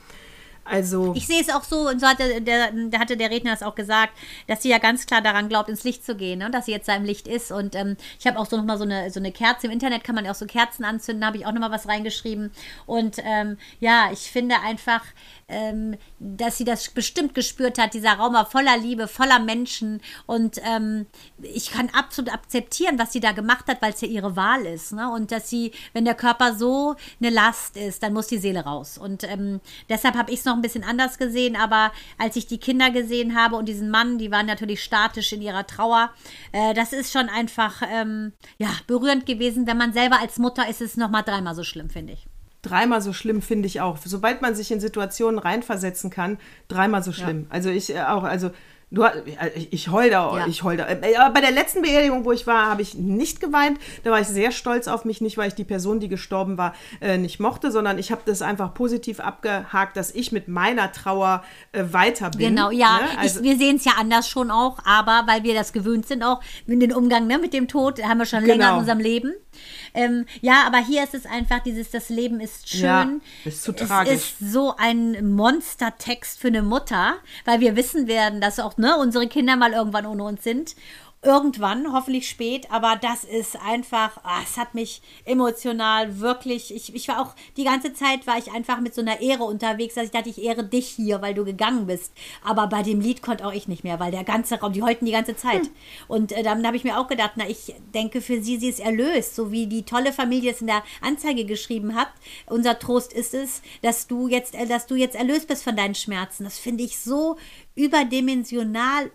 Also 0.65 1.13
Ich 1.15 1.27
sehe 1.27 1.41
es 1.41 1.49
auch 1.49 1.63
so, 1.63 1.89
und 1.89 1.99
so 1.99 2.07
hatte 2.07 2.41
der, 2.41 2.71
da 2.89 2.99
hatte 2.99 3.17
der 3.17 3.31
Redner 3.31 3.53
es 3.53 3.63
auch 3.63 3.75
gesagt, 3.75 4.13
dass 4.47 4.61
sie 4.61 4.69
ja 4.69 4.77
ganz 4.77 5.05
klar 5.05 5.21
daran 5.21 5.49
glaubt, 5.49 5.69
ins 5.69 5.83
Licht 5.83 6.05
zu 6.05 6.15
gehen 6.15 6.35
ne? 6.39 6.49
dass 6.51 6.65
sie 6.65 6.71
jetzt 6.71 6.87
da 6.87 6.95
im 6.95 7.03
Licht 7.03 7.27
ist. 7.27 7.51
Und 7.51 7.75
ähm, 7.75 7.97
ich 8.19 8.27
habe 8.27 8.39
auch 8.39 8.45
so 8.45 8.57
nochmal 8.57 8.77
so 8.77 8.83
eine, 8.83 9.09
so 9.11 9.19
eine 9.19 9.31
Kerze. 9.31 9.67
Im 9.67 9.73
Internet 9.73 10.03
kann 10.03 10.15
man 10.15 10.25
ja 10.25 10.31
auch 10.31 10.35
so 10.35 10.45
Kerzen 10.45 10.85
anzünden, 10.85 11.25
habe 11.25 11.37
ich 11.37 11.45
auch 11.45 11.51
nochmal 11.51 11.71
was 11.71 11.87
reingeschrieben. 11.87 12.51
Und 12.85 13.17
ähm, 13.23 13.57
ja, 13.79 14.09
ich 14.11 14.31
finde 14.31 14.55
einfach, 14.61 15.01
ähm, 15.47 15.97
dass 16.19 16.57
sie 16.57 16.63
das 16.63 16.89
bestimmt 16.89 17.35
gespürt 17.35 17.77
hat. 17.77 17.93
Dieser 17.93 18.13
Raum 18.13 18.33
war 18.33 18.45
voller 18.45 18.77
Liebe, 18.77 19.07
voller 19.07 19.39
Menschen. 19.39 20.01
Und 20.25 20.59
ähm, 20.63 21.05
ich 21.41 21.71
kann 21.71 21.89
absolut 21.89 22.33
akzeptieren, 22.33 22.97
was 22.97 23.13
sie 23.13 23.19
da 23.19 23.31
gemacht 23.31 23.67
hat, 23.67 23.81
weil 23.81 23.93
es 23.93 24.01
ja 24.01 24.07
ihre 24.07 24.35
Wahl 24.35 24.65
ist. 24.65 24.93
Ne? 24.93 25.11
Und 25.11 25.31
dass 25.31 25.49
sie, 25.49 25.71
wenn 25.93 26.05
der 26.05 26.15
Körper 26.15 26.55
so 26.55 26.95
eine 27.19 27.29
Last 27.29 27.77
ist, 27.77 28.01
dann 28.03 28.13
muss 28.13 28.27
die 28.27 28.37
Seele 28.37 28.61
raus. 28.61 28.97
Und 28.97 29.23
ähm, 29.23 29.61
deshalb 29.89 30.15
habe 30.15 30.31
ich 30.31 30.39
es 30.39 30.45
noch 30.45 30.54
ein 30.55 30.61
bisschen 30.61 30.83
anders 30.83 31.17
gesehen. 31.17 31.55
Aber 31.55 31.91
als 32.17 32.35
ich 32.35 32.47
die 32.47 32.57
Kinder 32.57 32.91
gesehen 32.91 33.35
habe 33.35 33.55
und 33.55 33.67
diesen 33.67 33.89
Mann, 33.89 34.17
die 34.17 34.31
waren 34.31 34.45
natürlich 34.45 34.83
statisch 34.83 35.33
in 35.33 35.41
ihrer 35.41 35.67
Trauer. 35.67 36.11
Äh, 36.51 36.73
das 36.73 36.93
ist 36.93 37.11
schon 37.11 37.29
einfach 37.29 37.81
ähm, 37.89 38.33
ja, 38.57 38.69
berührend 38.87 39.25
gewesen. 39.25 39.67
Wenn 39.67 39.77
man 39.77 39.93
selber 39.93 40.19
als 40.19 40.39
Mutter 40.39 40.67
ist, 40.69 40.81
ist 40.81 40.91
es 40.91 40.97
nochmal 40.97 41.23
dreimal 41.23 41.55
so 41.55 41.63
schlimm, 41.63 41.89
finde 41.89 42.13
ich. 42.13 42.25
dreimal 42.61 43.01
so 43.01 43.13
schlimm 43.13 43.41
finde 43.41 43.67
ich 43.67 43.81
auch. 43.81 43.97
Sobald 44.03 44.41
man 44.41 44.55
sich 44.55 44.71
in 44.71 44.79
Situationen 44.79 45.39
reinversetzen 45.39 46.09
kann, 46.09 46.39
dreimal 46.67 47.03
so 47.03 47.11
schlimm. 47.11 47.45
Also 47.49 47.69
ich 47.69 47.93
äh, 47.93 48.01
auch, 48.01 48.23
also 48.23 48.49
du 48.95 49.03
äh, 49.03 49.13
ich, 49.69 49.89
heul 49.91 50.09
da, 50.09 50.37
Ja. 50.37 50.47
ich 50.47 50.63
heul 50.63 50.77
da. 50.77 50.87
Äh, 50.87 51.15
aber 51.17 51.33
bei 51.33 51.41
der 51.41 51.51
letzten 51.51 51.81
Beerdigung, 51.83 52.25
wo 52.25 52.31
ich 52.31 52.47
war, 52.47 52.67
habe 52.69 52.81
ich 52.81 52.95
nicht 52.95 53.39
geweint. 53.39 53.77
Da 54.03 54.11
war 54.11 54.19
ich 54.19 54.27
sehr 54.27 54.51
stolz 54.51 54.87
auf 54.87 55.05
mich, 55.05 55.21
nicht 55.21 55.37
weil 55.37 55.49
ich 55.49 55.55
die 55.55 55.63
Person, 55.63 55.99
die 55.99 56.07
gestorben 56.07 56.57
war, 56.57 56.73
äh, 57.01 57.17
nicht 57.17 57.39
mochte, 57.39 57.71
sondern 57.71 57.99
ich 57.99 58.11
habe 58.11 58.21
das 58.25 58.41
einfach 58.41 58.73
positiv 58.73 59.19
abgehakt, 59.19 59.97
dass 59.97 60.11
ich 60.11 60.31
mit 60.31 60.47
meiner 60.47 60.91
Trauer 60.91 61.43
äh, 61.73 61.83
weiter 61.91 62.31
bin. 62.31 62.55
Genau, 62.55 62.71
ja. 62.71 62.97
Ne? 62.97 63.19
Also, 63.19 63.39
ich, 63.41 63.45
wir 63.45 63.57
sehen 63.57 63.75
es 63.75 63.85
ja 63.85 63.93
anders 63.99 64.27
schon 64.27 64.49
auch, 64.49 64.79
aber 64.85 65.23
weil 65.27 65.43
wir 65.43 65.53
das 65.53 65.73
gewöhnt 65.73 66.07
sind, 66.07 66.23
auch 66.23 66.41
in 66.65 66.79
den 66.79 66.93
Umgang 66.93 67.27
ne, 67.27 67.37
mit 67.37 67.53
dem 67.53 67.67
Tod, 67.67 68.01
haben 68.03 68.17
wir 68.19 68.25
schon 68.25 68.43
länger 68.43 68.55
Genau. 68.65 68.73
in 68.75 68.79
unserem 68.79 68.99
Leben. 68.99 69.33
Ähm, 69.93 70.25
ja, 70.41 70.63
aber 70.65 70.77
hier 70.77 71.03
ist 71.03 71.13
es 71.13 71.25
einfach 71.25 71.59
dieses, 71.59 71.91
das 71.91 72.09
Leben 72.09 72.39
ist 72.39 72.69
schön. 72.69 72.81
Ja, 72.81 73.09
ist 73.45 73.63
zu 73.63 73.71
es 73.71 73.87
tragisch. 73.87 74.13
ist 74.13 74.39
so 74.39 74.75
ein 74.77 75.33
Monstertext 75.33 76.39
für 76.39 76.47
eine 76.47 76.61
Mutter, 76.61 77.15
weil 77.45 77.59
wir 77.59 77.75
wissen 77.75 78.07
werden, 78.07 78.41
dass 78.41 78.59
auch 78.59 78.77
ne, 78.77 78.97
unsere 78.97 79.27
Kinder 79.27 79.55
mal 79.55 79.73
irgendwann 79.73 80.05
ohne 80.05 80.23
uns 80.23 80.43
sind. 80.43 80.75
Irgendwann, 81.21 81.91
hoffentlich 81.91 82.29
spät, 82.29 82.69
aber 82.69 82.99
das 83.01 83.23
ist 83.23 83.55
einfach, 83.59 84.19
ah, 84.23 84.41
es 84.43 84.57
hat 84.57 84.75
mich 84.75 85.01
emotional 85.23 86.19
wirklich, 86.19 86.71
ich, 86.71 86.93
ich 86.93 87.07
war 87.07 87.19
auch, 87.19 87.33
die 87.57 87.63
ganze 87.63 87.93
Zeit 87.93 88.27
war 88.27 88.37
ich 88.37 88.51
einfach 88.51 88.79
mit 88.79 88.93
so 88.93 89.01
einer 89.01 89.19
Ehre 89.21 89.43
unterwegs, 89.43 89.95
dass 89.95 90.05
ich 90.05 90.11
dachte, 90.11 90.29
ich 90.29 90.43
ehre 90.43 90.63
dich 90.63 90.87
hier, 90.87 91.23
weil 91.23 91.33
du 91.33 91.43
gegangen 91.43 91.87
bist. 91.87 92.13
Aber 92.43 92.67
bei 92.67 92.83
dem 92.83 93.01
Lied 93.01 93.23
konnte 93.23 93.43
auch 93.45 93.53
ich 93.53 93.67
nicht 93.67 93.83
mehr, 93.83 93.99
weil 93.99 94.11
der 94.11 94.23
ganze 94.23 94.59
Raum, 94.59 94.73
die 94.73 94.83
heulten 94.83 95.05
die 95.05 95.11
ganze 95.11 95.35
Zeit. 95.35 95.63
Und 96.07 96.31
äh, 96.31 96.43
dann 96.43 96.65
habe 96.65 96.77
ich 96.77 96.83
mir 96.83 96.99
auch 96.99 97.07
gedacht, 97.07 97.31
na, 97.37 97.49
ich 97.49 97.73
denke 97.95 98.21
für 98.21 98.41
sie, 98.43 98.57
sie 98.57 98.69
ist 98.69 98.79
erlöst, 98.79 99.35
so 99.35 99.51
wie 99.51 99.65
die 99.65 99.83
tolle 99.83 100.13
Familie 100.13 100.51
es 100.51 100.61
in 100.61 100.67
der 100.67 100.83
Anzeige 101.01 101.45
geschrieben 101.45 101.95
hat. 101.95 102.09
Unser 102.45 102.77
Trost 102.77 103.13
ist 103.13 103.33
es, 103.33 103.63
dass 103.81 104.05
du 104.05 104.27
jetzt, 104.27 104.53
äh, 104.53 104.67
dass 104.67 104.85
du 104.85 104.93
jetzt 104.93 105.15
erlöst 105.15 105.47
bist 105.47 105.63
von 105.63 105.75
deinen 105.75 105.95
Schmerzen. 105.95 106.43
Das 106.43 106.59
finde 106.59 106.83
ich 106.83 106.99
so 106.99 107.37
überdimensional, 107.75 109.11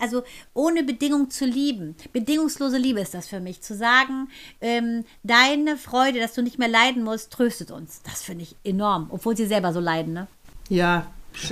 also 0.00 0.22
ohne 0.54 0.82
Bedingung 0.82 1.30
zu 1.30 1.44
lieben. 1.44 1.96
Bedingungslose 2.12 2.78
Liebe 2.78 3.00
ist 3.00 3.14
das 3.14 3.28
für 3.28 3.40
mich. 3.40 3.60
Zu 3.60 3.74
sagen, 3.74 4.28
ähm, 4.60 5.04
deine 5.22 5.76
Freude, 5.76 6.18
dass 6.18 6.32
du 6.32 6.42
nicht 6.42 6.58
mehr 6.58 6.68
leiden 6.68 7.04
musst, 7.04 7.32
tröstet 7.32 7.70
uns. 7.70 8.02
Das 8.02 8.22
finde 8.22 8.44
ich 8.44 8.56
enorm, 8.64 9.08
obwohl 9.10 9.36
sie 9.36 9.46
selber 9.46 9.72
so 9.72 9.80
leiden, 9.80 10.14
ne? 10.14 10.26
Ja, 10.70 11.06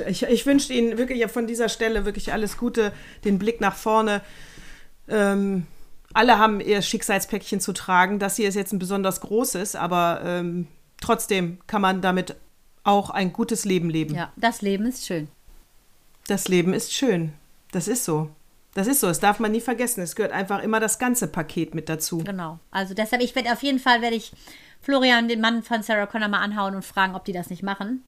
ich, 0.06 0.22
ich 0.24 0.46
wünsche 0.46 0.72
Ihnen 0.72 0.98
wirklich 0.98 1.24
von 1.30 1.46
dieser 1.46 1.68
Stelle 1.68 2.04
wirklich 2.04 2.32
alles 2.32 2.56
Gute, 2.56 2.92
den 3.24 3.38
Blick 3.38 3.60
nach 3.60 3.76
vorne. 3.76 4.20
Ähm, 5.08 5.66
alle 6.12 6.38
haben 6.38 6.60
ihr 6.60 6.82
Schicksalspäckchen 6.82 7.60
zu 7.60 7.72
tragen. 7.72 8.18
Das 8.18 8.36
hier 8.36 8.48
ist 8.48 8.54
jetzt 8.54 8.72
ein 8.72 8.78
besonders 8.78 9.20
großes, 9.20 9.76
aber 9.76 10.22
ähm, 10.24 10.66
trotzdem 11.00 11.58
kann 11.66 11.82
man 11.82 12.00
damit 12.00 12.36
auch 12.84 13.10
ein 13.10 13.32
gutes 13.32 13.64
Leben 13.64 13.90
leben. 13.90 14.14
Ja, 14.14 14.32
das 14.36 14.62
Leben 14.62 14.86
ist 14.86 15.06
schön. 15.06 15.28
Das 16.26 16.48
Leben 16.48 16.74
ist 16.74 16.92
schön. 16.92 17.32
Das 17.72 17.88
ist 17.88 18.04
so. 18.04 18.30
Das 18.74 18.86
ist 18.86 19.00
so. 19.00 19.06
Das 19.06 19.20
darf 19.20 19.38
man 19.38 19.52
nie 19.52 19.60
vergessen. 19.60 20.02
Es 20.02 20.16
gehört 20.16 20.32
einfach 20.32 20.62
immer 20.62 20.80
das 20.80 20.98
ganze 20.98 21.28
Paket 21.28 21.74
mit 21.74 21.88
dazu. 21.88 22.18
Genau. 22.18 22.58
Also 22.70 22.94
deshalb, 22.94 23.22
ich 23.22 23.34
werde 23.34 23.52
auf 23.52 23.62
jeden 23.62 23.78
Fall, 23.78 24.02
werde 24.02 24.16
ich 24.16 24.32
Florian, 24.82 25.28
den 25.28 25.40
Mann 25.40 25.62
von 25.62 25.82
Sarah 25.82 26.06
Connor, 26.06 26.28
mal 26.28 26.40
anhauen 26.40 26.74
und 26.74 26.84
fragen, 26.84 27.14
ob 27.14 27.24
die 27.24 27.32
das 27.32 27.48
nicht 27.48 27.62
machen. 27.62 28.04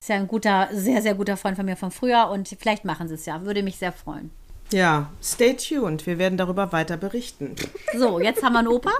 Ist 0.00 0.08
ja 0.08 0.16
ein 0.16 0.28
guter, 0.28 0.68
sehr, 0.72 1.02
sehr 1.02 1.14
guter 1.14 1.36
Freund 1.36 1.56
von 1.56 1.66
mir 1.66 1.76
von 1.76 1.90
früher 1.90 2.28
und 2.30 2.48
vielleicht 2.58 2.84
machen 2.84 3.08
sie 3.08 3.14
es 3.14 3.26
ja. 3.26 3.42
Würde 3.44 3.62
mich 3.62 3.76
sehr 3.76 3.92
freuen. 3.92 4.30
Ja, 4.72 5.10
stay 5.22 5.54
tuned. 5.54 6.06
Wir 6.06 6.18
werden 6.18 6.38
darüber 6.38 6.72
weiter 6.72 6.96
berichten. 6.96 7.56
So, 7.96 8.20
jetzt 8.20 8.42
haben 8.42 8.52
wir 8.52 8.60
einen 8.60 8.68
Opa. 8.68 8.92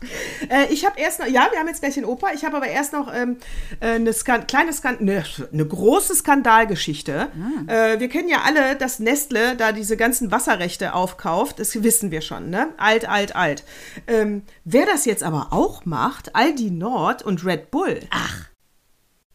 Äh, 0.48 0.72
ich 0.72 0.84
habe 0.84 1.00
erst 1.00 1.18
noch, 1.18 1.26
ja, 1.26 1.48
wir 1.50 1.58
haben 1.58 1.66
jetzt 1.66 1.80
gleich 1.80 1.94
den 1.94 2.04
Opa. 2.04 2.28
Ich 2.32 2.44
habe 2.44 2.56
aber 2.56 2.68
erst 2.68 2.92
noch 2.92 3.12
ähm, 3.12 3.38
äh, 3.80 3.92
eine 3.94 4.12
Skan 4.12 4.46
kleine 4.46 4.72
Skan 4.72 4.98
ne, 5.00 5.24
eine 5.52 5.66
große 5.66 6.14
Skandalgeschichte. 6.14 7.28
Äh, 7.66 7.98
wir 7.98 8.08
kennen 8.08 8.28
ja 8.28 8.42
alle, 8.44 8.76
dass 8.76 9.00
Nestle 9.00 9.56
da 9.56 9.72
diese 9.72 9.96
ganzen 9.96 10.30
Wasserrechte 10.30 10.94
aufkauft. 10.94 11.58
Das 11.58 11.82
wissen 11.82 12.10
wir 12.10 12.20
schon, 12.20 12.50
ne? 12.50 12.68
Alt, 12.76 13.08
alt, 13.08 13.34
alt. 13.34 13.64
Ähm, 14.06 14.42
wer 14.64 14.86
das 14.86 15.04
jetzt 15.04 15.24
aber 15.24 15.48
auch 15.50 15.84
macht, 15.84 16.36
Aldi 16.36 16.70
Nord 16.70 17.22
und 17.22 17.44
Red 17.44 17.70
Bull. 17.72 18.00
Ach. 18.10 18.44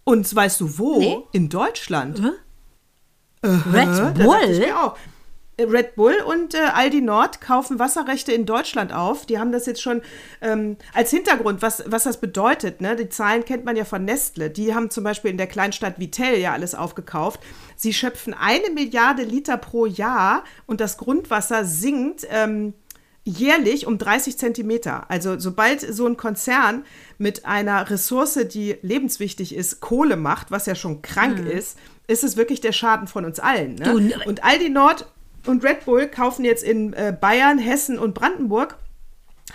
Und 0.03 0.33
weißt 0.33 0.61
du 0.61 0.77
wo? 0.77 0.99
Nee. 0.99 1.17
In 1.33 1.49
Deutschland. 1.49 2.21
Red 3.43 3.87
Da 3.87 4.11
dachte 4.11 4.21
ich 4.21 4.25
Bull? 4.25 4.59
mir 4.59 4.83
auch. 4.83 4.97
Red 5.63 5.95
Bull 5.95 6.15
und 6.25 6.53
äh, 6.53 6.59
Aldi 6.73 7.01
Nord 7.01 7.41
kaufen 7.41 7.79
Wasserrechte 7.79 8.31
in 8.31 8.45
Deutschland 8.45 8.93
auf. 8.93 9.25
Die 9.25 9.39
haben 9.39 9.51
das 9.51 9.65
jetzt 9.65 9.81
schon 9.81 10.01
ähm, 10.41 10.77
als 10.93 11.09
Hintergrund, 11.11 11.61
was, 11.61 11.83
was 11.87 12.03
das 12.03 12.19
bedeutet. 12.19 12.81
Ne? 12.81 12.95
Die 12.95 13.09
Zahlen 13.09 13.45
kennt 13.45 13.65
man 13.65 13.75
ja 13.75 13.85
von 13.85 14.03
Nestle. 14.05 14.49
Die 14.49 14.73
haben 14.75 14.89
zum 14.89 15.03
Beispiel 15.03 15.31
in 15.31 15.37
der 15.37 15.47
Kleinstadt 15.47 15.99
Vitell 15.99 16.39
ja 16.39 16.53
alles 16.53 16.75
aufgekauft. 16.75 17.39
Sie 17.75 17.93
schöpfen 17.93 18.33
eine 18.33 18.69
Milliarde 18.73 19.23
Liter 19.23 19.57
pro 19.57 19.85
Jahr 19.85 20.43
und 20.65 20.81
das 20.81 20.97
Grundwasser 20.97 21.65
sinkt. 21.65 22.25
Ähm, 22.29 22.73
jährlich 23.23 23.85
um 23.85 23.99
30 23.99 24.37
Zentimeter. 24.37 25.05
Also 25.11 25.37
sobald 25.37 25.81
so 25.81 26.07
ein 26.07 26.17
Konzern 26.17 26.83
mit 27.19 27.45
einer 27.45 27.87
Ressource, 27.89 28.39
die 28.51 28.77
lebenswichtig 28.81 29.53
ist, 29.55 29.79
Kohle 29.79 30.15
macht, 30.15 30.49
was 30.49 30.65
ja 30.65 30.73
schon 30.73 31.03
krank 31.03 31.37
ist, 31.51 31.77
ist 32.07 32.23
es 32.23 32.35
wirklich 32.35 32.61
der 32.61 32.71
Schaden 32.71 33.07
von 33.07 33.23
uns 33.25 33.39
allen. 33.39 33.75
Ne? 33.75 33.83
Du- 33.85 33.99
Und 34.27 34.43
Aldi 34.43 34.69
Nord 34.69 35.05
und 35.45 35.63
Red 35.63 35.85
Bull 35.85 36.07
kaufen 36.07 36.45
jetzt 36.45 36.63
in 36.63 36.93
äh, 36.93 37.15
Bayern, 37.19 37.57
Hessen 37.57 37.97
und 37.99 38.13
Brandenburg 38.13 38.77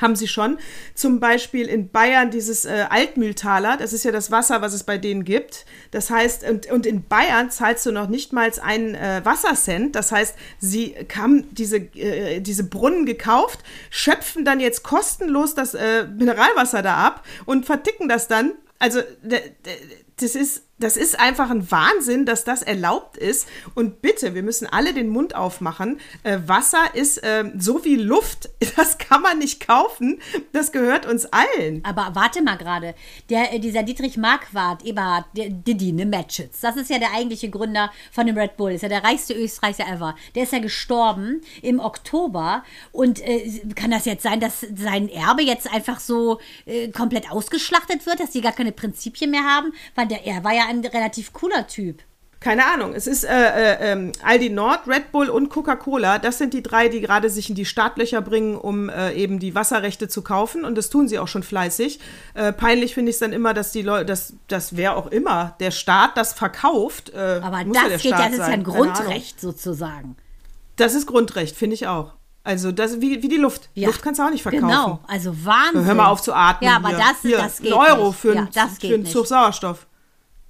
haben 0.01 0.17
sie 0.17 0.29
schon. 0.29 0.59
Zum 0.95 1.21
Beispiel 1.21 1.69
in 1.69 1.89
Bayern 1.89 2.31
dieses 2.31 2.65
äh, 2.65 2.87
Altmühltaler, 2.89 3.77
das 3.77 3.93
ist 3.93 4.05
ja 4.05 4.13
das 4.13 4.31
Wasser, 4.31 4.61
was 4.63 4.73
es 4.73 4.85
bei 4.85 4.99
denen 4.99 5.25
gibt. 5.25 5.65
Das 5.91 6.11
heißt, 6.11 6.45
und, 6.49 6.71
und 6.71 6.87
in 6.87 7.05
Bayern 7.05 7.51
zahlst 7.51 7.87
du 7.87 7.93
noch 7.93 8.09
nicht 8.09 8.33
mal 8.33 8.51
einen 8.63 8.95
äh, 8.95 9.23
Wassercent. 9.25 9.95
Das 9.97 10.13
heißt, 10.13 10.35
sie 10.59 10.95
haben 11.17 11.55
diese, 11.55 11.79
äh, 11.79 12.41
diese 12.41 12.65
Brunnen 12.65 13.07
gekauft, 13.07 13.61
schöpfen 13.91 14.45
dann 14.45 14.61
jetzt 14.61 14.83
kostenlos 14.83 15.55
das 15.55 15.75
äh, 15.75 16.07
Mineralwasser 16.07 16.83
da 16.83 16.97
ab 16.97 17.25
und 17.45 17.67
verticken 17.67 18.09
das 18.09 18.29
dann. 18.29 18.53
Also, 18.79 19.01
das 20.19 20.35
ist, 20.35 20.63
das 20.79 20.97
ist 20.97 21.19
einfach 21.19 21.51
ein 21.51 21.71
Wahnsinn, 21.71 22.25
dass 22.25 22.45
das 22.45 22.63
erlaubt 22.63 23.19
ist. 23.19 23.49
Und 23.75 24.01
bitte, 24.01 24.35
wir 24.35 24.43
müssen 24.43 24.67
alle 24.67 24.95
den 24.95 25.09
Mund 25.09 25.35
aufmachen. 25.35 26.01
Äh, 26.23 26.39
Wasser 26.47 26.95
ist 26.95 27.21
ähm, 27.23 27.53
so 27.59 27.85
wie 27.85 27.97
Luft. 27.97 28.51
Das 28.77 28.99
kann 28.99 29.23
man 29.23 29.39
nicht 29.39 29.67
kaufen. 29.67 30.21
Das 30.53 30.71
gehört 30.71 31.07
uns 31.07 31.27
allen. 31.27 31.83
Aber 31.83 32.11
warte 32.13 32.43
mal 32.43 32.57
gerade. 32.57 32.95
Der, 33.31 33.55
äh, 33.55 33.59
dieser 33.59 33.83
Dietrich 33.85 34.19
Marquardt, 34.19 34.85
Eberhard, 34.85 35.25
der 35.35 35.49
Didi, 35.49 35.93
ne, 35.93 36.05
Matchets, 36.05 36.61
das 36.61 36.77
ist 36.77 36.91
ja 36.91 36.99
der 36.99 37.13
eigentliche 37.15 37.49
Gründer 37.49 37.91
von 38.13 38.27
dem 38.27 38.37
Red 38.37 38.59
Bull, 38.59 38.73
ist 38.73 38.83
ja 38.83 38.91
der 38.91 39.03
reichste 39.03 39.33
Österreicher 39.33 39.87
ever. 39.89 40.15
Der 40.35 40.43
ist 40.43 40.53
ja 40.53 40.59
gestorben 40.59 41.41
im 41.63 41.81
Oktober. 41.81 42.65
Und 42.93 43.21
äh, 43.27 43.63
kann 43.75 43.93
das 43.93 44.05
jetzt 44.05 44.25
sein, 44.25 44.41
dass 44.41 44.67
sein 44.75 45.09
Erbe 45.09 45.43
jetzt 45.43 45.73
einfach 45.73 46.01
so 46.01 46.39
äh, 46.67 46.89
komplett 46.89 47.31
ausgeschlachtet 47.31 48.05
wird, 48.05 48.21
dass 48.21 48.33
die 48.33 48.43
gar 48.43 48.53
keine 48.53 48.73
Prinzipien 48.73 49.31
mehr 49.31 49.45
haben? 49.45 49.73
Weil 49.95 50.06
der, 50.07 50.27
er 50.27 50.43
war 50.45 50.53
ja 50.55 50.65
ein 50.69 50.85
relativ 50.85 51.33
cooler 51.33 51.67
Typ. 51.67 52.03
Keine 52.39 52.67
Ahnung. 52.67 52.93
Es 52.95 53.07
ist 53.07 53.25
äh, 53.25 53.29
äh, 53.31 53.93
ähm, 53.93 54.13
Aldi 54.23 54.51
Nord, 54.51 54.87
Red 54.87 55.11
Bull 55.11 55.31
und 55.31 55.49
Coca-Cola. 55.49 56.19
Das 56.19 56.37
sind 56.39 56.53
die 56.53 56.63
drei, 56.63 56.89
die 56.89 57.01
gerade 57.01 57.31
sich 57.31 57.49
in 57.49 57.57
die 57.57 57.65
Startlöcher 57.65 58.21
bringen, 58.21 58.57
um 58.57 58.89
äh, 58.91 59.13
eben 59.15 59.39
die 59.39 59.55
Wasserrechte 59.55 60.07
zu 60.07 60.23
kaufen. 60.23 60.65
Und 60.65 60.77
das 60.77 60.91
tun 60.91 61.09
sie 61.09 61.19
auch 61.19 61.29
schon 61.29 61.43
fleißig. 61.43 61.99
Äh, 62.35 62.53
peinlich 62.53 62.93
finde 62.95 63.09
ich 63.11 63.17
es 63.17 63.21
dann 63.21 63.33
immer, 63.33 63.55
dass 63.55 63.73
die 63.73 63.83
Leute, 63.83 64.05
dass, 64.05 64.35
dass 64.49 64.77
wer 64.77 64.97
auch 64.97 65.07
immer, 65.07 65.57
der 65.61 65.71
Staat 65.71 66.17
das 66.17 66.35
verkauft. 66.35 67.11
Äh, 67.15 67.41
Aber 67.43 67.65
muss 67.65 67.77
ja 67.77 67.89
das 67.89 68.03
geht 68.03 68.11
ja, 68.13 68.17
Staat 68.19 68.27
das 68.33 68.33
ist 68.35 68.47
ja 68.47 68.53
ein. 68.53 68.65
Grundrecht 68.65 69.41
sozusagen. 69.41 70.17
Das 70.77 70.95
ist 70.95 71.07
Grundrecht, 71.07 71.57
finde 71.57 71.75
ich 71.75 71.87
auch. 71.89 72.13
Also 72.45 72.71
das 72.71 73.01
wie, 73.01 73.23
wie 73.23 73.29
die 73.29 73.39
Luft. 73.39 73.71
Ja. 73.75 73.89
Luft 73.89 74.03
kannst 74.03 74.21
du 74.21 74.25
auch 74.25 74.31
nicht 74.31 74.43
verkaufen. 74.43 74.69
Genau, 74.69 75.01
also 75.09 75.33
Wahnsinn. 75.45 75.85
Hör 75.87 75.95
mal 75.95 76.11
auf 76.11 76.21
zu 76.23 76.33
atmen. 76.33 76.71
Ja, 76.71 76.77
aber 76.77 76.91
hier. 76.91 76.99
das, 76.99 77.23
hier, 77.23 77.39
das 77.39 77.59
geht 77.61 77.73
ein 77.73 77.79
Euro 77.79 78.13
für, 78.13 78.35
ja, 78.35 78.41
einen- 78.43 78.51
das 78.53 78.79
für 78.79 78.95
einen. 78.95 79.07
Zug 79.07 79.27
Sauerstoff. 79.27 79.87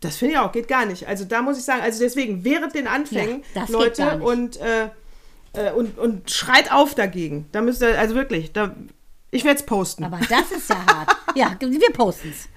Das 0.06 0.16
finde 0.16 0.34
ich 0.34 0.38
auch, 0.38 0.52
geht 0.52 0.68
gar 0.68 0.86
nicht. 0.86 1.06
Also 1.06 1.24
da 1.24 1.42
muss 1.42 1.58
ich 1.58 1.64
sagen, 1.64 1.82
also 1.82 1.98
deswegen, 2.00 2.44
während 2.44 2.74
den 2.74 2.86
Anfängen, 2.86 3.42
Ja, 3.54 3.64
Leute, 3.68 4.20
und, 4.20 4.56
äh, 4.58 4.88
äh, 5.52 5.72
und, 5.72 5.98
und 5.98 6.30
schreit 6.30 6.72
auf 6.72 6.94
dagegen. 6.94 7.48
Da 7.52 7.60
müsst 7.60 7.82
ihr, 7.82 7.98
also 7.98 8.14
wirklich, 8.14 8.52
da, 8.52 8.74
ich 9.30 9.44
werde 9.44 9.58
es 9.58 9.66
posten. 9.66 10.04
Aber 10.04 10.20
das 10.28 10.52
ist 10.52 10.70
ja 10.70 10.86
hart. 10.86 11.16
Ja, 11.34 11.54
wir 11.60 11.92
posten's. 11.92 12.48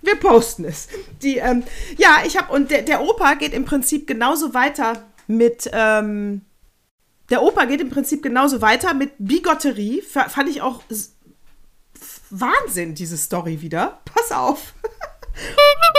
Wir 0.00 0.14
posten 0.14 0.64
es. 0.64 0.86
Die, 1.22 1.38
ähm, 1.38 1.64
ja, 1.96 2.18
ich 2.24 2.36
habe, 2.36 2.52
und 2.52 2.70
der, 2.70 2.82
der 2.82 3.00
Opa 3.00 3.34
geht 3.34 3.52
im 3.52 3.64
Prinzip 3.64 4.06
genauso 4.06 4.54
weiter 4.54 5.08
mit, 5.26 5.68
ähm, 5.72 6.42
der 7.30 7.42
Opa 7.42 7.64
geht 7.64 7.80
im 7.80 7.90
Prinzip 7.90 8.22
genauso 8.22 8.60
weiter 8.62 8.94
mit 8.94 9.10
Bigotterie. 9.18 10.02
Fand 10.02 10.48
ich 10.48 10.62
auch 10.62 10.82
Wahnsinn, 12.30 12.94
diese 12.94 13.16
Story 13.16 13.60
wieder. 13.60 13.98
Pass 14.04 14.30
auf. 14.30 14.74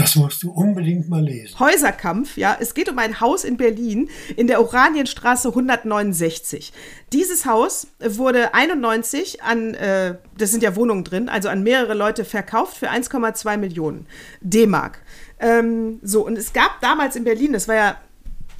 Das 0.00 0.16
musst 0.16 0.42
du 0.42 0.50
unbedingt 0.50 1.08
mal 1.08 1.22
lesen. 1.22 1.58
Häuserkampf, 1.58 2.36
ja. 2.36 2.56
Es 2.58 2.74
geht 2.74 2.88
um 2.88 2.98
ein 2.98 3.20
Haus 3.20 3.44
in 3.44 3.56
Berlin 3.56 4.08
in 4.36 4.46
der 4.46 4.60
Oranienstraße 4.60 5.48
169. 5.48 6.72
Dieses 7.12 7.44
Haus 7.44 7.86
wurde 8.00 8.54
91 8.54 9.42
an, 9.42 9.74
äh, 9.74 10.16
das 10.38 10.50
sind 10.50 10.62
ja 10.62 10.74
Wohnungen 10.76 11.04
drin, 11.04 11.28
also 11.28 11.48
an 11.48 11.62
mehrere 11.62 11.94
Leute 11.94 12.24
verkauft 12.24 12.76
für 12.78 12.90
1,2 12.90 13.56
Millionen 13.56 14.06
D-Mark. 14.40 15.02
Ähm, 15.38 16.00
so, 16.02 16.24
und 16.26 16.38
es 16.38 16.52
gab 16.52 16.80
damals 16.80 17.16
in 17.16 17.24
Berlin, 17.24 17.52
das 17.52 17.68
war 17.68 17.74
ja 17.74 17.96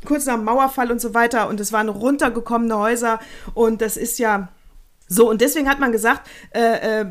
kurz 0.05 0.27
nach 0.27 0.37
dem 0.37 0.45
Mauerfall 0.45 0.91
und 0.91 1.01
so 1.01 1.15
weiter, 1.15 1.49
und 1.49 1.61
es 1.61 1.73
waren 1.73 1.89
runtergekommene 1.89 2.77
Häuser 2.77 3.21
und 3.55 3.81
das 3.83 3.97
ist 3.97 4.19
ja 4.19 4.49
so, 5.13 5.29
und 5.29 5.41
deswegen 5.41 5.69
hat 5.69 5.81
man 5.81 5.91
gesagt, 5.91 6.29
äh, 6.55 7.01
äh, 7.01 7.07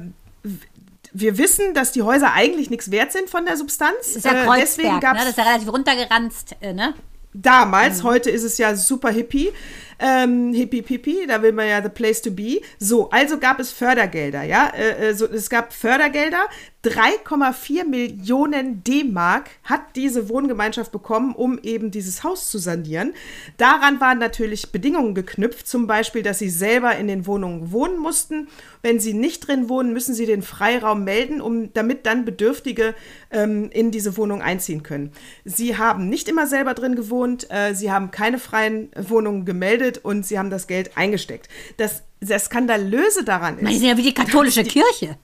wir 1.11 1.37
wissen, 1.37 1.73
dass 1.73 1.91
die 1.91 2.01
Häuser 2.01 2.33
eigentlich 2.33 2.69
nichts 2.69 2.91
wert 2.91 3.11
sind 3.11 3.29
von 3.29 3.45
der 3.45 3.57
Substanz. 3.57 3.95
Das 3.99 4.15
ist 4.17 4.25
ja 4.25 4.31
Äh, 4.31 4.45
Kreuzberg, 4.45 4.59
deswegen 4.61 4.93
ne? 4.95 4.99
gab's 4.99 5.19
Das 5.21 5.29
ist 5.29 5.37
ja 5.37 5.43
relativ 5.43 5.71
runtergeranzt, 5.71 6.55
äh, 6.61 6.73
ne? 6.73 6.93
Damals, 7.33 8.03
heute 8.03 8.31
ist 8.31 8.43
es 8.43 8.57
ja 8.57 8.75
super 8.75 9.11
hippie. 9.11 9.51
Ähm, 9.99 10.53
hippie 10.53 10.81
pipi, 10.81 11.27
da 11.27 11.41
will 11.41 11.51
man 11.51 11.67
ja 11.67 11.81
the 11.81 11.89
place 11.89 12.21
to 12.21 12.31
be. 12.31 12.61
So, 12.79 13.09
also 13.09 13.37
gab 13.37 13.59
es 13.59 13.71
Fördergelder, 13.71 14.43
ja. 14.43 14.69
Äh, 14.69 15.09
äh, 15.09 15.13
so, 15.13 15.25
es 15.25 15.49
gab 15.49 15.73
Fördergelder. 15.73 16.47
3,4 16.85 17.83
Millionen 17.83 18.85
D-Mark 18.85 19.49
hat 19.65 19.81
diese 19.97 20.29
Wohngemeinschaft 20.29 20.93
bekommen, 20.93 21.35
um 21.35 21.59
eben 21.61 21.91
dieses 21.91 22.23
Haus 22.23 22.49
zu 22.49 22.57
sanieren. 22.57 23.13
Daran 23.57 23.99
waren 23.99 24.17
natürlich 24.17 24.71
Bedingungen 24.71 25.13
geknüpft, 25.13 25.67
zum 25.67 25.87
Beispiel, 25.87 26.23
dass 26.23 26.39
sie 26.39 26.49
selber 26.49 26.95
in 26.95 27.07
den 27.07 27.27
Wohnungen 27.27 27.73
wohnen 27.73 27.97
mussten. 27.97 28.47
Wenn 28.81 29.01
sie 29.01 29.13
nicht 29.13 29.45
drin 29.45 29.67
wohnen, 29.67 29.91
müssen 29.91 30.15
sie 30.15 30.25
den 30.25 30.41
Freiraum 30.41 31.03
melden, 31.03 31.41
um, 31.41 31.73
damit 31.73 32.05
dann 32.05 32.23
Bedürftige 32.23 32.95
ähm, 33.29 33.69
in 33.71 33.91
diese 33.91 34.15
Wohnung 34.15 34.41
einziehen 34.41 34.81
können. 34.81 35.11
Sie 35.43 35.75
haben 35.75 36.07
nicht 36.07 36.29
immer 36.29 36.47
selber 36.47 36.75
drin 36.75 36.95
gewohnt, 36.95 37.47
äh, 37.51 37.73
sie 37.73 37.91
haben 37.91 38.09
keine 38.09 38.39
freien 38.39 38.89
Wohnungen 38.95 39.43
gemeldet 39.43 39.88
und 39.97 40.25
sie 40.25 40.37
haben 40.37 40.49
das 40.49 40.67
Geld 40.67 40.95
eingesteckt. 40.95 41.49
Das, 41.77 42.03
das 42.19 42.45
Skandalöse 42.45 43.23
daran 43.23 43.57
die 43.57 43.65
ist, 43.65 43.79
sind 43.79 43.87
ja 43.87 43.97
wie 43.97 44.03
die 44.03 44.13
katholische 44.13 44.63
Kirche. 44.63 45.17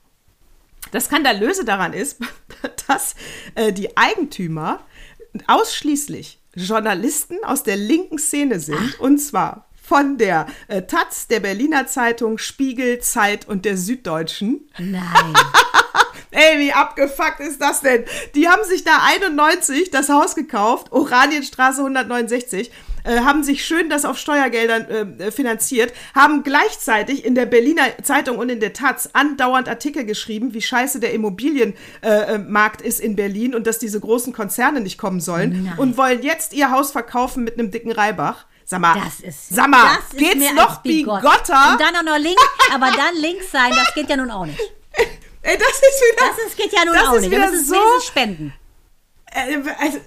das 0.92 1.06
Skandalöse 1.06 1.64
daran 1.64 1.92
ist, 1.92 2.18
dass 2.88 3.14
äh, 3.54 3.72
die 3.72 3.96
Eigentümer 3.96 4.80
ausschließlich 5.46 6.40
Journalisten 6.54 7.36
aus 7.44 7.62
der 7.62 7.76
linken 7.76 8.18
Szene 8.18 8.60
sind. 8.60 8.98
Und 8.98 9.18
zwar 9.18 9.66
von 9.86 10.18
der 10.18 10.46
äh, 10.68 10.82
Taz, 10.82 11.28
der 11.28 11.40
Berliner 11.40 11.86
Zeitung, 11.86 12.38
Spiegel, 12.38 12.98
Zeit 12.98 13.46
und 13.46 13.64
der 13.64 13.76
Süddeutschen. 13.76 14.68
Nein. 14.78 15.34
Ey, 16.32 16.58
wie 16.58 16.72
abgefuckt 16.72 17.40
ist 17.40 17.60
das 17.60 17.82
denn? 17.82 18.04
Die 18.34 18.48
haben 18.48 18.64
sich 18.64 18.84
da 18.84 18.98
91 19.04 19.90
das 19.90 20.08
Haus 20.08 20.34
gekauft, 20.34 20.92
Oranienstraße 20.92 21.78
169, 21.80 22.70
äh, 23.06 23.20
haben 23.20 23.42
sich 23.42 23.64
schön 23.64 23.88
das 23.88 24.04
auf 24.04 24.18
Steuergeldern 24.18 25.18
äh, 25.18 25.30
finanziert, 25.30 25.92
haben 26.14 26.42
gleichzeitig 26.42 27.24
in 27.24 27.34
der 27.34 27.46
Berliner 27.46 27.84
Zeitung 28.02 28.38
und 28.38 28.48
in 28.48 28.60
der 28.60 28.72
Taz 28.72 29.10
andauernd 29.12 29.68
Artikel 29.68 30.04
geschrieben, 30.04 30.54
wie 30.54 30.62
scheiße 30.62 31.00
der 31.00 31.12
Immobilienmarkt 31.12 32.80
äh, 32.80 32.84
äh, 32.84 32.88
ist 32.88 33.00
in 33.00 33.16
Berlin 33.16 33.54
und 33.54 33.66
dass 33.66 33.78
diese 33.78 34.00
großen 34.00 34.32
Konzerne 34.32 34.80
nicht 34.80 34.98
kommen 34.98 35.20
sollen 35.20 35.64
Nein. 35.64 35.78
und 35.78 35.96
wollen 35.96 36.22
jetzt 36.22 36.52
ihr 36.52 36.70
Haus 36.70 36.90
verkaufen 36.90 37.44
mit 37.44 37.58
einem 37.58 37.70
dicken 37.70 37.92
Reibach. 37.92 38.46
Sag 38.64 38.80
mal, 38.80 38.94
Das 38.94 39.20
ist. 39.20 39.48
sag 39.50 39.68
mal, 39.68 39.98
das 40.10 40.18
geht's 40.18 40.52
noch 40.52 40.70
als 40.70 40.82
bigott. 40.82 41.22
bigotter? 41.22 41.72
Und 41.72 41.80
dann 41.80 41.94
auch 41.96 42.02
noch 42.02 42.18
links, 42.18 42.42
aber 42.74 42.86
dann 42.86 43.14
links 43.20 43.52
sein, 43.52 43.70
das 43.70 43.94
geht 43.94 44.10
ja 44.10 44.16
nun 44.16 44.30
auch 44.30 44.44
nicht. 44.44 44.58
Ey, 45.42 45.56
das 45.56 45.68
ist 45.68 45.80
wieder, 45.80 46.26
Das 46.28 46.46
ist, 46.46 46.56
geht 46.56 46.72
ja 46.72 46.84
nun 46.84 46.96
auch 46.96 47.20
nicht. 47.20 47.30
Wir 47.30 47.38
müssen 47.38 47.64
so 47.64 47.76
spenden. 48.04 48.52
Äh, 49.30 49.58
also, 49.78 49.98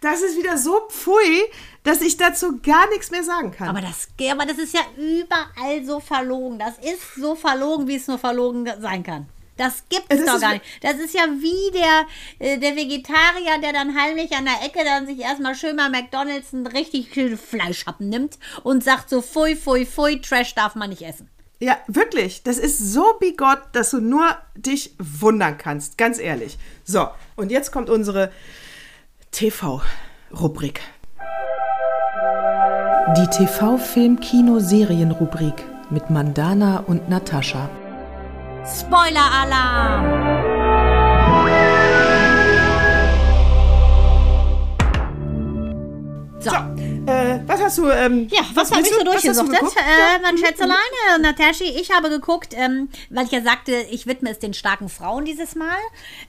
das 0.00 0.22
ist 0.22 0.38
wieder 0.38 0.56
so 0.56 0.88
pfui. 0.88 1.44
Dass 1.86 2.00
ich 2.00 2.16
dazu 2.16 2.58
gar 2.60 2.88
nichts 2.90 3.12
mehr 3.12 3.22
sagen 3.22 3.52
kann. 3.52 3.68
Aber 3.68 3.80
das, 3.80 4.08
aber 4.28 4.44
das 4.44 4.58
ist 4.58 4.74
ja 4.74 4.80
überall 4.96 5.84
so 5.84 6.00
verlogen. 6.00 6.58
Das 6.58 6.78
ist 6.78 7.14
so 7.14 7.36
verlogen, 7.36 7.86
wie 7.86 7.94
es 7.94 8.08
nur 8.08 8.18
verlogen 8.18 8.68
sein 8.80 9.04
kann. 9.04 9.28
Das 9.56 9.84
gibt 9.88 10.04
Es 10.08 10.24
doch 10.24 10.40
gar 10.40 10.54
nicht. 10.54 10.64
Das 10.82 10.96
ist 10.96 11.14
ja 11.14 11.22
wie 11.22 11.70
der, 11.72 12.06
äh, 12.40 12.58
der 12.58 12.76
Vegetarier, 12.76 13.58
der 13.62 13.72
dann 13.72 13.96
heimlich 13.98 14.32
an 14.36 14.44
der 14.44 14.62
Ecke 14.64 14.84
dann 14.84 15.06
sich 15.06 15.20
erstmal 15.20 15.54
schön 15.54 15.76
mal 15.76 15.88
McDonalds 15.88 16.52
einen 16.52 16.66
richtig 16.66 17.14
schönen 17.14 17.38
Fleischhappen 17.38 18.08
nimmt 18.08 18.38
und 18.64 18.84
sagt 18.84 19.08
so, 19.08 19.22
pfui, 19.22 19.56
pfui, 19.56 19.86
pfui, 19.86 20.20
Trash 20.20 20.54
darf 20.54 20.74
man 20.74 20.90
nicht 20.90 21.02
essen. 21.02 21.30
Ja, 21.60 21.78
wirklich. 21.86 22.42
Das 22.42 22.58
ist 22.58 22.78
so 22.78 23.14
bigott, 23.18 23.62
dass 23.72 23.92
du 23.92 24.00
nur 24.00 24.36
dich 24.56 24.94
wundern 24.98 25.56
kannst. 25.56 25.96
Ganz 25.96 26.18
ehrlich. 26.18 26.58
So, 26.84 27.08
und 27.36 27.50
jetzt 27.50 27.70
kommt 27.70 27.88
unsere 27.88 28.30
TV-Rubrik. 29.30 30.82
Die 33.14 33.26
TV-Film-Kino-Serien-Rubrik 33.28 35.64
mit 35.90 36.10
Mandana 36.10 36.82
und 36.88 37.08
Natascha. 37.08 37.70
Spoiler-Alarm! 38.64 40.55
Äh, 47.36 47.48
was 47.48 47.60
hast 47.60 47.78
du, 47.78 47.88
ähm, 47.88 48.28
Ja, 48.30 48.40
was, 48.54 48.70
habe 48.70 48.82
ich 48.82 48.88
so 48.88 49.00
du- 49.00 49.06
was 49.06 49.14
hast 49.16 49.24
du 49.24 49.32
durchgesuchtet? 49.44 49.76
Äh, 49.76 50.22
mein 50.22 50.38
Schätzelein, 50.38 50.76
äh, 51.14 51.18
Nataschi, 51.20 51.64
ich 51.64 51.90
habe 51.90 52.08
geguckt, 52.10 52.54
ähm, 52.56 52.88
weil 53.10 53.26
ich 53.26 53.32
ja 53.32 53.42
sagte, 53.42 53.86
ich 53.90 54.06
widme 54.06 54.30
es 54.30 54.38
den 54.38 54.54
starken 54.54 54.88
Frauen 54.88 55.24
dieses 55.24 55.54
Mal. 55.54 55.76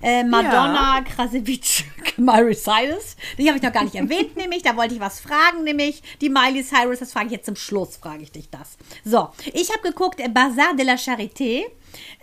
Äh, 0.02 0.24
Madonna, 0.24 1.02
Krasevich, 1.02 1.86
Miley 2.18 2.56
Cyrus. 2.56 3.16
Die 3.38 3.48
habe 3.48 3.58
ich 3.58 3.64
noch 3.64 3.72
gar 3.74 3.84
nicht 3.84 3.96
erwähnt, 3.96 4.36
nämlich. 4.38 4.64
Da 4.64 4.76
wollte 4.76 4.94
ich 4.96 5.00
was 5.00 5.20
fragen, 5.20 5.64
nämlich 5.64 6.02
die 6.22 6.30
Miley 6.30 6.64
Cyrus. 6.64 7.00
Das 7.00 7.12
frage 7.12 7.28
ich 7.28 7.32
jetzt 7.34 7.46
zum 7.46 7.56
Schluss, 7.56 7.98
frage 7.98 8.24
ich 8.24 8.32
dich 8.32 8.50
das. 8.50 8.78
So, 9.04 9.30
ich 9.54 9.70
habe 9.72 9.82
geguckt, 9.82 10.20
äh, 10.20 10.30
Bazar 10.30 10.76
de 10.76 10.86
la 10.86 10.94
Charité. 10.96 11.66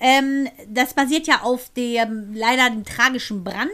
Ähm, 0.01 0.49
das 0.69 0.95
basiert 0.95 1.27
ja 1.27 1.43
auf 1.43 1.71
dem 1.71 2.35
leider 2.35 2.69
dem 2.71 2.85
tragischen 2.85 3.45
Brand 3.45 3.71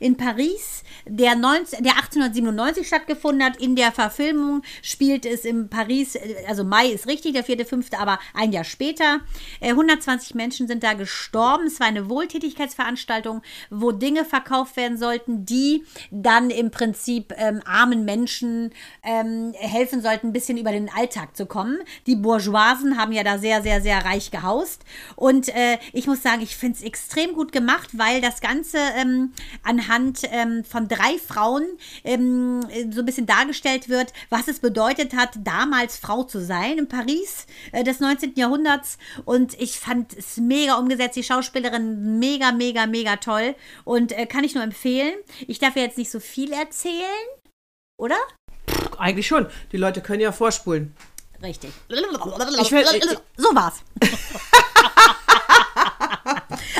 in 0.00 0.16
Paris, 0.16 0.82
der, 1.06 1.36
19, 1.36 1.82
der 1.84 1.96
1897 1.96 2.86
stattgefunden 2.86 3.44
hat. 3.44 3.58
In 3.58 3.76
der 3.76 3.92
Verfilmung 3.92 4.62
spielt 4.82 5.26
es 5.26 5.44
in 5.44 5.68
Paris, 5.68 6.14
äh, 6.14 6.36
also 6.46 6.64
Mai 6.64 6.88
ist 6.88 7.06
richtig, 7.06 7.34
der 7.34 7.44
vierte, 7.44 7.64
fünfte, 7.64 7.98
aber 7.98 8.18
ein 8.34 8.52
Jahr 8.52 8.64
später. 8.64 9.20
Äh, 9.60 9.70
120 9.70 10.34
Menschen 10.34 10.68
sind 10.68 10.82
da 10.82 10.94
gestorben. 10.94 11.66
Es 11.66 11.80
war 11.80 11.86
eine 11.86 12.08
Wohltätigkeitsveranstaltung, 12.08 13.42
wo 13.70 13.92
Dinge 13.92 14.24
verkauft 14.24 14.76
werden 14.76 14.96
sollten, 14.96 15.44
die 15.44 15.84
dann 16.10 16.50
im 16.50 16.70
Prinzip 16.70 17.34
ähm, 17.36 17.60
armen 17.64 18.04
Menschen 18.04 18.72
ähm, 19.02 19.52
helfen 19.58 20.00
sollten, 20.02 20.28
ein 20.28 20.32
bisschen 20.32 20.58
über 20.58 20.72
den 20.72 20.90
Alltag 20.90 21.36
zu 21.36 21.46
kommen. 21.46 21.78
Die 22.06 22.16
Bourgeoisen 22.16 22.98
haben 22.98 23.12
ja 23.12 23.22
da 23.22 23.38
sehr, 23.38 23.62
sehr, 23.62 23.80
sehr 23.80 24.04
reich 24.04 24.30
gehaust. 24.30 24.84
Und 25.16 25.48
äh, 25.58 25.78
ich 25.92 26.06
muss 26.06 26.22
sagen, 26.22 26.42
ich 26.42 26.56
finde 26.56 26.78
es 26.78 26.84
extrem 26.84 27.32
gut 27.34 27.52
gemacht, 27.52 27.90
weil 27.92 28.20
das 28.20 28.40
Ganze 28.40 28.78
ähm, 28.96 29.32
anhand 29.62 30.20
ähm, 30.30 30.64
von 30.64 30.88
drei 30.88 31.18
Frauen 31.18 31.66
ähm, 32.04 32.60
so 32.92 33.00
ein 33.00 33.06
bisschen 33.06 33.26
dargestellt 33.26 33.88
wird, 33.88 34.12
was 34.30 34.48
es 34.48 34.60
bedeutet 34.60 35.14
hat, 35.14 35.30
damals 35.42 35.96
Frau 35.96 36.22
zu 36.22 36.40
sein 36.44 36.78
in 36.78 36.88
Paris 36.88 37.46
äh, 37.72 37.84
des 37.84 38.00
19. 38.00 38.34
Jahrhunderts. 38.36 38.98
Und 39.24 39.60
ich 39.60 39.78
fand 39.80 40.16
es 40.16 40.36
mega 40.36 40.76
umgesetzt, 40.76 41.16
die 41.16 41.22
Schauspielerin 41.24 42.18
mega, 42.18 42.52
mega, 42.52 42.86
mega 42.86 43.16
toll. 43.16 43.54
Und 43.84 44.12
äh, 44.12 44.26
kann 44.26 44.44
ich 44.44 44.54
nur 44.54 44.64
empfehlen. 44.64 45.14
Ich 45.46 45.58
darf 45.58 45.76
ja 45.76 45.82
jetzt 45.82 45.98
nicht 45.98 46.10
so 46.10 46.20
viel 46.20 46.52
erzählen, 46.52 47.04
oder? 48.00 48.16
Eigentlich 48.98 49.26
schon. 49.26 49.46
Die 49.72 49.76
Leute 49.76 50.00
können 50.02 50.20
ja 50.20 50.32
vorspulen. 50.32 50.94
Richtig. 51.42 51.70
Ich 51.88 52.72
will- 52.72 52.84
ich- 52.96 53.18
so 53.36 53.54
war's. 53.54 53.82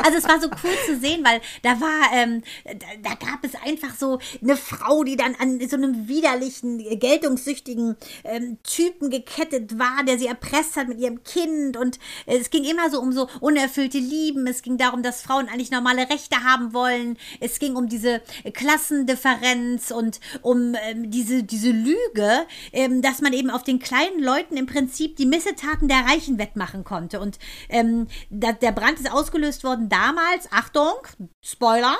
Also 0.08 0.20
es 0.20 0.24
war 0.24 0.40
so 0.40 0.48
cool 0.64 0.74
zu 0.86 0.98
sehen, 0.98 1.22
weil 1.22 1.42
da 1.60 1.82
war, 1.82 2.10
ähm, 2.14 2.42
da, 2.64 2.86
da 3.02 3.10
gab 3.10 3.44
es 3.44 3.54
einfach 3.56 3.94
so 3.94 4.18
eine 4.42 4.56
Frau, 4.56 5.04
die 5.04 5.16
dann 5.16 5.34
an 5.34 5.60
so 5.68 5.76
einem 5.76 6.08
widerlichen, 6.08 6.78
geltungssüchtigen 6.98 7.94
ähm, 8.24 8.56
Typen 8.62 9.10
gekettet 9.10 9.78
war, 9.78 10.04
der 10.06 10.18
sie 10.18 10.26
erpresst 10.26 10.76
hat 10.76 10.88
mit 10.88 10.98
ihrem 10.98 11.22
Kind. 11.24 11.76
Und 11.76 11.98
es 12.24 12.48
ging 12.48 12.64
immer 12.64 12.88
so 12.88 13.02
um 13.02 13.12
so 13.12 13.28
unerfüllte 13.40 13.98
Lieben, 13.98 14.46
es 14.46 14.62
ging 14.62 14.78
darum, 14.78 15.02
dass 15.02 15.20
Frauen 15.20 15.46
eigentlich 15.46 15.70
normale 15.70 16.08
Rechte 16.08 16.42
haben 16.42 16.72
wollen, 16.72 17.18
es 17.40 17.58
ging 17.58 17.76
um 17.76 17.90
diese 17.90 18.22
Klassendifferenz 18.54 19.90
und 19.90 20.20
um 20.40 20.74
ähm, 20.86 21.10
diese, 21.10 21.42
diese 21.42 21.70
Lüge, 21.70 22.46
ähm, 22.72 23.02
dass 23.02 23.20
man 23.20 23.34
eben 23.34 23.50
auf 23.50 23.62
den 23.62 23.78
kleinen 23.78 24.22
Leuten 24.22 24.56
im 24.56 24.64
Prinzip 24.64 25.16
die 25.16 25.26
Missetaten 25.26 25.86
der 25.86 26.06
Reichen 26.06 26.38
wettmachen 26.38 26.82
konnte. 26.82 27.20
Und 27.20 27.38
ähm, 27.68 28.06
da, 28.30 28.52
der 28.52 28.72
Brand 28.72 28.98
ist 28.98 29.12
ausgelöst 29.12 29.64
worden 29.64 29.90
damals, 29.98 30.50
Achtung, 30.52 30.98
Spoiler, 31.42 31.96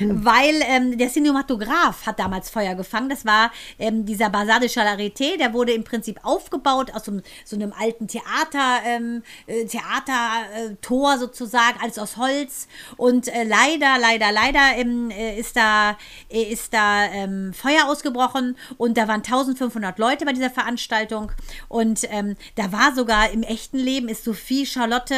weil 0.00 0.54
ähm, 0.68 0.96
der 0.98 1.08
Cinematograph 1.10 2.06
hat 2.06 2.18
damals 2.18 2.50
Feuer 2.50 2.74
gefangen. 2.74 3.08
Das 3.08 3.24
war 3.24 3.50
ähm, 3.78 4.04
dieser 4.06 4.30
Bazar 4.30 4.60
de 4.60 4.68
Charité. 4.68 5.36
Der 5.38 5.52
wurde 5.52 5.72
im 5.72 5.84
Prinzip 5.84 6.18
aufgebaut 6.22 6.92
aus 6.94 7.04
so, 7.04 7.12
einem- 7.12 7.22
so 7.44 7.56
einem 7.56 7.72
alten 7.78 8.08
Theater, 8.08 8.80
ähm, 8.86 9.22
äh, 9.46 9.64
Theatertor 9.66 11.18
sozusagen, 11.18 11.78
alles 11.82 11.98
aus 11.98 12.16
Holz. 12.16 12.68
Und 12.96 13.28
äh, 13.28 13.44
leider, 13.44 13.98
leider, 14.00 14.32
leider 14.32 14.76
ähm, 14.76 15.10
äh, 15.10 15.38
ist 15.38 15.56
da, 15.56 15.96
äh, 16.30 16.42
ist 16.42 16.72
da 16.72 17.04
ähm, 17.06 17.52
Feuer 17.54 17.86
ausgebrochen 17.86 18.56
und 18.78 18.96
da 18.96 19.08
waren 19.08 19.22
1500 19.22 19.98
Leute 19.98 20.24
bei 20.24 20.32
dieser 20.32 20.50
Veranstaltung. 20.50 21.32
Und 21.68 22.00
ähm, 22.10 22.36
da 22.54 22.72
war 22.72 22.94
sogar 22.94 23.30
im 23.30 23.42
echten 23.42 23.78
Leben 23.78 24.08
ist 24.08 24.24
Sophie 24.24 24.66
Charlotte 24.66 25.14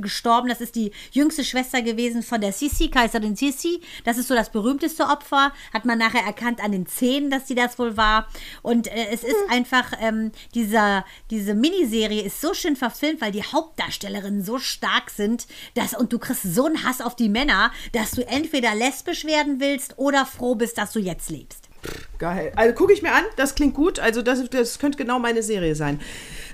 gestorben. 0.00 0.48
Das 0.48 0.60
ist 0.60 0.74
die 0.74 0.92
jüngste 1.12 1.44
Schwester 1.44 1.82
gewesen 1.82 2.22
von 2.22 2.40
der 2.40 2.52
Sisi, 2.52 2.88
Kaiserin 2.88 3.36
Sisi. 3.36 3.80
Das 4.04 4.18
ist 4.18 4.28
so 4.28 4.34
das 4.34 4.50
berühmteste 4.50 5.04
Opfer. 5.04 5.52
Hat 5.72 5.84
man 5.84 5.98
nachher 5.98 6.24
erkannt 6.24 6.62
an 6.62 6.72
den 6.72 6.86
Zähnen, 6.86 7.30
dass 7.30 7.48
sie 7.48 7.54
das 7.54 7.78
wohl 7.78 7.96
war. 7.96 8.28
Und 8.62 8.88
äh, 8.88 9.08
es 9.10 9.24
ist 9.24 9.36
einfach, 9.50 9.92
ähm, 10.00 10.32
dieser, 10.54 11.04
diese 11.30 11.54
Miniserie 11.54 12.22
ist 12.22 12.40
so 12.40 12.54
schön 12.54 12.76
verfilmt, 12.76 13.20
weil 13.20 13.32
die 13.32 13.44
Hauptdarstellerinnen 13.44 14.44
so 14.44 14.58
stark 14.58 15.10
sind, 15.10 15.46
dass, 15.74 15.94
und 15.94 16.12
du 16.12 16.18
kriegst 16.18 16.42
so 16.42 16.66
einen 16.66 16.84
Hass 16.84 17.00
auf 17.00 17.16
die 17.16 17.28
Männer, 17.28 17.72
dass 17.92 18.12
du 18.12 18.26
entweder 18.26 18.74
lesbisch 18.74 19.24
werden 19.24 19.60
willst 19.60 19.98
oder 19.98 20.26
froh 20.26 20.54
bist, 20.54 20.78
dass 20.78 20.92
du 20.92 20.98
jetzt 20.98 21.30
lebst. 21.30 21.63
Geil. 22.18 22.52
Also 22.56 22.74
gucke 22.74 22.92
ich 22.92 23.02
mir 23.02 23.12
an, 23.12 23.24
das 23.36 23.54
klingt 23.54 23.74
gut. 23.74 23.98
Also 23.98 24.22
das, 24.22 24.48
das 24.50 24.78
könnte 24.78 24.96
genau 24.98 25.18
meine 25.18 25.42
Serie 25.42 25.74
sein. 25.74 26.00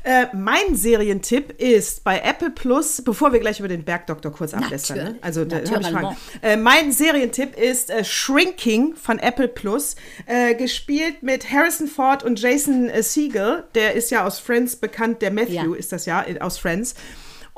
Äh, 0.03 0.27
mein 0.35 0.75
Serientipp 0.75 1.61
ist 1.61 2.05
bei 2.05 2.21
Apple 2.21 2.51
Plus, 2.51 3.03
bevor 3.03 3.33
wir 3.33 3.41
gleich 3.41 3.59
über 3.59 3.69
den 3.69 3.85
Bergdoktor 3.85 4.33
kurz 4.33 4.55
ablästern. 4.55 4.97
Ne? 4.97 5.19
Also 5.21 5.45
da 5.45 5.57
habe 5.57 5.81
ich. 5.83 5.87
Fragen. 5.89 6.17
Äh, 6.41 6.57
mein 6.57 6.91
Serientipp 6.91 7.59
ist 7.59 7.91
äh, 7.91 8.03
Shrinking 8.03 8.95
von 8.97 9.19
Apple 9.19 9.49
Plus, 9.49 9.97
äh, 10.25 10.55
gespielt 10.55 11.23
mit 11.23 11.51
Harrison 11.51 11.87
Ford 11.87 12.23
und 12.23 12.41
Jason 12.41 12.89
äh, 12.89 13.03
Segel. 13.03 13.65
Der 13.75 13.93
ist 13.95 14.11
ja 14.11 14.25
aus 14.27 14.39
Friends 14.39 14.77
bekannt. 14.77 15.21
Der 15.21 15.31
Matthew 15.31 15.53
Ja. 15.53 15.75
ist 15.77 15.93
das 15.93 16.07
ja 16.07 16.23
äh, 16.27 16.41
aus 16.41 16.57
Friends. 16.59 16.95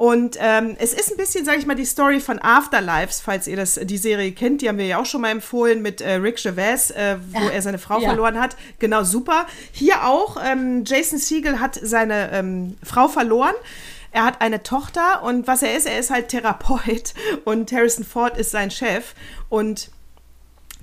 Und 0.03 0.37
ähm, 0.41 0.75
es 0.81 0.95
ist 0.95 1.13
ein 1.13 1.17
bisschen, 1.17 1.45
sage 1.45 1.59
ich 1.59 1.67
mal, 1.67 1.77
die 1.77 1.85
Story 1.85 2.19
von 2.19 2.41
Afterlives, 2.43 3.21
falls 3.21 3.47
ihr 3.47 3.55
das, 3.55 3.79
die 3.81 3.99
Serie 3.99 4.33
kennt. 4.33 4.61
Die 4.61 4.69
haben 4.69 4.79
wir 4.79 4.87
ja 4.87 4.99
auch 4.99 5.07
schon 5.07 5.21
mal 5.21 5.31
empfohlen 5.31 5.81
mit 5.81 6.01
äh, 6.01 6.15
Rick 6.15 6.43
Gervais, 6.43 6.91
äh, 6.91 7.19
wo 7.31 7.47
er 7.47 7.63
seine 7.63 7.79
Frau 7.79 8.01
ja. 8.01 8.09
verloren 8.09 8.41
hat. 8.41 8.57
Genau, 8.81 9.05
super. 9.05 9.47
Hier 9.71 10.05
auch, 10.05 10.39
ähm, 10.45 10.83
Jason 10.85 11.21
Siegel 11.21 11.61
hat 11.61 11.79
seine 11.81 12.33
ähm, 12.33 12.77
Frau 12.83 13.07
verloren. 13.07 13.55
Er 14.11 14.25
hat 14.25 14.41
eine 14.41 14.65
Tochter 14.65 15.23
und 15.23 15.47
was 15.47 15.63
er 15.63 15.77
ist, 15.77 15.87
er 15.87 16.01
ist 16.01 16.11
halt 16.11 16.31
Therapeut 16.31 17.15
und 17.45 17.71
Harrison 17.71 18.05
Ford 18.05 18.37
ist 18.37 18.51
sein 18.51 18.73
Chef. 18.73 19.15
Und 19.51 19.93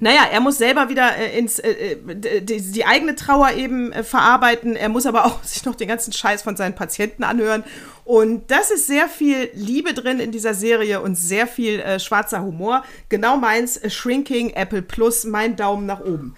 naja, 0.01 0.21
er 0.31 0.39
muss 0.39 0.57
selber 0.57 0.89
wieder 0.89 1.17
äh, 1.17 1.37
ins, 1.37 1.59
äh, 1.59 1.71
äh, 1.71 2.41
die, 2.41 2.61
die 2.61 2.85
eigene 2.85 3.15
Trauer 3.15 3.51
eben 3.51 3.91
äh, 3.91 4.03
verarbeiten. 4.03 4.75
Er 4.75 4.89
muss 4.89 5.05
aber 5.05 5.25
auch 5.27 5.43
sich 5.43 5.65
noch 5.65 5.75
den 5.75 5.87
ganzen 5.87 6.13
Scheiß 6.13 6.41
von 6.41 6.55
seinen 6.55 6.75
Patienten 6.75 7.23
anhören. 7.23 7.63
Und 8.05 8.49
das 8.49 8.71
ist 8.71 8.87
sehr 8.87 9.07
viel 9.07 9.49
Liebe 9.53 9.93
drin 9.93 10.19
in 10.19 10.31
dieser 10.31 10.53
Serie 10.53 11.01
und 11.01 11.15
sehr 11.15 11.47
viel 11.47 11.79
äh, 11.79 11.99
schwarzer 11.99 12.41
Humor. 12.41 12.83
Genau 13.09 13.37
meins, 13.37 13.77
äh, 13.77 13.89
Shrinking, 13.89 14.51
Apple 14.51 14.81
Plus, 14.81 15.25
mein 15.25 15.55
Daumen 15.55 15.85
nach 15.85 15.99
oben. 16.01 16.35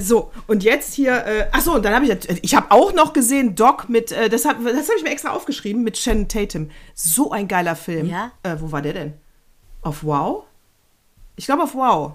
So, 0.00 0.32
und 0.48 0.64
jetzt 0.64 0.94
hier, 0.94 1.24
äh, 1.24 1.46
ach 1.52 1.60
so, 1.60 1.74
und 1.74 1.84
dann 1.84 1.94
habe 1.94 2.04
ich, 2.04 2.42
ich 2.42 2.54
habe 2.56 2.72
auch 2.72 2.92
noch 2.92 3.12
gesehen 3.12 3.54
Doc 3.54 3.88
mit, 3.88 4.10
äh, 4.10 4.28
das 4.28 4.44
habe 4.44 4.64
das 4.64 4.88
hab 4.88 4.96
ich 4.96 5.04
mir 5.04 5.10
extra 5.10 5.30
aufgeschrieben, 5.30 5.84
mit 5.84 5.96
Shannon 5.96 6.26
Tatum. 6.26 6.70
So 6.92 7.30
ein 7.30 7.46
geiler 7.46 7.76
Film. 7.76 8.06
Ja? 8.06 8.32
Wo 8.58 8.72
war 8.72 8.82
der 8.82 8.94
denn? 8.94 9.12
Auf 9.82 10.02
Wow? 10.02 10.42
Ich 11.36 11.46
glaube 11.46 11.62
auf 11.62 11.74
Wow. 11.76 12.14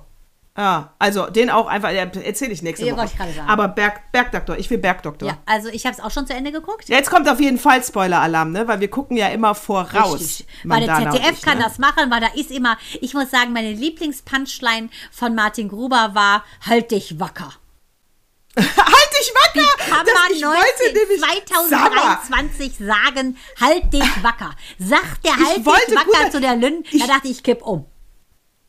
Ja, 0.58 0.94
also 1.00 1.26
den 1.30 1.50
auch 1.50 1.68
einfach, 1.68 1.90
erzähle 1.92 2.54
ich 2.54 2.62
nächste 2.62 2.86
Woche. 2.86 2.96
wollte 2.96 3.12
ich 3.30 3.36
sagen. 3.36 3.50
Aber 3.50 3.68
Berg, 3.68 4.10
Bergdoktor, 4.14 4.58
ich 4.58 4.70
will 4.70 4.78
Bergdoktor. 4.78 5.28
Ja, 5.28 5.38
also 5.46 5.68
ich 5.68 5.86
habe 5.86 5.96
es 5.98 6.02
auch 6.02 6.12
schon 6.12 6.26
zu 6.28 6.34
Ende 6.34 6.54
geguckt. 6.54 6.88
Jetzt 6.88 7.10
kommt 7.10 7.28
auf 7.28 7.42
jeden 7.42 7.58
Fall 7.60 7.84
Spoiler-Alarm, 7.84 8.52
ne? 8.54 8.66
Weil 8.66 8.80
wir 8.80 8.90
gucken 8.90 9.18
ja 9.18 9.28
immer 9.28 9.54
voraus. 9.54 10.14
Richtig. 10.22 10.48
Weil 10.64 10.86
der 10.86 10.94
Mandana 10.94 11.12
ZDF 11.12 11.32
ich, 11.34 11.42
kann 11.42 11.58
ne? 11.58 11.64
das 11.66 11.78
machen, 11.78 12.10
weil 12.10 12.22
da 12.22 12.28
ist 12.36 12.52
immer, 12.52 12.78
ich 13.02 13.14
muss 13.14 13.30
sagen, 13.32 13.52
meine 13.52 13.74
Lieblingspunchline 13.74 14.90
von 15.12 15.36
Martin 15.36 15.68
Gruber 15.68 16.12
war, 16.14 16.46
halt 16.66 16.90
dich 16.92 17.20
wacker. 17.20 17.52
halt 18.56 18.66
dich 18.66 19.34
wacker! 19.34 19.78
Kann 19.90 20.06
Das- 20.06 20.14
man 20.14 20.32
ich 20.32 20.42
wollte 20.42 20.60
19, 20.80 20.94
nämlich- 20.94 21.70
Sag 21.70 21.94
mal, 21.94 22.18
2023 22.26 22.78
sagen, 22.78 23.38
halt 23.60 23.92
dich 23.92 24.24
wacker. 24.24 24.52
Sagt 24.80 25.26
der 25.26 25.36
halt 25.36 25.58
dich 25.58 25.66
wollte 25.66 25.96
wacker 25.96 26.24
gut- 26.24 26.32
zu 26.32 26.40
der 26.40 26.56
Lynn, 26.56 26.84
da 26.84 26.90
ich- 26.94 27.06
dachte 27.08 27.28
ich, 27.28 27.44
kipp 27.44 27.62
um. 27.62 27.86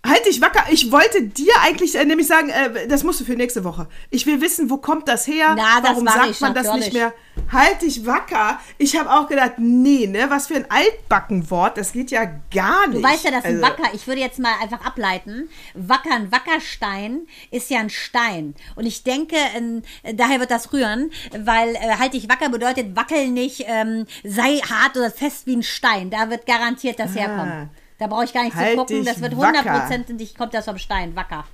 Halt 0.07 0.27
dich 0.27 0.41
wacker. 0.41 0.65
Ich 0.71 0.93
wollte 0.93 1.23
dir 1.23 1.53
eigentlich 1.63 1.97
äh, 1.97 2.05
nämlich 2.05 2.27
sagen, 2.27 2.49
äh, 2.51 2.87
das 2.87 3.03
musst 3.03 3.21
du 3.21 3.25
für 3.25 3.35
nächste 3.35 3.65
Woche. 3.65 3.89
Ich 4.11 4.27
will 4.27 4.41
wissen, 4.41 4.71
wo 4.71 4.77
kommt 4.77 5.09
das 5.09 5.27
her? 5.27 5.55
Na, 5.57 5.81
das 5.81 5.91
Warum 5.91 6.05
mach 6.05 6.15
sagt 6.15 6.31
ich 6.31 6.41
man 6.41 6.55
das 6.55 6.67
natürlich. 6.67 6.87
nicht 6.87 6.95
mehr? 6.95 7.13
Halt 7.53 7.83
dich 7.83 8.07
wacker. 8.07 8.61
Ich 8.79 8.97
habe 8.99 9.11
auch 9.11 9.29
gedacht, 9.29 9.53
nee, 9.59 10.07
ne, 10.07 10.27
was 10.29 10.47
für 10.47 10.57
ein 10.57 10.67
Altbackenwort. 10.71 11.77
Das 11.77 11.93
geht 11.93 12.11
ja 12.11 12.25
gar 12.53 12.87
nicht. 12.89 12.99
Du 12.99 13.03
weißt 13.03 13.25
ja, 13.25 13.31
dass 13.31 13.45
ein 13.45 13.63
Also, 13.63 13.67
Wacker, 13.67 13.95
ich 13.95 14.07
würde 14.07 14.21
jetzt 14.21 14.39
mal 14.39 14.53
einfach 14.63 14.85
ableiten, 14.85 15.49
Wacker, 15.75 16.15
ein 16.15 16.33
Wackerstein 16.33 17.27
ist 17.51 17.71
ja 17.71 17.81
ein 17.81 17.91
Stein. 17.91 18.55
Und 18.75 18.87
ich 18.87 19.03
denke, 19.03 19.37
ähm, 19.57 19.83
daher 20.15 20.41
wird 20.41 20.51
das 20.51 20.73
rühren, 20.73 21.11
weil 21.39 21.75
äh, 21.75 21.97
halt 21.99 22.15
dich 22.15 22.29
wacker 22.29 22.49
bedeutet, 22.49 22.97
wackel 22.97 23.29
nicht, 23.29 23.65
ähm, 23.67 24.07
sei 24.25 24.59
hart 24.59 24.97
oder 24.97 25.11
fest 25.11 25.47
wie 25.47 25.57
ein 25.57 25.63
Stein. 25.63 26.11
Da 26.11 26.31
wird 26.31 26.47
garantiert 26.47 26.99
das 26.99 27.15
herkommen. 27.15 27.71
Da 27.99 28.07
brauche 28.07 28.25
ich 28.25 28.33
gar 28.33 28.45
nicht. 28.45 28.55
Halt 28.55 28.73
zu 28.73 28.77
gucken, 28.77 29.05
das 29.05 29.21
wird 29.21 29.35
hundertprozentig, 29.35 30.35
kommt 30.37 30.55
das 30.55 30.65
vom 30.65 30.79
Stein, 30.79 31.17
Wacker. 31.17 31.45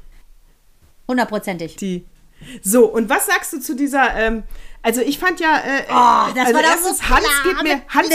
Hundertprozentig. 1.09 1.77
Die. 1.77 2.07
So, 2.63 2.87
und 2.87 3.09
was 3.09 3.27
sagst 3.27 3.53
du 3.53 3.61
zu 3.61 3.77
dieser, 3.77 4.15
ähm, 4.17 4.43
also 4.83 5.01
ich 5.01 5.19
fand 5.19 5.39
ja, 5.39 5.59
äh, 5.59 5.85
Oh, 5.89 6.35
das 6.35 6.47
also 6.47 6.55
war 6.55 6.63
doch 6.63 6.79
so 6.79 6.89
Hans 6.89 7.27
klar 7.27 7.45
geht 7.45 7.63
mir, 7.63 7.83
Hans. 7.89 8.09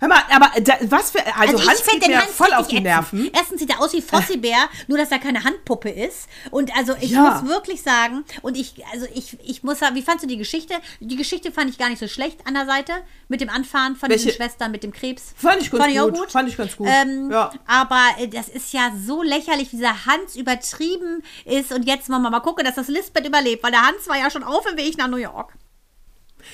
Hör 0.00 0.08
mal, 0.08 0.20
aber 0.30 0.50
da, 0.60 0.74
was 0.82 1.10
für, 1.10 1.18
also, 1.36 1.58
Hans 1.68 1.80
find 1.80 2.02
geht 2.02 2.10
mir 2.10 2.20
voll 2.22 2.52
auf 2.54 2.68
die 2.68 2.76
richtig 2.76 2.82
Nerven. 2.84 3.18
ätzend. 3.26 3.36
Erstens 3.36 3.60
sieht 3.60 3.70
er 3.70 3.80
aus 3.80 3.92
wie 3.92 4.02
Fossibär, 4.02 4.56
nur 4.86 4.98
dass 4.98 5.10
er 5.10 5.18
keine 5.18 5.44
Handpuppe 5.44 5.90
ist. 5.90 6.28
Und 6.50 6.74
also 6.76 6.94
ich 7.00 7.10
Ja. 7.10 7.40
muss 7.42 7.48
wirklich 7.50 7.82
sagen, 7.82 8.24
und 8.42 8.56
ich, 8.56 8.74
also 8.92 9.06
ich, 9.14 9.36
ich 9.44 9.62
muss 9.62 9.78
sagen, 9.78 9.94
wie 9.96 10.02
fandst 10.02 10.24
du 10.24 10.28
die 10.28 10.36
Geschichte? 10.36 10.74
Die 11.00 11.16
Geschichte 11.16 11.50
fand 11.52 11.70
ich 11.70 11.78
gar 11.78 11.88
nicht 11.88 11.98
so 11.98 12.08
schlecht 12.08 12.46
an 12.46 12.54
der 12.54 12.66
Seite, 12.66 12.92
mit 13.28 13.40
dem 13.40 13.48
Anfahren 13.48 13.96
von 13.96 14.08
Welche? 14.08 14.26
diesen 14.26 14.36
Schwestern, 14.36 14.70
mit 14.70 14.82
dem 14.82 14.92
Krebs. 14.92 15.34
Fand 15.36 15.60
ich 15.62 15.70
ganz 15.70 15.84
auch 15.98 16.04
gut, 16.10 16.14
gut. 16.18 16.30
fand 16.32 16.48
ich 16.48 16.56
ganz 16.56 16.76
gut, 16.76 16.88
Ähm, 16.90 17.30
ja. 17.30 17.50
Aber 17.66 18.02
äh, 18.18 18.28
das 18.28 18.48
ist 18.48 18.72
ja 18.72 18.90
so 19.06 19.22
lächerlich, 19.22 19.72
wie 19.72 19.76
dieser 19.76 20.06
Hans 20.06 20.36
übertrieben 20.36 21.22
ist. 21.44 21.72
Und 21.72 21.84
jetzt 21.84 22.08
wollen 22.08 22.22
wir 22.22 22.30
mal 22.30 22.40
gucken, 22.40 22.64
dass 22.64 22.74
das 22.76 22.88
Lisbeth 22.88 23.26
überlebt, 23.26 23.62
weil 23.62 23.70
der 23.72 23.82
Hans 23.82 24.06
war 24.08 24.16
ja 24.18 24.30
schon 24.30 24.42
auf 24.44 24.64
dem 24.66 24.76
Weg 24.76 24.96
nach 24.98 25.08
New 25.08 25.16
York. 25.16 25.52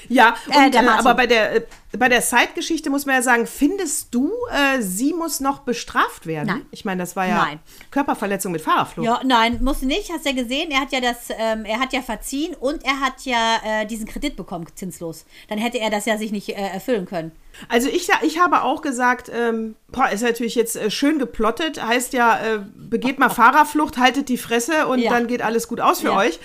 Ja, 0.09 0.35
Äh, 0.51 0.67
und, 0.67 0.75
äh, 0.75 0.79
aber 0.79 1.15
bei 1.15 1.27
der, 1.27 1.57
äh, 1.57 1.63
bei 1.97 2.09
der 2.09 2.23
Side-Geschichte 2.23 2.89
muss 2.91 3.05
man 3.07 3.15
ja 3.17 3.23
sagen, 3.23 3.47
findest 3.47 4.15
du, 4.15 4.31
äh, 4.51 4.81
sie 4.81 5.13
muss 5.13 5.41
noch 5.41 5.61
bestraft 5.61 6.27
werden? 6.27 6.47
Nein. 6.49 6.67
Ich 6.71 6.85
meine, 6.85 7.03
das 7.03 7.15
war 7.17 7.27
ja 7.27 7.45
Nein. 7.45 7.61
Körperverletzung 7.91 8.51
mit 8.53 8.63
Fahrerflucht. 8.63 9.07
Ja, 9.07 9.21
nein, 9.25 9.63
muss 9.63 9.83
nicht. 9.83 10.11
Hast 10.13 10.25
ja 10.25 10.33
gesehen, 10.33 10.71
er 10.71 10.81
hat 10.81 10.93
ja 10.93 11.01
das, 11.01 11.29
ähm, 11.37 11.65
er 11.65 11.79
hat 11.81 11.93
ja 11.93 12.01
verziehen 12.03 12.55
und 12.59 12.85
er 12.85 13.01
hat 13.01 13.25
ja 13.25 13.57
äh, 13.65 13.87
diesen 13.87 14.07
Kredit 14.07 14.37
bekommen, 14.37 14.67
zinslos. 14.75 15.25
Dann 15.49 15.59
hätte 15.59 15.79
er 15.79 15.91
das 15.91 16.07
ja 16.07 16.17
sich 16.19 16.33
nicht 16.33 16.49
äh, 16.49 16.53
erfüllen 16.55 17.07
können. 17.07 17.33
Also 17.69 17.89
ich, 17.89 18.09
ich 18.23 18.39
habe 18.41 18.63
auch 18.63 18.81
gesagt, 18.81 19.31
ähm, 19.33 19.77
boah, 19.89 20.09
ist 20.09 20.23
natürlich 20.23 20.55
jetzt 20.55 20.79
schön 20.91 21.19
geplottet, 21.19 21.85
heißt 21.85 22.15
ja, 22.15 22.39
begeht 22.75 23.19
mal 23.19 23.29
Fahrerflucht, 23.29 23.99
haltet 23.99 24.31
die 24.31 24.39
Fresse 24.39 24.87
und 24.87 25.01
Ja. 25.01 25.11
dann 25.11 25.27
geht 25.27 25.43
alles 25.43 25.69
gut 25.69 25.79
aus 25.81 26.01
für 26.01 26.07
Ja. 26.09 26.17
euch. 26.17 26.39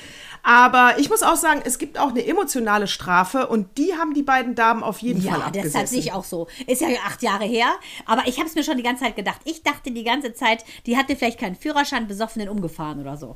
Aber 0.50 0.98
ich 0.98 1.10
muss 1.10 1.24
auch 1.24 1.36
sagen, 1.36 1.62
es 1.66 1.78
gibt 1.78 2.00
auch 2.00 2.08
eine 2.08 2.26
emotionale 2.26 2.88
Strafe 2.88 3.48
und 3.48 3.78
die 3.78 3.96
haben 3.98 4.14
die 4.14 4.24
beiden 4.24 4.56
Damen 4.56 4.82
auf 4.82 5.00
jeden 5.00 5.22
Fall 5.22 5.40
Ja, 5.40 5.46
abgesessen. 5.48 5.72
deshalb 5.74 5.88
sehe 5.90 6.00
ich 6.00 6.14
auch 6.14 6.24
so. 6.24 6.48
Ist 6.68 6.82
ja 6.82 6.88
acht 7.06 7.22
Jahre 7.22 7.44
her, 7.44 7.68
aber 8.06 8.28
ich 8.28 8.38
habe 8.38 8.48
es 8.48 8.56
mir 8.56 8.64
schon 8.64 8.78
die 8.78 8.84
ganze 8.84 9.04
Zeit 9.04 9.18
gedacht. 9.18 9.42
Ich 9.44 9.64
dachte 9.64 9.92
die 9.92 10.06
ganze 10.06 10.34
Zeit, 10.34 10.64
die 10.86 10.96
hatte 10.96 11.18
vielleicht 11.18 11.38
keinen 11.38 11.56
Führerschein, 11.56 12.08
besoffenen 12.08 12.48
umgefahren 12.48 13.02
oder 13.02 13.18
so. 13.18 13.36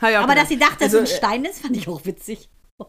Aber 0.00 0.10
gedacht. 0.20 0.36
dass 0.36 0.48
sie 0.50 0.58
dachte, 0.58 0.74
dass 0.84 0.94
also, 0.94 0.98
es 0.98 1.12
ein 1.12 1.16
Stein 1.16 1.44
ist, 1.46 1.60
fand 1.60 1.76
ich 1.78 1.88
auch 1.88 2.04
witzig. 2.04 2.50
äh, 2.78 2.84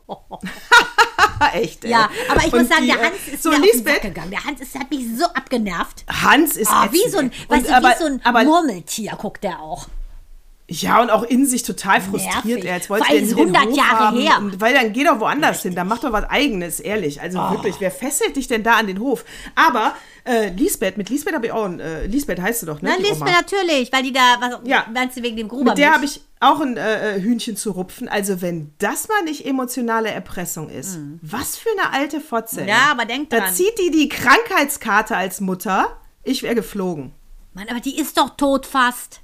echt, 1.61 1.85
ey. 1.85 1.91
Ja, 1.91 2.09
aber 2.29 2.41
ich 2.45 2.51
muss 2.51 2.61
Und 2.63 2.67
sagen, 2.69 2.81
die, 2.81 2.87
der 2.91 3.01
äh, 3.01 3.05
Hans 3.05 3.27
ist 3.31 3.43
so 3.43 3.49
mir 3.51 3.55
auf 3.55 3.61
den 3.71 3.85
Sack 3.85 4.01
gegangen. 4.01 4.31
Der 4.31 4.43
Hans 4.43 4.59
ist, 4.59 4.77
hat 4.77 4.89
mich 4.91 5.05
so 5.17 5.23
abgenervt. 5.25 6.03
Hans 6.09 6.57
ist 6.57 6.69
Ah, 6.69 6.89
wie 6.91 7.09
so 7.09 7.19
ein, 7.19 7.31
Und 7.47 7.71
aber, 7.71 7.89
wie 7.91 7.97
so 7.99 8.05
ein 8.05 8.21
aber, 8.25 8.43
Murmeltier 8.43 9.13
guckt 9.17 9.45
der 9.45 9.61
auch. 9.61 9.87
Ja, 10.69 11.01
und 11.01 11.09
auch 11.09 11.23
in 11.23 11.45
sich 11.45 11.63
total 11.63 11.99
frustriert. 12.01 12.63
Er 12.63 12.75
jetzt 12.75 12.87
Vor 12.87 12.97
wollte 12.99 13.11
allem 13.11 13.23
ist 13.23 13.31
den 13.31 13.39
100 13.39 13.65
Hof 13.65 13.75
Jahre 13.77 13.99
haben 14.07 14.19
her. 14.19 14.37
Und, 14.37 14.61
weil 14.61 14.73
dann 14.73 14.93
geh 14.93 15.03
doch 15.03 15.19
woanders 15.19 15.61
hin. 15.63 15.73
Dann 15.75 15.87
mach 15.87 15.99
doch 15.99 16.11
was 16.11 16.25
Eigenes, 16.29 16.79
ehrlich. 16.79 17.21
Also 17.21 17.39
Oh. 17.39 17.51
wirklich, 17.51 17.75
wer 17.79 17.91
fesselt 17.91 18.35
dich 18.35 18.47
denn 18.47 18.63
da 18.63 18.73
an 18.77 18.87
den 18.87 18.99
Hof? 18.99 19.25
Aber 19.55 19.93
äh, 20.25 20.49
Lisbeth, 20.49 20.97
mit 20.97 21.09
Lisbeth 21.09 21.33
habe 21.33 21.47
ich 21.47 21.51
auch 21.51 21.65
ein, 21.65 21.79
äh, 21.79 22.05
Lisbeth 22.05 22.39
heißt 22.39 22.61
du 22.61 22.65
doch, 22.67 22.81
ne? 22.81 22.91
Na, 22.91 22.97
mir 23.25 23.31
natürlich, 23.31 23.91
weil 23.91 24.03
die 24.03 24.13
da, 24.13 24.37
was, 24.39 24.59
Ja. 24.63 24.85
meinst 24.93 25.17
du 25.17 25.23
wegen 25.23 25.37
dem 25.37 25.47
Gruber? 25.47 25.71
Mit 25.71 25.77
der 25.79 25.93
habe 25.93 26.05
ich 26.05 26.21
auch 26.39 26.59
ein 26.61 26.77
äh, 26.77 27.15
äh, 27.15 27.21
Hühnchen 27.21 27.57
zu 27.57 27.71
rupfen. 27.71 28.07
Also 28.07 28.41
wenn 28.41 28.71
das 28.77 29.07
mal 29.07 29.23
nicht 29.23 29.45
emotionale 29.45 30.09
Erpressung 30.09 30.69
ist, 30.69 30.99
was 31.21 31.57
für 31.57 31.69
eine 31.81 31.93
alte 31.93 32.21
Fotze. 32.21 32.61
Mhm. 32.61 32.67
Ja, 32.67 32.91
aber 32.91 33.05
denk 33.05 33.29
Da 33.31 33.39
dran. 33.39 33.53
zieht 33.53 33.77
die 33.79 33.91
die 33.91 34.07
Krankheitskarte 34.07 35.15
als 35.17 35.41
Mutter. 35.41 35.97
Ich 36.23 36.43
wäre 36.43 36.53
geflogen. 36.55 37.13
Mann, 37.53 37.67
aber 37.69 37.79
die 37.79 37.97
ist 37.99 38.17
doch 38.17 38.37
tot 38.37 38.65
fast. 38.65 39.21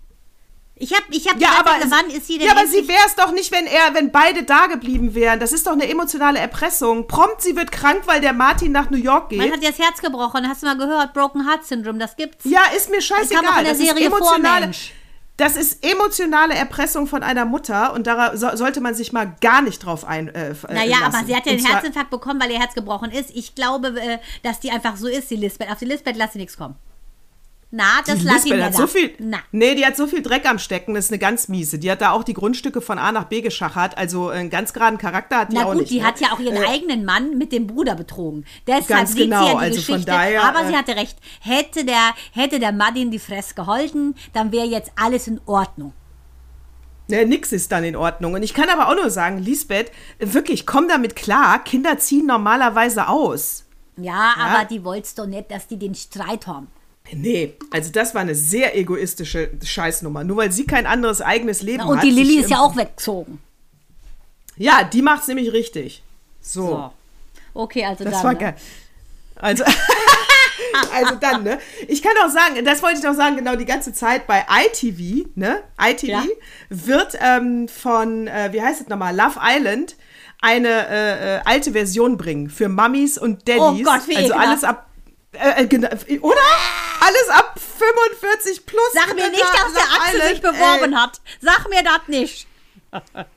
Ich 0.78 0.94
hab, 0.94 1.04
ich 1.10 1.26
hab 1.30 1.40
Ja, 1.40 1.52
aber, 1.60 1.80
Zeit, 1.80 1.90
wann 1.90 2.10
ist 2.10 2.28
sie 2.28 2.38
denn 2.38 2.48
ja, 2.48 2.54
aber 2.54 2.68
sie 2.68 2.86
wäre 2.88 3.00
es 3.06 3.16
doch 3.16 3.32
nicht, 3.32 3.50
wenn 3.52 3.66
er, 3.66 3.94
wenn 3.94 4.12
beide 4.12 4.44
da 4.44 4.68
geblieben 4.68 5.16
wären. 5.16 5.40
Das 5.40 5.54
ist 5.54 5.66
doch 5.68 5.72
eine 5.72 5.88
emotionale 5.88 6.38
Erpressung. 6.40 7.08
Prompt, 7.08 7.42
sie 7.42 7.56
wird 7.56 7.72
krank, 7.72 8.02
weil 8.08 8.20
der 8.20 8.34
Martin 8.34 8.74
nach 8.74 8.90
New 8.90 8.98
York 8.98 9.30
geht. 9.30 9.40
Man 9.40 9.52
hat 9.52 9.62
ihr 9.62 9.70
das 9.70 9.80
Herz 9.80 10.02
gebrochen. 10.02 10.48
Hast 10.48 10.64
du 10.64 10.68
mal 10.68 10.78
gehört? 10.78 11.14
Broken 11.14 11.48
Heart 11.48 11.66
Syndrome, 11.66 11.98
das 11.98 12.18
gibt's. 12.18 12.44
ja, 12.44 12.60
ist 12.76 12.90
mir 12.92 13.02
scheißegal. 13.02 13.44
kam 13.44 13.54
auch 13.54 13.58
in 13.60 13.64
der 13.64 13.74
das 13.74 13.82
ist 13.82 13.88
Serie 13.88 14.10
vor, 14.10 14.18
emotionale, 14.18 14.66
Mensch. 14.66 14.92
das 15.38 15.56
ist 15.56 15.86
emotionale 15.86 16.56
Erpressung 16.56 17.08
von 17.08 17.24
einer 17.24 17.46
Mutter 17.46 17.94
und 17.94 18.06
da 18.06 18.36
so, 18.36 18.54
sollte 18.58 18.82
man 18.82 18.96
sich 18.96 19.14
mal 19.14 19.34
gar 19.40 19.62
nicht 19.62 19.80
drauf 19.80 20.04
ein. 20.04 20.28
Äh, 20.28 20.56
Naja, 20.70 21.00
lassen. 21.00 21.16
aber 21.16 21.26
sie 21.26 21.36
hat 21.38 21.46
ja 21.46 21.54
den 21.54 21.66
Herzinfarkt 21.66 22.10
bekommen, 22.10 22.42
weil 22.42 22.52
ihr 22.52 22.60
Herz 22.60 22.74
gebrochen 22.74 23.12
ist. 23.12 23.30
Ich 23.34 23.56
glaube, 23.56 23.98
äh, 23.98 24.18
dass 24.44 24.60
die 24.60 24.72
einfach 24.72 24.98
so 24.98 25.08
ist, 25.08 25.30
die 25.32 25.38
Lisbeth. 25.38 25.72
Auf 25.72 25.80
die 25.80 25.86
Lisbeth 25.86 26.18
lass 26.18 26.34
sie 26.34 26.40
nichts 26.40 26.58
kommen. 26.58 26.76
Na, 27.72 28.02
das 28.06 28.20
Die 28.20 28.26
lass 28.26 28.46
ich 28.46 28.52
da. 28.54 28.72
so 28.72 28.88
viel. 28.88 29.14
Na. 29.20 29.40
Nee, 29.52 29.76
die 29.76 29.86
hat 29.86 29.98
so 29.98 30.08
viel 30.08 30.22
Dreck 30.22 30.48
am 30.50 30.60
Stecken, 30.60 30.94
das 30.94 31.06
ist 31.06 31.12
eine 31.12 31.20
ganz 31.20 31.48
miese. 31.50 31.78
Die 31.78 31.92
hat 31.92 32.00
da 32.00 32.12
auch 32.12 32.24
die 32.24 32.34
Grundstücke 32.34 32.80
von 32.80 32.98
A 32.98 33.12
nach 33.12 33.26
B 33.26 33.42
geschachert. 33.42 33.98
Also 33.98 34.30
einen 34.30 34.50
ganz 34.50 34.72
geraden 34.72 34.98
Charakter 34.98 35.40
hat 35.40 35.52
die 35.52 35.56
Na 35.58 35.66
auch 35.66 35.72
gut, 35.74 35.82
nicht. 35.82 35.92
die 35.92 36.00
ne? 36.00 36.06
hat 36.08 36.20
ja 36.22 36.30
auch 36.32 36.40
ihren 36.40 36.56
Äh, 36.56 36.68
eigenen 36.68 37.04
Mann 37.04 37.38
mit 37.38 37.52
dem 37.52 37.68
Bruder 37.68 37.96
betrogen. 37.96 38.46
Deshalb 38.66 38.88
Ganz 38.88 39.12
sieht 39.14 39.24
genau, 39.24 39.42
sie 39.42 39.46
ja 39.48 39.54
die 39.54 39.60
also 39.60 39.76
Geschichte. 39.78 40.06
daher, 40.06 40.44
aber 40.44 40.62
äh, 40.64 40.68
sie 40.68 40.76
hatte 40.78 40.96
recht. 40.96 41.18
Hätte 41.42 41.84
der, 41.84 42.14
hätte 42.32 42.60
der 42.60 42.72
Madin 42.72 43.12
die 43.12 43.20
Fress 43.20 43.56
geholfen, 43.56 44.16
dann 44.32 44.52
wäre 44.54 44.68
jetzt 44.68 44.92
alles 44.96 45.28
in 45.28 45.42
Ordnung. 45.46 45.92
Ja, 47.08 47.24
nix 47.26 47.52
ist 47.52 47.72
dann 47.72 47.84
in 47.84 47.96
Ordnung. 47.96 48.34
Und 48.34 48.42
ich 48.44 48.54
kann 48.54 48.70
aber 48.70 48.88
auch 48.90 48.96
nur 48.96 49.10
sagen, 49.12 49.38
Lisbeth, 49.40 49.92
wirklich, 50.20 50.66
komm 50.66 50.88
damit 50.88 51.16
klar. 51.16 51.64
Kinder 51.64 51.98
ziehen 52.00 52.26
normalerweise 52.26 53.08
aus. 53.10 53.66
Ja, 53.98 54.34
aber 54.40 54.66
die 54.66 54.84
wollt's 54.84 55.14
doch 55.14 55.28
nicht, 55.28 55.52
dass 55.52 55.68
die 55.68 55.78
den 55.78 55.94
Streit 55.94 56.48
haben. 56.48 56.68
Nee, 57.12 57.54
also 57.72 57.92
das 57.92 58.16
war 58.16 58.22
eine 58.22 58.34
sehr 58.36 58.76
egoistische 58.78 59.52
Scheißnummer. 59.64 60.24
Nur 60.24 60.38
weil 60.38 60.52
sie 60.52 60.66
kein 60.66 60.86
anderes 60.88 61.22
eigenes 61.22 61.62
Leben 61.62 61.84
Und 61.84 61.98
hat. 61.98 62.04
die 62.04 62.10
Lilly 62.10 62.38
ist 62.40 62.50
ja 62.50 62.60
auch 62.60 62.76
weggezogen. 62.76 63.40
Ja, 64.58 64.84
die 64.84 65.02
macht's 65.02 65.28
nämlich 65.28 65.52
richtig. 65.54 66.02
So. 66.42 66.68
So. 66.68 66.94
Okay, 67.54 67.86
also 67.86 68.04
Das 68.04 68.14
dann. 68.14 68.24
war 68.24 68.34
ne? 68.34 68.40
geil. 68.40 68.56
Also, 69.36 69.64
also 70.94 71.16
dann, 71.16 71.44
ne? 71.44 71.60
Ich 71.88 72.02
kann 72.02 72.14
auch 72.26 72.30
sagen, 72.30 72.64
das 72.66 72.82
wollte 72.82 72.98
ich 72.98 73.04
noch 73.04 73.14
sagen, 73.16 73.36
genau 73.38 73.56
die 73.56 73.66
ganze 73.66 73.94
Zeit 73.94 74.28
bei 74.28 74.46
ITV, 74.66 75.28
ne? 75.36 75.62
ITV 75.80 76.08
Ja. 76.10 76.24
wird 76.70 77.18
ähm, 77.22 77.68
von, 77.68 78.28
äh, 78.28 78.50
wie 78.52 78.62
heißt 78.62 78.82
es 78.82 78.88
nochmal, 78.88 79.16
Love 79.16 79.40
Island 79.42 79.96
eine 80.42 80.88
äh, 80.88 81.36
äh, 81.38 81.42
alte 81.46 81.72
Version 81.74 82.18
bringen 82.18 82.50
für 82.50 82.70
Mummies 82.70 83.18
und 83.18 83.48
Daddies. 83.48 83.62
Oh 83.62 83.92
Gott, 83.92 84.08
wie 84.08 84.16
Also 84.16 84.28
ekelhaft. 84.30 84.48
alles 84.48 84.64
ab. 84.64 84.88
Äh, 85.36 85.64
äh, 85.64 85.68
genau, 85.68 85.88
oder? 86.22 86.42
Alles 87.02 87.30
ab 87.30 87.60
45 87.60 88.66
plus. 88.66 88.82
Sag 88.94 89.14
mir 89.16 89.30
nicht, 89.30 89.42
dass 89.44 89.74
der 89.74 89.84
Axel 90.02 90.22
sich 90.22 90.38
Island, 90.38 90.42
beworben 90.58 90.94
ey. 90.94 91.00
hat. 91.00 91.22
Sag 91.42 91.70
mir 91.70 91.84
das 91.84 92.08
nicht. 92.08 92.48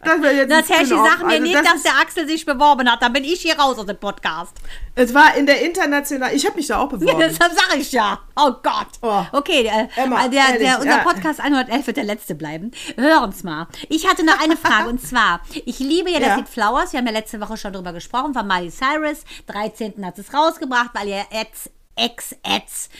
Das 0.04 0.22
wäre 0.22 0.34
jetzt 0.34 0.68
Spin-off. 0.72 1.08
sag 1.10 1.18
mir 1.26 1.32
Also 1.32 1.42
nicht, 1.42 1.54
das 1.56 1.64
dass 1.64 1.82
der 1.82 1.98
Axel 2.00 2.28
sich 2.28 2.46
beworben 2.46 2.88
hat. 2.88 3.02
Dann 3.02 3.12
bin 3.12 3.24
ich 3.24 3.40
hier 3.40 3.58
raus 3.58 3.76
aus 3.76 3.86
dem 3.86 3.96
Podcast. 3.98 4.52
Es 4.94 5.12
war 5.12 5.34
in 5.34 5.46
der 5.46 5.62
internationalen. 5.62 6.36
Ich 6.36 6.46
habe 6.46 6.54
mich 6.54 6.68
da 6.68 6.78
auch 6.78 6.88
beworben. 6.90 7.18
Deshalb 7.18 7.52
sag 7.52 7.76
ich 7.76 7.90
ja. 7.90 8.20
Oh 8.36 8.52
Gott. 8.62 8.86
Oh. 9.02 9.24
Okay, 9.32 9.66
äh, 9.66 9.88
Emma, 10.00 10.28
der, 10.28 10.44
ehrlich, 10.44 10.60
der, 10.60 10.76
unser 10.78 10.98
ja. 10.98 11.02
Podcast 11.02 11.40
111 11.40 11.86
wird 11.88 11.96
der 11.96 12.04
letzte 12.04 12.36
bleiben. 12.36 12.70
Hören's 12.96 13.42
mal. 13.42 13.66
Ich 13.88 14.06
hatte 14.08 14.24
noch 14.24 14.40
eine 14.40 14.56
Frage 14.56 14.90
und 14.90 15.00
zwar, 15.04 15.40
ich 15.64 15.80
liebe 15.80 16.08
ja 16.10 16.20
das 16.20 16.28
Ja. 16.28 16.36
Lied 16.36 16.48
Flowers. 16.48 16.92
Wir 16.92 17.00
haben 17.00 17.06
ja 17.06 17.12
letzte 17.12 17.40
Woche 17.40 17.56
schon 17.56 17.72
drüber 17.72 17.92
gesprochen 17.92 18.34
von 18.34 18.46
Miley 18.46 18.70
Cyrus. 18.70 19.24
13. 19.48 20.06
hat 20.06 20.18
es 20.18 20.32
rausgebracht, 20.32 20.90
weil 20.92 21.08
ihr 21.08 21.24
Ex, 21.32 21.68
Ex, 21.98 22.34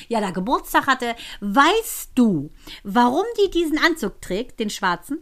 ja 0.09 0.21
da 0.21 0.31
Geburtstag 0.31 0.87
hatte. 0.87 1.15
Weißt 1.41 2.13
du, 2.15 2.51
warum 2.83 3.25
die 3.43 3.51
diesen 3.51 3.79
Anzug 3.79 4.21
trägt, 4.21 4.61
den 4.61 4.71
schwarzen? 4.71 5.19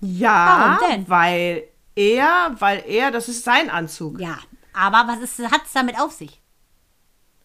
Ja, 0.00 0.78
Warum 0.78 0.90
denn? 0.90 1.08
weil 1.08 1.64
er, 1.94 2.54
weil 2.58 2.84
er, 2.86 3.10
das 3.10 3.28
ist 3.28 3.44
sein 3.44 3.70
Anzug. 3.70 4.20
Ja, 4.20 4.38
aber 4.74 5.08
was 5.10 5.20
ist, 5.20 5.50
hat's 5.50 5.72
damit 5.72 5.98
auf 5.98 6.12
sich? 6.12 6.42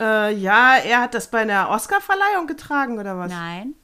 Äh, 0.02 0.34
ja, 0.36 0.76
er 0.78 1.02
hat 1.02 1.14
das 1.14 1.30
bei 1.32 1.40
einer 1.40 1.70
Oscarverleihung 1.70 2.48
getragen 2.48 3.00
oder 3.00 3.18
was? 3.18 3.32
Nein. 3.32 3.76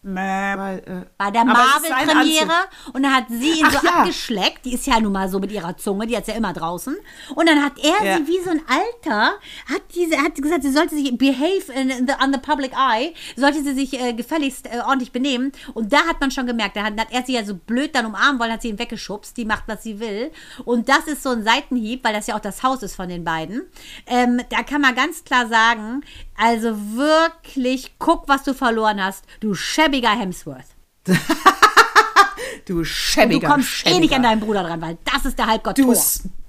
Weil, 0.00 0.78
äh, 0.78 1.06
bei 1.18 1.30
der 1.32 1.44
Marvel-Premiere 1.44 2.52
und 2.92 3.02
dann 3.02 3.14
hat 3.14 3.24
sie 3.28 3.58
ihn 3.58 3.66
Ach 3.66 3.80
so 3.80 3.86
ja. 3.86 3.92
abgeschleckt. 3.94 4.64
Die 4.64 4.74
ist 4.74 4.86
ja 4.86 5.00
nun 5.00 5.12
mal 5.12 5.28
so 5.28 5.40
mit 5.40 5.50
ihrer 5.50 5.76
Zunge, 5.76 6.06
die 6.06 6.16
hat 6.16 6.28
ja 6.28 6.34
immer 6.34 6.52
draußen. 6.52 6.96
Und 7.34 7.48
dann 7.48 7.62
hat 7.64 7.72
er 7.78 8.04
Ja. 8.06 8.16
sie 8.16 8.26
wie 8.28 8.40
so 8.42 8.50
ein 8.50 8.62
Alter, 8.68 9.32
hat 9.66 9.82
diese, 9.94 10.16
hat 10.18 10.36
gesagt, 10.36 10.62
sie 10.62 10.70
sollte 10.70 10.94
sich 10.94 11.18
behave 11.18 11.72
in, 11.74 11.90
in 11.90 12.06
the, 12.06 12.14
on 12.24 12.32
the 12.32 12.38
public 12.38 12.72
eye, 12.74 13.12
sollte 13.36 13.62
sie 13.64 13.74
sich 13.74 14.00
äh, 14.00 14.12
gefälligst 14.12 14.66
äh, 14.66 14.78
ordentlich 14.86 15.10
benehmen. 15.10 15.50
Und 15.74 15.92
da 15.92 15.98
hat 16.06 16.20
man 16.20 16.30
schon 16.30 16.46
gemerkt, 16.46 16.76
da 16.76 16.84
hat, 16.84 16.98
hat 16.98 17.08
er 17.10 17.24
sie 17.24 17.34
ja 17.34 17.44
so 17.44 17.56
blöd 17.56 17.94
dann 17.94 18.06
umarmen 18.06 18.38
wollen, 18.40 18.52
hat 18.52 18.62
sie 18.62 18.68
ihn 18.68 18.78
weggeschubst, 18.78 19.36
die 19.36 19.44
macht, 19.44 19.64
was 19.66 19.82
sie 19.82 19.98
will. 19.98 20.30
Und 20.64 20.88
das 20.88 21.08
ist 21.08 21.24
so 21.24 21.30
ein 21.30 21.42
Seitenhieb, 21.42 22.04
weil 22.04 22.14
das 22.14 22.28
ja 22.28 22.36
auch 22.36 22.40
das 22.40 22.62
Haus 22.62 22.84
ist 22.84 22.94
von 22.94 23.08
den 23.08 23.24
beiden. 23.24 23.62
Ähm, 24.06 24.40
da 24.50 24.62
kann 24.62 24.80
man 24.80 24.94
ganz 24.94 25.24
klar 25.24 25.48
sagen, 25.48 26.02
also 26.36 26.76
wirklich, 26.94 27.96
guck, 27.98 28.28
was 28.28 28.44
du 28.44 28.54
verloren 28.54 29.02
hast, 29.04 29.24
du 29.40 29.54
schäbiger 29.88 30.10
Hemsworth. 30.18 30.66
du 31.04 31.14
Du 32.66 32.84
schäbiger, 32.84 33.48
kommst 33.48 33.68
schäbiger. 33.68 33.96
eh 33.96 34.00
nicht 34.00 34.12
an 34.14 34.22
deinen 34.22 34.40
Bruder 34.40 34.62
dran, 34.62 34.80
weil 34.82 34.98
das 35.10 35.24
ist 35.24 35.38
der 35.38 35.46
Halbgott 35.46 35.78
du, 35.78 35.84
Thor. 35.92 36.02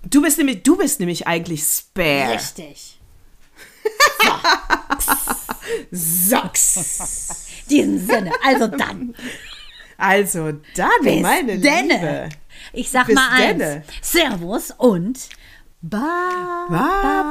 du 0.03 0.21
bist 0.21 0.37
nämlich, 0.37 0.63
du 0.63 0.75
bist 0.75 0.99
nämlich 0.99 1.25
eigentlich 1.27 1.63
Spare. 1.63 2.33
Richtig. 2.33 2.99
Socks. 5.91 7.45
Diesen 7.69 8.05
Sinne. 8.05 8.31
Also 8.43 8.67
dann. 8.67 9.15
Also 9.97 10.51
dann, 10.75 10.89
Bis 11.03 11.21
meine 11.21 11.57
denne. 11.59 11.93
Liebe. 11.93 12.29
Ich 12.73 12.89
sag 12.89 13.07
Bis 13.07 13.15
mal 13.15 13.29
eins. 13.31 13.57
denne. 13.57 13.83
Servus 14.01 14.71
und 14.77 15.29
Bye. 15.81 15.99
Bye. 16.69 17.29